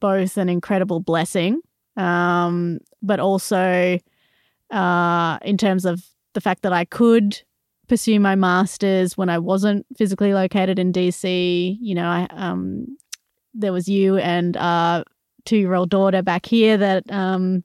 both 0.00 0.36
an 0.36 0.48
incredible 0.48 1.00
blessing, 1.00 1.60
um, 1.96 2.78
but 3.02 3.20
also 3.20 3.98
uh, 4.70 5.38
in 5.42 5.56
terms 5.56 5.84
of 5.84 6.02
the 6.34 6.40
fact 6.40 6.62
that 6.62 6.72
I 6.72 6.84
could 6.84 7.40
pursue 7.88 8.18
my 8.18 8.34
masters 8.34 9.16
when 9.16 9.28
I 9.28 9.38
wasn't 9.38 9.86
physically 9.96 10.32
located 10.32 10.78
in 10.78 10.92
DC. 10.92 11.76
You 11.80 11.94
know, 11.94 12.06
I 12.06 12.26
um, 12.30 12.96
there 13.52 13.72
was 13.72 13.88
you 13.88 14.16
and 14.16 14.56
uh, 14.56 15.04
two 15.44 15.58
year 15.58 15.74
old 15.74 15.90
daughter 15.90 16.22
back 16.22 16.46
here 16.46 16.76
that 16.76 17.04
um, 17.10 17.62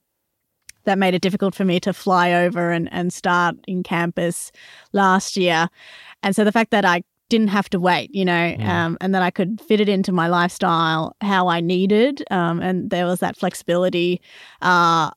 that 0.86 0.98
made 0.98 1.14
it 1.14 1.22
difficult 1.22 1.56
for 1.56 1.66
me 1.66 1.80
to 1.82 1.94
fly 1.94 2.32
over 2.34 2.72
and, 2.72 2.90
and 2.92 3.14
start 3.14 3.56
in 3.68 3.84
campus 3.84 4.52
last 4.92 5.38
year. 5.38 5.70
And 6.24 6.36
so 6.36 6.44
the 6.44 6.52
fact 6.52 6.72
that 6.72 6.86
I 6.86 7.04
didn't 7.30 7.50
have 7.50 7.70
to 7.70 7.80
wait, 7.80 8.14
you 8.14 8.26
know, 8.26 8.34
Mm. 8.58 8.68
um, 8.68 8.98
and 9.00 9.14
that 9.14 9.22
I 9.22 9.30
could 9.30 9.62
fit 9.62 9.80
it 9.80 9.88
into 9.88 10.12
my 10.12 10.28
lifestyle 10.28 11.16
how 11.22 11.48
I 11.48 11.62
needed, 11.62 12.24
um, 12.32 12.60
and 12.60 12.90
there 12.90 13.06
was 13.06 13.20
that 13.20 13.38
flexibility, 13.38 14.20
uh, 14.64 15.12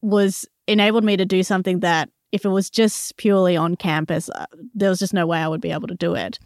was 0.00 0.46
enabled 0.70 1.04
me 1.04 1.16
to 1.16 1.24
do 1.24 1.42
something 1.42 1.80
that 1.80 2.08
if 2.32 2.44
it 2.44 2.48
was 2.48 2.70
just 2.70 3.16
purely 3.16 3.56
on 3.56 3.76
campus, 3.76 4.30
uh, 4.30 4.46
there 4.74 4.88
was 4.88 5.00
just 5.00 5.12
no 5.12 5.26
way 5.26 5.38
I 5.38 5.48
would 5.48 5.60
be 5.60 5.72
able 5.72 5.88
to 5.88 5.94
do 5.94 6.14
it. 6.14 6.38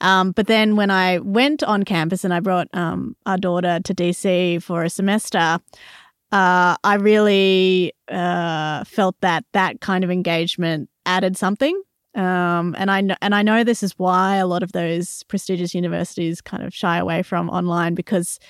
Um, 0.00 0.32
but 0.32 0.46
then 0.48 0.74
when 0.76 0.90
I 0.90 1.18
went 1.18 1.62
on 1.62 1.84
campus 1.84 2.24
and 2.24 2.34
I 2.34 2.40
brought 2.40 2.68
um, 2.72 3.16
our 3.24 3.38
daughter 3.38 3.80
to 3.84 3.94
DC 3.94 4.62
for 4.62 4.82
a 4.82 4.90
semester, 4.90 5.60
uh, 6.32 6.76
I 6.82 6.94
really 6.98 7.92
uh, 8.08 8.84
felt 8.84 9.16
that 9.20 9.44
that 9.52 9.80
kind 9.80 10.04
of 10.04 10.10
engagement 10.10 10.90
added 11.06 11.36
something. 11.36 11.80
Um, 12.14 12.74
and 12.78 12.90
I 12.90 13.00
know, 13.00 13.14
and 13.22 13.34
I 13.34 13.42
know 13.42 13.62
this 13.62 13.82
is 13.82 13.92
why 13.92 14.36
a 14.36 14.46
lot 14.46 14.62
of 14.62 14.72
those 14.72 15.22
prestigious 15.24 15.74
universities 15.74 16.40
kind 16.40 16.64
of 16.64 16.74
shy 16.74 16.98
away 16.98 17.22
from 17.22 17.48
online 17.48 17.94
because 17.94 18.40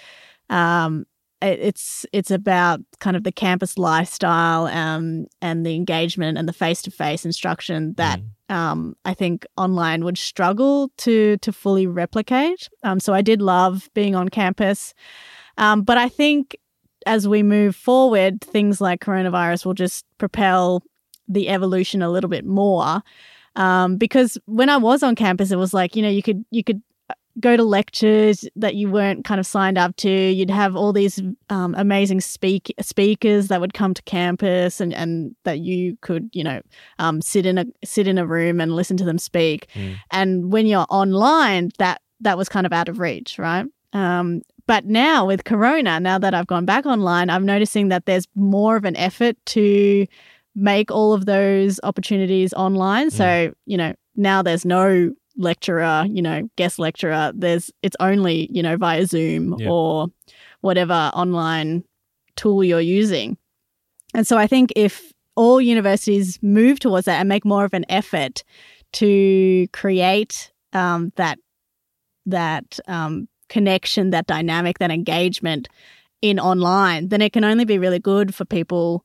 um, 0.49 1.05
it's 1.41 2.05
it's 2.13 2.31
about 2.31 2.81
kind 2.99 3.17
of 3.17 3.25
the 3.25 3.33
campus 3.33 3.79
lifestyle 3.79 4.67
um, 4.67 5.27
and 5.41 5.65
the 5.65 5.75
engagement 5.75 6.37
and 6.39 6.49
the 6.49 6.53
face 6.53 6.83
to 6.83 6.91
face 6.91 7.25
instruction 7.25 7.95
that 7.97 8.21
Mm. 8.21 8.55
um, 8.55 8.97
I 9.05 9.15
think 9.15 9.47
online 9.57 10.05
would 10.05 10.19
struggle 10.19 10.91
to 10.99 11.37
to 11.39 11.53
fully 11.53 11.87
replicate. 11.87 12.69
Um, 12.83 12.99
so 13.01 13.15
I 13.15 13.23
did 13.23 13.41
love 13.43 13.89
being 13.95 14.15
on 14.15 14.29
campus, 14.29 14.95
um, 15.59 15.83
but 15.83 15.99
I 15.99 16.09
think 16.09 16.57
as 17.07 17.29
we 17.29 17.43
move 17.43 17.77
forward, 17.77 18.41
things 18.41 18.81
like 18.81 19.01
coronavirus 19.01 19.65
will 19.65 19.75
just 19.75 20.05
propel 20.19 20.83
the 21.29 21.49
evolution 21.49 22.03
a 22.03 22.11
little 22.11 22.31
bit 22.31 22.45
more. 22.45 23.03
Um, 23.57 23.97
because 23.97 24.39
when 24.47 24.69
I 24.69 24.77
was 24.77 25.03
on 25.03 25.15
campus, 25.15 25.51
it 25.51 25.57
was 25.57 25.75
like 25.75 25.95
you 25.95 26.03
know 26.03 26.09
you 26.09 26.23
could 26.23 26.45
you 26.51 26.65
could 26.65 26.83
go 27.41 27.57
to 27.57 27.63
lectures 27.63 28.49
that 28.57 28.75
you 28.75 28.91
weren't 28.91 29.25
kind 29.25 29.39
of 29.39 29.47
signed 29.47 29.79
up 29.79 29.97
to. 29.97 30.11
You'd 30.11 30.51
have 30.51 30.77
all 30.77 30.93
these 30.93 31.21
um, 31.51 31.75
amazing 31.77 32.21
speak 32.21 32.75
speakers 32.81 33.49
that 33.49 33.61
would 33.61 33.75
come 33.75 33.95
to 33.95 34.03
campus, 34.03 34.81
and, 34.81 34.95
and 34.95 35.35
that 35.45 35.61
you 35.61 35.97
could 36.01 36.31
you 36.33 36.45
know 36.45 36.61
um, 36.99 37.21
sit 37.21 37.47
in 37.47 37.59
a 37.59 37.67
sit 37.85 38.07
in 38.07 38.19
a 38.19 38.27
room 38.27 38.61
and 38.61 38.75
listen 38.75 38.97
to 38.97 39.05
them 39.05 39.19
speak. 39.19 39.69
Mm. 39.75 39.97
And 40.11 40.53
when 40.53 40.67
you're 40.67 40.87
online, 40.91 41.71
that 41.79 42.01
that 42.21 42.37
was 42.37 42.49
kind 42.49 42.67
of 42.67 42.73
out 42.73 42.89
of 42.89 42.99
reach, 42.99 43.39
right? 43.39 43.67
Um, 43.93 44.43
but 44.67 44.85
now 44.85 45.25
with 45.25 45.45
Corona, 45.45 45.99
now 45.99 46.19
that 46.19 46.35
I've 46.35 46.47
gone 46.47 46.67
back 46.67 46.85
online, 46.85 47.31
I'm 47.31 47.47
noticing 47.47 47.89
that 47.89 48.05
there's 48.05 48.27
more 48.35 48.77
of 48.77 48.85
an 48.85 48.97
effort 48.97 49.37
to 49.47 50.07
make 50.55 50.91
all 50.91 51.15
of 51.15 51.25
those 51.25 51.81
opportunities 51.85 52.53
online. 52.53 53.11
So, 53.11 53.55
you 53.65 53.77
know, 53.79 53.95
now 54.17 54.43
there's 54.43 54.65
no 54.65 55.13
lecturer, 55.39 56.05
you 56.09 56.21
know, 56.21 56.49
guest 56.57 56.79
lecturer. 56.79 57.33
There's 57.35 57.71
it's 57.83 57.97
only, 58.01 58.49
you 58.53 58.63
know, 58.63 58.77
via 58.77 59.07
Zoom 59.07 59.55
Yeah. 59.59 59.71
or 59.71 60.09
whatever 60.61 61.11
online 61.15 61.85
tool 62.37 62.63
you're 62.63 62.81
using. 62.81 63.39
And 64.15 64.27
so 64.27 64.37
I 64.37 64.47
think 64.47 64.73
if 64.77 65.13
all 65.37 65.61
universities 65.61 66.39
move 66.43 66.81
towards 66.81 67.07
that 67.07 67.21
and 67.21 67.29
make 67.29 67.45
more 67.45 67.65
of 67.65 67.73
an 67.73 67.85
effort 67.89 68.43
to 68.95 69.67
create 69.73 70.53
um, 70.73 71.13
that 71.17 71.39
that 72.27 72.79
um, 72.89 73.29
connection, 73.49 74.11
that 74.11 74.27
dynamic, 74.27 74.79
that 74.79 74.91
engagement 74.91 75.69
in 76.21 76.39
online, 76.41 77.09
then 77.09 77.23
it 77.23 77.33
can 77.33 77.45
only 77.45 77.65
be 77.65 77.79
really 77.79 78.01
good 78.01 78.35
for 78.35 78.45
people 78.45 79.05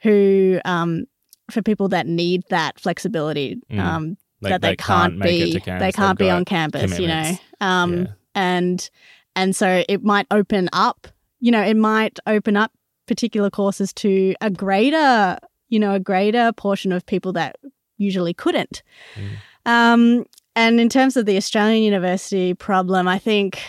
who 0.00 0.60
um, 0.64 1.04
for 1.50 1.62
people 1.62 1.88
that 1.88 2.06
need 2.06 2.42
that 2.48 2.80
flexibility. 2.80 3.56
Mm. 3.70 3.78
Um, 3.78 4.16
Like, 4.44 4.52
that 4.52 4.60
they, 4.62 4.76
can't, 4.76 5.16
make 5.16 5.40
it 5.40 5.44
be 5.44 5.52
they 5.52 5.92
can't 5.92 6.18
They've 6.18 6.26
be 6.26 6.30
on 6.30 6.44
campus, 6.44 6.98
you 6.98 7.08
know. 7.08 7.36
Um, 7.60 7.94
Yeah. 7.94 8.06
and 8.34 8.90
and 9.36 9.56
so 9.56 9.84
it 9.88 10.02
might 10.04 10.26
open 10.30 10.68
up, 10.72 11.08
you 11.40 11.50
know, 11.50 11.62
it 11.62 11.76
might 11.76 12.18
open 12.26 12.56
up 12.56 12.72
particular 13.06 13.50
courses 13.50 13.92
to 13.94 14.34
a 14.40 14.50
greater, 14.50 15.38
you 15.68 15.78
know, 15.78 15.94
a 15.94 16.00
greater 16.00 16.52
portion 16.52 16.92
of 16.92 17.04
people 17.04 17.32
that 17.32 17.56
usually 17.96 18.34
couldn't. 18.34 18.82
Mm. 19.14 19.30
Um, 19.66 20.26
and 20.56 20.80
in 20.80 20.88
terms 20.88 21.16
of 21.16 21.26
the 21.26 21.36
Australian 21.36 21.82
university 21.82 22.54
problem, 22.54 23.08
I 23.08 23.18
think 23.18 23.60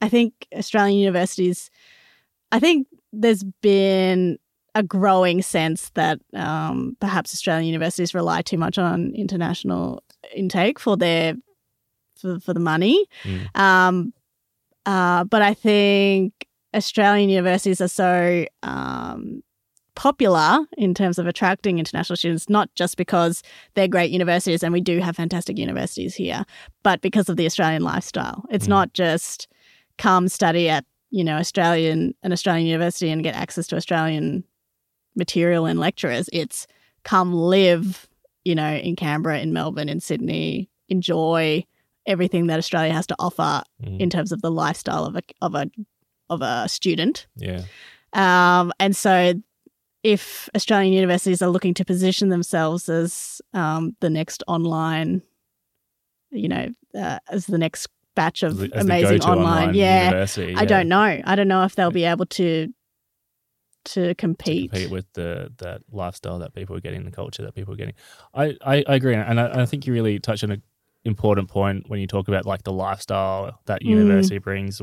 I 0.00 0.08
think 0.08 0.46
Australian 0.54 0.98
universities, 0.98 1.70
I 2.52 2.60
think 2.60 2.86
there's 3.12 3.42
been 3.60 4.38
a 4.74 4.82
growing 4.82 5.42
sense 5.42 5.90
that 5.90 6.20
um, 6.34 6.96
perhaps 7.00 7.34
Australian 7.34 7.66
universities 7.66 8.14
rely 8.14 8.40
too 8.42 8.56
much 8.56 8.78
on 8.78 9.12
international 9.14 10.02
intake 10.34 10.78
for 10.78 10.96
their 10.96 11.34
for, 12.16 12.38
for 12.40 12.54
the 12.54 12.60
money. 12.60 13.06
Mm. 13.24 13.56
Um, 13.58 14.14
uh, 14.86 15.24
but 15.24 15.42
I 15.42 15.54
think 15.54 16.46
Australian 16.74 17.30
universities 17.30 17.80
are 17.80 17.88
so 17.88 18.44
um, 18.62 19.42
popular 19.94 20.60
in 20.78 20.94
terms 20.94 21.18
of 21.18 21.26
attracting 21.26 21.78
international 21.78 22.16
students, 22.16 22.48
not 22.48 22.74
just 22.74 22.96
because 22.96 23.42
they're 23.74 23.88
great 23.88 24.10
universities 24.10 24.62
and 24.62 24.72
we 24.72 24.80
do 24.80 24.98
have 25.00 25.16
fantastic 25.16 25.58
universities 25.58 26.14
here, 26.14 26.44
but 26.82 27.00
because 27.00 27.28
of 27.28 27.36
the 27.36 27.46
Australian 27.46 27.82
lifestyle. 27.82 28.44
It's 28.50 28.66
Mm. 28.66 28.70
not 28.70 28.92
just 28.94 29.48
come 29.98 30.28
study 30.28 30.68
at 30.68 30.84
you 31.10 31.24
know 31.24 31.36
Australian 31.36 32.14
an 32.22 32.32
Australian 32.32 32.66
university 32.66 33.10
and 33.10 33.22
get 33.22 33.34
access 33.34 33.66
to 33.68 33.76
Australian 33.76 34.44
material 35.16 35.66
and 35.66 35.80
lecturers. 35.80 36.28
It's 36.32 36.66
come 37.02 37.32
live, 37.32 38.08
you 38.44 38.54
know, 38.54 38.74
in 38.74 38.96
Canberra, 38.96 39.38
in 39.40 39.52
Melbourne, 39.52 39.88
in 39.88 40.00
Sydney, 40.00 40.70
enjoy 40.88 41.64
everything 42.06 42.46
that 42.48 42.58
Australia 42.58 42.92
has 42.92 43.06
to 43.08 43.16
offer 43.18 43.62
Mm. 43.84 44.00
in 44.00 44.10
terms 44.10 44.32
of 44.32 44.40
the 44.42 44.50
lifestyle 44.50 45.04
of 45.04 45.16
a 45.16 45.22
of 45.40 45.54
a 45.54 45.70
of 46.28 46.42
a 46.42 46.68
student. 46.68 47.26
yeah. 47.36 47.62
Um, 48.12 48.72
and 48.80 48.96
so, 48.96 49.34
if 50.02 50.48
Australian 50.56 50.92
universities 50.94 51.42
are 51.42 51.48
looking 51.50 51.74
to 51.74 51.84
position 51.84 52.28
themselves 52.30 52.88
as 52.88 53.40
um, 53.54 53.94
the 54.00 54.10
next 54.10 54.42
online, 54.48 55.22
you 56.30 56.48
know, 56.48 56.68
uh, 56.94 57.18
as 57.30 57.46
the 57.46 57.58
next 57.58 57.88
batch 58.16 58.42
of 58.42 58.62
As 58.72 58.84
amazing 58.84 59.18
go-to 59.18 59.30
online, 59.30 59.74
yeah, 59.74 60.06
university, 60.06 60.54
I 60.56 60.64
don't 60.64 60.88
know. 60.88 61.20
I 61.24 61.34
don't 61.36 61.48
know 61.48 61.62
if 61.64 61.74
they'll 61.76 61.90
be 61.90 62.04
able 62.04 62.26
to 62.26 62.72
to 63.84 64.08
to 64.08 64.14
compete. 64.14 64.70
compete 64.70 64.90
with 64.90 65.06
the 65.14 65.52
that 65.58 65.82
lifestyle 65.90 66.38
that 66.38 66.54
people 66.54 66.76
are 66.76 66.80
getting, 66.80 67.04
the 67.04 67.10
culture 67.10 67.42
that 67.42 67.54
people 67.54 67.74
are 67.74 67.76
getting. 67.76 67.94
I, 68.34 68.56
I, 68.64 68.84
I 68.86 68.94
agree, 68.94 69.14
and 69.14 69.40
I, 69.40 69.62
I 69.62 69.66
think 69.66 69.86
you 69.86 69.92
really 69.92 70.18
touch 70.18 70.42
on 70.44 70.50
an 70.50 70.62
important 71.04 71.48
point 71.48 71.88
when 71.88 72.00
you 72.00 72.06
talk 72.06 72.28
about 72.28 72.44
like 72.46 72.62
the 72.64 72.72
lifestyle 72.72 73.58
that 73.66 73.82
Mm. 73.82 73.88
university 73.88 74.38
brings. 74.38 74.80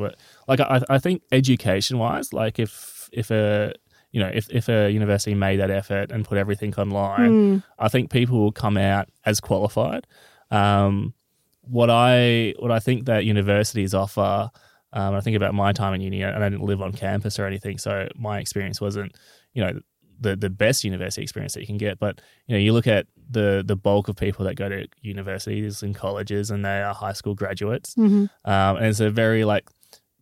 Like 0.48 0.60
I, 0.60 0.82
I 0.90 0.98
think 1.00 1.22
education 1.32 1.98
wise, 2.00 2.34
like 2.34 2.60
if 2.60 3.10
if 3.14 3.32
a 3.32 3.74
you 4.12 4.20
know 4.20 4.32
if 4.34 4.50
if 4.50 4.68
a 4.70 4.90
university 4.92 5.36
made 5.36 5.58
that 5.58 5.70
effort 5.72 6.12
and 6.12 6.26
put 6.26 6.38
everything 6.38 6.74
online, 6.76 7.32
Mm, 7.34 7.64
I 7.80 7.88
think 7.90 8.10
people 8.10 8.40
will 8.40 8.52
come 8.52 8.78
out 8.78 9.10
as 9.26 9.40
qualified. 9.40 10.08
Um, 10.52 11.14
what 11.62 11.90
I 11.90 12.54
what 12.60 12.72
I 12.72 12.80
think 12.80 13.06
that 13.06 13.26
universities 13.26 13.94
offer, 13.94 14.50
um, 14.98 15.14
I 15.16 15.22
think 15.22 15.38
about 15.38 15.54
my 15.54 15.72
time 15.74 15.94
in 15.94 16.02
uni, 16.02 16.22
and 16.24 16.44
I 16.44 16.50
didn't 16.50 16.66
live 16.66 16.82
on 16.82 16.92
campus 16.92 17.40
or 17.40 17.46
anything, 17.46 17.78
so 17.78 18.08
my 18.16 18.40
experience 18.40 18.82
wasn't, 18.82 19.16
you 19.54 19.64
know, 19.64 19.80
the 20.20 20.36
the 20.36 20.50
best 20.50 20.84
university 20.84 21.22
experience 21.22 21.54
that 21.54 21.62
you 21.62 21.68
can 21.68 21.78
get. 21.78 22.00
But 22.00 22.20
you 22.48 22.56
know, 22.56 22.60
you 22.60 22.74
look 22.74 22.88
at 22.88 23.06
the 23.30 23.64
the 23.66 23.76
bulk 23.76 24.08
of 24.08 24.16
people 24.16 24.46
that 24.46 24.56
go 24.56 24.68
to 24.70 24.88
universities 25.02 25.84
and 25.84 25.94
colleges, 25.96 26.50
and 26.52 26.66
they 26.66 26.82
are 26.82 26.94
high 26.94 27.14
school 27.14 27.36
graduates, 27.36 27.94
mhm, 27.96 28.30
um, 28.46 28.78
and 28.78 28.86
it's 28.88 29.00
a 29.00 29.12
very 29.12 29.46
like 29.46 29.70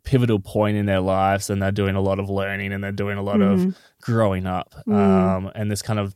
pivotal 0.03 0.39
point 0.39 0.77
in 0.77 0.85
their 0.85 0.99
lives, 0.99 1.49
and 1.49 1.61
they're 1.61 1.71
doing 1.71 1.95
a 1.95 2.01
lot 2.01 2.19
of 2.19 2.29
learning, 2.29 2.73
and 2.73 2.83
they're 2.83 2.91
doing 2.91 3.17
a 3.17 3.23
lot 3.23 3.41
of 3.41 3.59
mhm, 3.59 3.75
growing 4.01 4.45
up. 4.45 4.75
Mm. 4.87 4.93
Um, 4.93 5.51
and 5.55 5.71
this 5.71 5.81
kind 5.81 5.99
of 5.99 6.13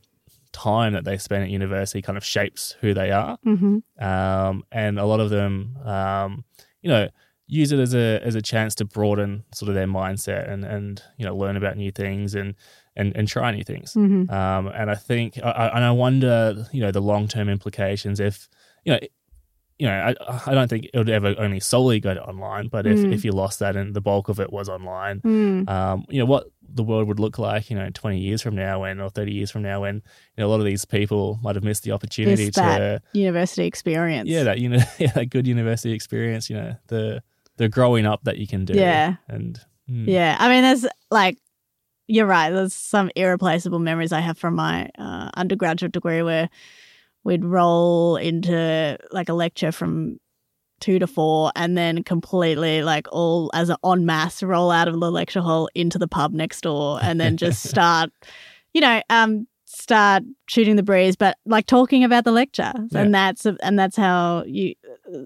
time 0.52 0.92
that 0.92 1.04
they 1.04 1.16
spend 1.16 1.44
at 1.44 1.50
university 1.50 2.02
kind 2.02 2.18
of 2.18 2.24
shapes 2.24 2.76
who 2.80 2.92
they 2.92 3.10
are. 3.10 3.38
mhm, 3.46 3.82
Um, 3.98 4.64
and 4.70 4.98
a 4.98 5.06
lot 5.06 5.20
of 5.20 5.30
them, 5.30 5.76
um, 5.84 6.44
you 6.82 6.90
know, 6.90 7.08
use 7.50 7.72
it 7.72 7.78
as 7.80 7.94
a 7.94 8.20
as 8.24 8.34
a 8.36 8.42
chance 8.52 8.74
to 8.76 8.84
broaden 8.84 9.44
sort 9.52 9.68
of 9.68 9.74
their 9.74 9.86
mindset 9.86 10.48
and 10.52 10.64
and 10.64 11.02
you 11.18 11.24
know 11.26 11.34
learn 11.36 11.56
about 11.56 11.76
new 11.76 11.90
things 11.90 12.34
and 12.34 12.54
and 12.96 13.14
and 13.16 13.26
try 13.28 13.50
new 13.52 13.64
things. 13.64 13.94
mhm. 13.94 14.30
Um, 14.30 14.68
and 14.68 14.90
I 14.90 14.94
think, 14.94 15.38
I, 15.42 15.50
I- 15.50 15.74
and 15.76 15.84
I 15.84 15.90
wonder, 16.04 16.66
you 16.72 16.80
know, 16.80 16.90
the 16.92 17.00
long 17.12 17.28
term 17.28 17.48
implications 17.48 18.20
if, 18.20 18.48
you 18.84 18.92
know, 18.92 19.00
you 19.78 19.86
know, 19.86 19.94
I, 20.28 20.40
I 20.50 20.54
don't 20.54 20.68
think 20.68 20.86
it 20.92 20.98
would 20.98 21.08
ever 21.08 21.34
only 21.38 21.58
solely 21.60 22.00
go 22.00 22.12
to 22.12 22.22
online, 22.22 22.68
but 22.68 22.86
if, 22.86 22.98
Mm. 22.98 23.12
if 23.14 23.24
you 23.24 23.32
lost 23.32 23.60
that 23.60 23.76
and 23.76 23.94
the 23.94 24.00
bulk 24.02 24.28
of 24.28 24.38
it 24.38 24.52
was 24.52 24.68
online, 24.68 25.20
Mm, 25.22 25.68
um, 25.68 26.04
you 26.10 26.18
know, 26.18 26.26
what 26.26 26.44
the 26.74 26.82
world 26.82 27.08
would 27.08 27.18
look 27.18 27.38
like, 27.38 27.70
you 27.70 27.76
know, 27.76 27.88
20 27.90 28.18
years 28.18 28.42
from 28.42 28.54
now 28.54 28.82
when, 28.82 29.00
or 29.00 29.08
30 29.08 29.32
years 29.32 29.50
from 29.50 29.62
now 29.62 29.80
when, 29.80 29.94
you 29.96 30.02
know, 30.38 30.46
a 30.46 30.50
lot 30.50 30.60
of 30.60 30.66
these 30.66 30.84
people 30.84 31.38
might 31.42 31.54
have 31.56 31.64
missed 31.64 31.82
the 31.84 31.92
opportunity 31.92 32.50
to, 32.50 32.60
that 32.60 33.02
university 33.14 33.64
experience. 33.66 34.28
yeah, 34.28 34.42
that, 34.42 34.58
you 34.58 34.68
know, 34.68 34.82
yeah, 34.98 35.12
that 35.12 35.30
good 35.30 35.46
university 35.46 35.92
experience, 35.94 36.50
you 36.50 36.56
know, 36.56 36.76
the, 36.88 37.22
the 37.60 37.68
growing 37.68 38.06
up 38.06 38.24
that 38.24 38.38
you 38.38 38.46
can 38.46 38.64
do. 38.64 38.72
Yeah. 38.72 39.16
And, 39.28 39.60
mm, 39.88 40.08
Yeah, 40.08 40.34
I 40.40 40.48
mean, 40.48 40.62
there's 40.62 40.86
like, 41.10 41.36
you're 42.08 42.26
right. 42.26 42.48
There's 42.48 42.74
some 42.74 43.10
irreplaceable 43.14 43.78
memories 43.78 44.12
I 44.12 44.20
have 44.20 44.38
from 44.38 44.54
my 44.54 44.88
uh, 44.98 45.28
undergraduate 45.34 45.92
degree 45.92 46.22
where 46.22 46.48
we'd 47.22 47.44
roll 47.44 48.16
into 48.16 48.98
like 49.12 49.28
a 49.28 49.34
lecture 49.34 49.72
from 49.72 50.18
two 50.80 50.98
to 50.98 51.06
four 51.06 51.52
and 51.54 51.76
then 51.76 52.02
completely 52.02 52.82
like 52.82 53.06
all 53.12 53.50
as 53.52 53.68
an 53.68 53.76
en 53.84 54.06
masse 54.06 54.42
roll 54.42 54.70
out 54.70 54.88
of 54.88 54.98
the 54.98 55.10
lecture 55.10 55.42
hall 55.42 55.68
into 55.74 55.98
the 55.98 56.08
pub 56.08 56.32
next 56.32 56.62
door 56.62 56.98
and 57.02 57.20
then 57.20 57.36
just 57.36 57.62
start, 57.68 58.10
you 58.72 58.80
know, 58.80 59.02
um, 59.10 59.46
start 59.66 60.22
shooting 60.48 60.76
the 60.76 60.82
breeze, 60.82 61.14
but 61.14 61.36
like 61.44 61.66
talking 61.66 62.04
about 62.04 62.24
the 62.24 62.32
lecture. 62.32 62.72
Yeah. 62.90 63.02
And 63.02 63.14
that's, 63.14 63.44
and 63.44 63.78
that's 63.78 63.96
how 63.96 64.44
you, 64.46 64.74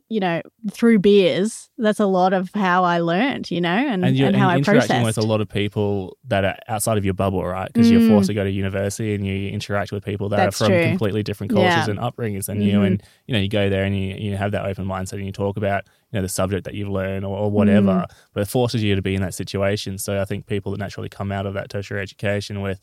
you 0.09 0.21
know, 0.21 0.41
through 0.73 0.99
beers, 0.99 1.69
that's 1.79 2.01
a 2.01 2.07
lot 2.07 2.33
of 2.33 2.51
how 2.55 2.85
I 2.85 2.99
learned, 3.01 3.51
you 3.51 3.61
know, 3.61 3.69
and, 3.69 4.05
and 4.05 4.17
you're, 4.17 4.29
and 4.29 4.37
how 4.37 4.49
and 4.49 4.53
I 4.53 4.59
interacting 4.59 4.89
processed. 4.89 5.05
with 5.05 5.19
a 5.19 5.27
lot 5.27 5.41
of 5.41 5.49
people 5.49 6.17
that 6.29 6.45
are 6.45 6.57
outside 6.69 6.97
of 6.99 7.05
your 7.05 7.15
bubble, 7.15 7.45
right? 7.45 7.71
Because 7.73 7.91
you're 7.91 8.01
Mm. 8.01 8.09
forced 8.11 8.29
to 8.29 8.35
go 8.35 8.45
to 8.45 8.51
university 8.51 9.15
and 9.15 9.27
you 9.27 9.49
interact 9.51 9.93
with 9.93 10.05
people 10.05 10.29
that 10.31 10.37
That's 10.37 10.61
are 10.63 10.67
from 10.67 10.75
true. 10.75 10.85
completely 10.89 11.23
different 11.23 11.53
cultures 11.53 11.87
Yeah. 11.87 11.91
and 11.91 11.99
upbringings 11.99 12.47
than 12.47 12.61
you. 12.63 12.79
Mhm. 12.79 12.87
And 12.87 13.03
you 13.27 13.35
know, 13.35 13.41
you 13.41 13.49
go 13.49 13.69
there 13.69 13.85
and 13.85 13.97
you 13.99 14.15
you 14.17 14.37
have 14.37 14.53
that 14.53 14.65
open 14.67 14.87
mindset 14.87 15.15
and 15.15 15.27
you 15.27 15.33
talk 15.33 15.57
about 15.57 15.85
you 16.13 16.19
know 16.19 16.23
the 16.23 16.29
subject 16.29 16.65
that 16.65 16.75
you've 16.75 16.89
learned 16.89 17.25
or, 17.25 17.37
or 17.37 17.51
whatever. 17.51 18.07
Mm. 18.09 18.11
But 18.33 18.41
it 18.43 18.49
forces 18.49 18.83
you 18.83 18.95
to 18.95 19.03
be 19.03 19.15
in 19.15 19.23
that 19.23 19.35
situation. 19.35 19.99
So 19.99 20.21
I 20.21 20.25
think 20.25 20.47
people 20.47 20.73
that 20.73 20.79
naturally 20.79 21.09
come 21.09 21.33
out 21.33 21.47
of 21.47 21.55
that 21.55 21.69
tertiary 21.71 22.01
education 22.03 22.61
with 22.63 22.81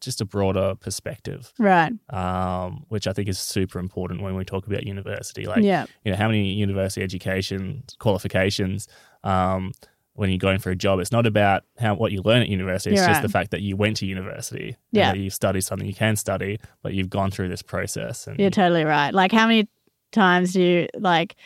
just 0.00 0.20
a 0.20 0.24
broader 0.24 0.74
perspective, 0.74 1.52
right. 1.58 1.92
um, 2.10 2.84
which 2.88 3.06
I 3.06 3.12
think 3.12 3.28
is 3.28 3.38
super 3.38 3.78
important 3.78 4.22
when 4.22 4.34
we 4.34 4.44
talk 4.44 4.66
about 4.66 4.86
university. 4.86 5.46
Like 5.46 5.62
yeah. 5.62 5.86
you 6.04 6.12
know 6.12 6.18
how 6.18 6.26
many 6.28 6.52
university 6.52 7.02
education 7.02 7.84
qualifications 7.98 8.88
um, 9.24 9.72
when 10.16 10.30
you're 10.30 10.38
going 10.38 10.58
for 10.58 10.70
a 10.70 10.76
job. 10.76 10.98
It's 10.98 11.12
not 11.12 11.26
about 11.26 11.64
how 11.78 11.94
what 11.94 12.12
you 12.12 12.22
learn 12.22 12.42
at 12.42 12.48
university. 12.48 12.90
It's 12.90 13.00
You're 13.00 13.08
just 13.08 13.18
right. 13.18 13.22
the 13.22 13.28
fact 13.28 13.50
that 13.52 13.60
you 13.60 13.76
went 13.76 13.98
to 13.98 14.06
university. 14.06 14.76
Yeah. 14.90 15.12
you've 15.12 15.34
studied 15.34 15.62
something 15.62 15.86
you 15.86 15.94
can 15.94 16.16
study, 16.16 16.58
but 16.82 16.94
you've 16.94 17.10
gone 17.10 17.30
through 17.30 17.48
this 17.48 17.62
process. 17.62 18.26
And 18.26 18.38
You're 18.38 18.50
totally 18.50 18.84
right. 18.84 19.12
Like, 19.12 19.32
how 19.32 19.46
many 19.46 19.68
times 20.12 20.54
do 20.54 20.62
you 20.62 20.88
like 20.98 21.36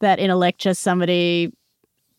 that 0.00 0.18
in 0.18 0.30
a 0.30 0.36
lecture 0.36 0.74
somebody 0.74 1.52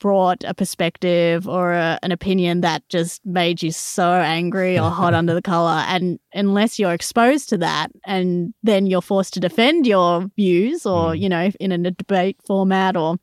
brought 0.01 0.43
a 0.43 0.53
perspective 0.53 1.47
or 1.47 1.73
a, 1.73 1.97
an 2.03 2.11
opinion 2.11 2.61
that 2.61 2.81
just 2.89 3.25
made 3.25 3.61
you 3.63 3.71
so 3.71 4.11
angry 4.11 4.77
or 4.77 4.89
hot 4.89 5.13
under 5.19 5.33
the 5.33 5.41
collar? 5.41 5.83
And 5.87 6.19
unless 6.33 6.77
you're 6.79 6.91
exposed 6.93 7.47
to 7.49 7.57
that, 7.59 7.91
and 8.05 8.53
then 8.63 8.87
you're 8.87 9.01
forced 9.01 9.33
to 9.35 9.39
defend 9.39 9.87
your 9.87 10.25
views, 10.35 10.85
or 10.85 11.13
Mm. 11.13 11.19
you 11.19 11.29
know, 11.29 11.51
in 11.59 11.71
a 11.71 11.91
debate 11.91 12.37
format, 12.45 12.97
or 12.97 13.17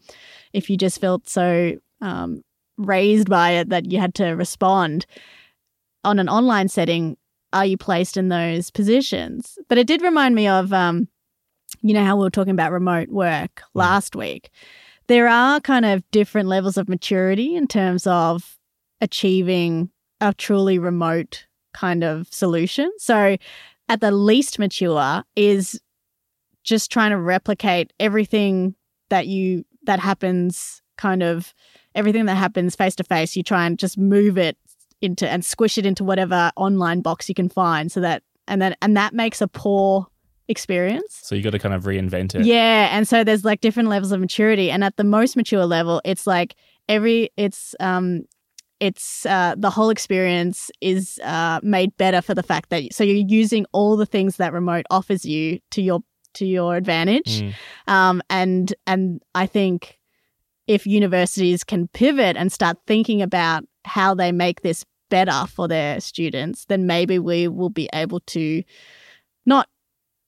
if 0.52 0.70
you 0.70 0.76
just 0.76 1.00
felt 1.00 1.28
so 1.28 1.72
um, 2.00 2.42
raised 2.78 3.28
by 3.28 3.50
it 3.50 3.68
that 3.70 3.90
you 3.90 3.98
had 3.98 4.14
to 4.14 4.28
respond 4.30 5.04
on 6.04 6.18
an 6.20 6.28
online 6.28 6.68
setting 6.68 7.16
are 7.52 7.66
you 7.66 7.76
placed 7.76 8.16
in 8.16 8.28
those 8.28 8.70
positions 8.70 9.58
but 9.68 9.78
it 9.78 9.86
did 9.86 10.00
remind 10.02 10.34
me 10.34 10.46
of 10.46 10.72
um, 10.72 11.08
you 11.82 11.92
know 11.92 12.04
how 12.04 12.16
we 12.16 12.22
were 12.22 12.30
talking 12.30 12.52
about 12.52 12.70
remote 12.70 13.08
work 13.08 13.62
last 13.74 14.14
week 14.14 14.50
there 15.08 15.28
are 15.28 15.60
kind 15.60 15.84
of 15.84 16.08
different 16.10 16.48
levels 16.48 16.76
of 16.76 16.88
maturity 16.88 17.56
in 17.56 17.66
terms 17.66 18.06
of 18.06 18.58
achieving 19.00 19.90
a 20.20 20.34
truly 20.34 20.78
remote 20.78 21.46
kind 21.74 22.04
of 22.04 22.28
solution. 22.30 22.90
So 22.98 23.36
at 23.88 24.00
the 24.00 24.10
least 24.10 24.58
mature 24.58 25.24
is 25.34 25.80
just 26.62 26.90
trying 26.90 27.10
to 27.10 27.18
replicate 27.18 27.92
everything 27.98 28.74
that 29.08 29.26
you 29.26 29.64
that 29.84 30.00
happens 30.00 30.82
kind 30.98 31.22
of 31.22 31.54
everything 31.94 32.26
that 32.26 32.34
happens 32.36 32.76
face 32.76 32.94
to 32.96 33.04
face 33.04 33.36
you 33.36 33.42
try 33.42 33.64
and 33.64 33.78
just 33.78 33.96
move 33.96 34.36
it 34.36 34.58
into 35.00 35.26
and 35.26 35.44
squish 35.44 35.78
it 35.78 35.86
into 35.86 36.04
whatever 36.04 36.50
online 36.56 37.00
box 37.00 37.28
you 37.28 37.34
can 37.34 37.48
find 37.48 37.90
so 37.90 38.00
that 38.00 38.22
and 38.46 38.60
then 38.60 38.76
and 38.82 38.96
that 38.96 39.14
makes 39.14 39.40
a 39.40 39.48
poor 39.48 40.08
experience 40.48 41.20
so 41.22 41.34
you 41.34 41.42
got 41.42 41.50
to 41.50 41.58
kind 41.58 41.74
of 41.74 41.84
reinvent 41.84 42.34
it. 42.34 42.44
yeah 42.46 42.88
and 42.96 43.06
so 43.06 43.22
there's 43.22 43.44
like 43.44 43.60
different 43.60 43.88
levels 43.88 44.12
of 44.12 44.20
maturity 44.20 44.70
and 44.70 44.82
at 44.82 44.96
the 44.96 45.04
most 45.04 45.36
mature 45.36 45.66
level 45.66 46.00
it's 46.04 46.26
like 46.26 46.54
every 46.88 47.30
it's 47.36 47.74
um 47.80 48.22
it's 48.80 49.26
uh, 49.26 49.56
the 49.58 49.70
whole 49.70 49.90
experience 49.90 50.70
is 50.80 51.18
uh, 51.24 51.58
made 51.64 51.96
better 51.96 52.22
for 52.22 52.32
the 52.32 52.44
fact 52.44 52.70
that 52.70 52.92
so 52.94 53.02
you're 53.02 53.26
using 53.28 53.66
all 53.72 53.96
the 53.96 54.06
things 54.06 54.36
that 54.36 54.52
remote 54.52 54.86
offers 54.88 55.24
you 55.24 55.58
to 55.72 55.82
your 55.82 56.00
to 56.34 56.46
your 56.46 56.76
advantage 56.76 57.42
Mm. 57.42 57.54
um, 57.88 58.22
and 58.30 58.72
and 58.86 59.20
I 59.34 59.46
think 59.46 59.98
if 60.68 60.86
universities 60.86 61.64
can 61.64 61.88
pivot 61.88 62.36
and 62.36 62.52
start 62.52 62.76
thinking 62.86 63.20
about 63.20 63.64
how 63.84 64.14
they 64.14 64.30
make 64.32 64.60
this 64.60 64.84
better 65.10 65.46
for 65.48 65.66
their 65.66 65.98
students, 66.00 66.66
then 66.66 66.86
maybe 66.86 67.18
we 67.18 67.48
will 67.48 67.70
be 67.70 67.88
able 67.94 68.20
to 68.20 68.62
not 69.46 69.66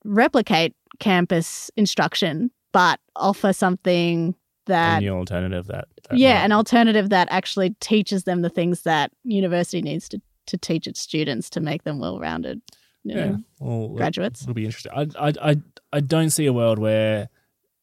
replicate 0.05 0.75
campus 0.99 1.71
instruction, 1.77 2.51
but 2.73 3.01
offer 3.17 3.53
something 3.53 4.31
A 4.31 4.71
that 4.71 5.01
new 5.03 5.13
alternative 5.15 5.67
that, 5.69 5.89
that 6.09 6.19
yeah, 6.19 6.35
might- 6.35 6.45
an 6.47 6.53
alternative 6.53 7.09
that 7.11 7.29
actually 7.31 7.71
teaches 7.81 8.25
them 8.25 8.43
the 8.43 8.51
things 8.51 8.83
that 8.83 9.13
university 9.25 9.83
needs 9.83 10.09
to 10.11 10.21
to 10.47 10.57
teach 10.59 10.87
its 10.89 10.99
students 11.01 11.49
to 11.51 11.61
make 11.61 11.85
them 11.85 12.01
well 12.01 12.19
rounded. 12.19 12.61
You 13.05 13.17
yeah. 13.17 13.25
know, 13.27 13.39
Well, 13.61 13.89
graduates. 13.91 14.43
It'll 14.43 14.53
be 14.55 14.65
interesting. 14.65 14.91
I, 14.95 15.07
I, 15.19 15.33
I, 15.51 15.57
I 15.93 16.01
don't 16.01 16.31
see 16.31 16.47
a 16.47 16.53
world 16.53 16.79
where, 16.81 17.29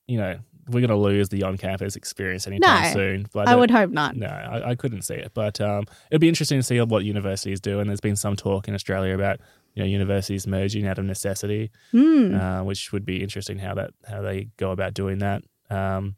you 0.07 0.18
know, 0.18 0.38
we're 0.68 0.82
going 0.82 0.89
to 0.89 0.97
lose 0.97 1.30
the 1.30 1.43
on-campus 1.43 1.95
experience 1.95 2.45
anytime 2.45 2.84
No, 2.84 2.91
soon. 2.93 3.28
But 3.32 3.47
I 3.47 3.51
don't- 3.51 3.61
would 3.61 3.72
hope 3.72 3.91
not. 3.91 4.18
No, 4.18 4.28
I, 4.28 4.72
I 4.72 4.76
couldn't 4.76 5.03
see 5.03 5.13
it. 5.15 5.32
But 5.34 5.61
um, 5.61 5.86
it'd 6.11 6.20
be 6.20 6.28
interesting 6.28 6.59
to 6.59 6.63
see 6.63 6.82
what 6.82 7.05
universities 7.05 7.61
do. 7.61 7.80
And 7.80 7.89
there's 7.89 8.01
been 8.01 8.18
some 8.18 8.36
talk 8.36 8.68
in 8.68 8.74
Australia 8.74 9.15
about 9.15 9.39
you 9.78 9.84
know 9.84 9.88
universities 9.88 10.47
merging 10.47 10.88
out 10.88 10.97
of 10.97 11.05
necessity, 11.05 11.69
Hmm. 11.91 12.34
uh, 12.34 12.63
which 12.63 12.91
would 12.91 13.05
be 13.05 13.21
interesting 13.21 13.59
how 13.59 13.75
that 13.75 13.91
how 14.09 14.21
they 14.23 14.49
go 14.57 14.71
about 14.71 14.95
doing 14.95 15.19
that. 15.19 15.43
Um, 15.69 16.15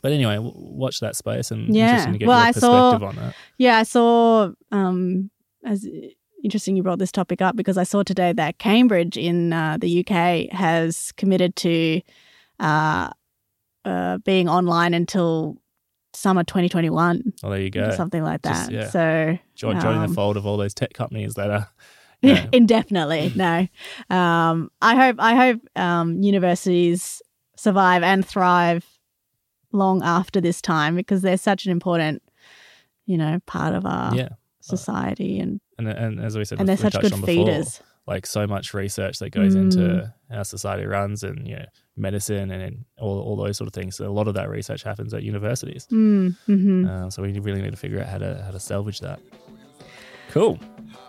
but 0.00 0.10
anyway, 0.10 0.34
w- 0.34 0.52
watch 0.56 0.98
that 0.98 1.14
space 1.14 1.52
and 1.52 1.72
Yeah. 1.72 1.90
interesting 1.90 2.12
to 2.14 2.18
get 2.18 2.28
Well, 2.28 2.38
your 2.40 2.46
I 2.48 2.50
saw- 2.50 2.90
on 3.06 3.14
that. 3.16 3.34
Yeah, 3.56 3.76
I 3.78 3.84
saw. 3.84 4.50
Um, 4.72 5.30
as 5.64 5.86
interesting, 6.42 6.74
you 6.76 6.82
brought 6.82 6.98
this 6.98 7.12
topic 7.12 7.40
up 7.40 7.54
because 7.54 7.78
I 7.78 7.84
saw 7.84 8.02
today 8.02 8.32
that 8.32 8.58
Cambridge 8.58 9.16
in 9.16 9.52
uh, 9.52 9.76
the 9.80 9.88
UK 10.04 10.48
has 10.50 11.12
committed 11.12 11.54
to 11.56 12.00
uh, 12.58 13.10
uh, 13.84 14.18
being 14.24 14.48
online 14.48 14.92
until 14.94 15.56
summer 16.14 16.44
2021, 16.44 17.32
Well, 17.42 17.52
there 17.52 17.60
you 17.60 17.70
go. 17.70 17.90
something 17.92 18.22
like 18.22 18.42
that. 18.42 18.68
Just- 18.68 18.70
yeah. 18.72 18.88
So 18.90 19.38
Join, 19.54 19.80
joining 19.80 20.02
um, 20.02 20.08
the 20.08 20.14
fold 20.14 20.36
of 20.36 20.46
all 20.46 20.56
those 20.56 20.74
tech 20.74 20.92
companies 20.94 21.34
that 21.34 21.48
are. 21.50 21.68
indefinitely, 22.52 23.32
no. 23.34 23.66
Um, 24.10 24.70
I 24.80 24.94
hope. 24.96 25.16
I 25.18 25.34
hope 25.34 25.60
um, 25.76 26.22
universities 26.22 27.20
survive 27.56 28.02
and 28.02 28.26
thrive 28.26 28.84
long 29.72 30.02
after 30.02 30.40
this 30.40 30.60
time 30.60 30.94
because 30.96 31.22
they're 31.22 31.36
such 31.38 31.64
an 31.66 31.72
important, 31.72 32.22
you 33.06 33.16
know, 33.16 33.38
part 33.46 33.74
of 33.74 33.86
our 33.86 34.14
yeah, 34.14 34.28
society 34.60 35.40
and 35.40 35.60
and 35.78 35.88
and 35.88 36.20
as 36.20 36.36
we 36.36 36.44
said, 36.44 36.60
and 36.60 36.68
they're 36.68 36.76
such 36.76 36.98
good 37.00 37.12
on 37.12 37.20
before, 37.20 37.26
feeders. 37.46 37.80
like 38.06 38.26
so 38.26 38.46
much 38.46 38.74
research 38.74 39.18
that 39.18 39.30
goes 39.30 39.54
Mm. 39.54 39.62
into 39.62 40.12
how 40.30 40.42
society 40.42 40.86
runs 40.86 41.22
and 41.22 41.46
you 41.48 41.56
know, 41.56 41.64
medicine 41.96 42.50
and, 42.50 42.84
all, 42.98 43.20
all 43.20 43.36
those 43.36 43.56
sort 43.56 43.68
of 43.68 43.74
things. 43.74 43.96
So 43.96 44.08
a 44.08 44.12
lot 44.12 44.28
of 44.28 44.34
that 44.34 44.48
research 44.48 44.82
happens 44.82 45.12
at 45.14 45.22
universities. 45.22 45.86
Mm, 45.90 46.36
hmm 46.46 46.84
Uh, 46.86 47.10
so 47.10 47.22
we 47.22 47.38
really 47.38 47.62
need 47.62 47.70
to 47.72 47.76
figure 47.76 48.00
out 48.00 48.08
how 48.08 48.18
to 48.18 48.42
how 48.44 48.50
to 48.50 48.60
salvage 48.60 49.00
that. 49.00 49.18
Cool. 50.32 50.58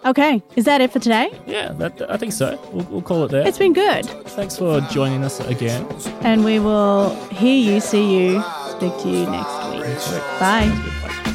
Okay, 0.05 0.43
is 0.57 0.65
that 0.65 0.81
it 0.81 0.91
for 0.91 0.99
today? 0.99 1.31
Yeah, 1.47 1.71
that, 1.73 2.11
I 2.11 2.17
think 2.17 2.33
so. 2.33 2.59
We'll, 2.73 2.85
we'll 2.85 3.01
call 3.01 3.23
it 3.23 3.31
there. 3.31 3.47
It's 3.47 3.57
been 3.57 3.71
good, 3.71 4.05
Thanks 4.35 4.57
for 4.57 4.81
joining 4.91 5.23
us 5.23 5.39
again. 5.39 5.87
and 6.21 6.43
we 6.43 6.59
will 6.59 7.15
hear 7.31 7.55
you, 7.73 7.79
see 7.79 8.03
you, 8.19 8.43
speak 8.69 8.95
to 9.03 9.09
you 9.09 9.25
next 9.25 10.11
week. 10.11 10.21
Bye. 10.39 10.67
Bye. 10.67 11.29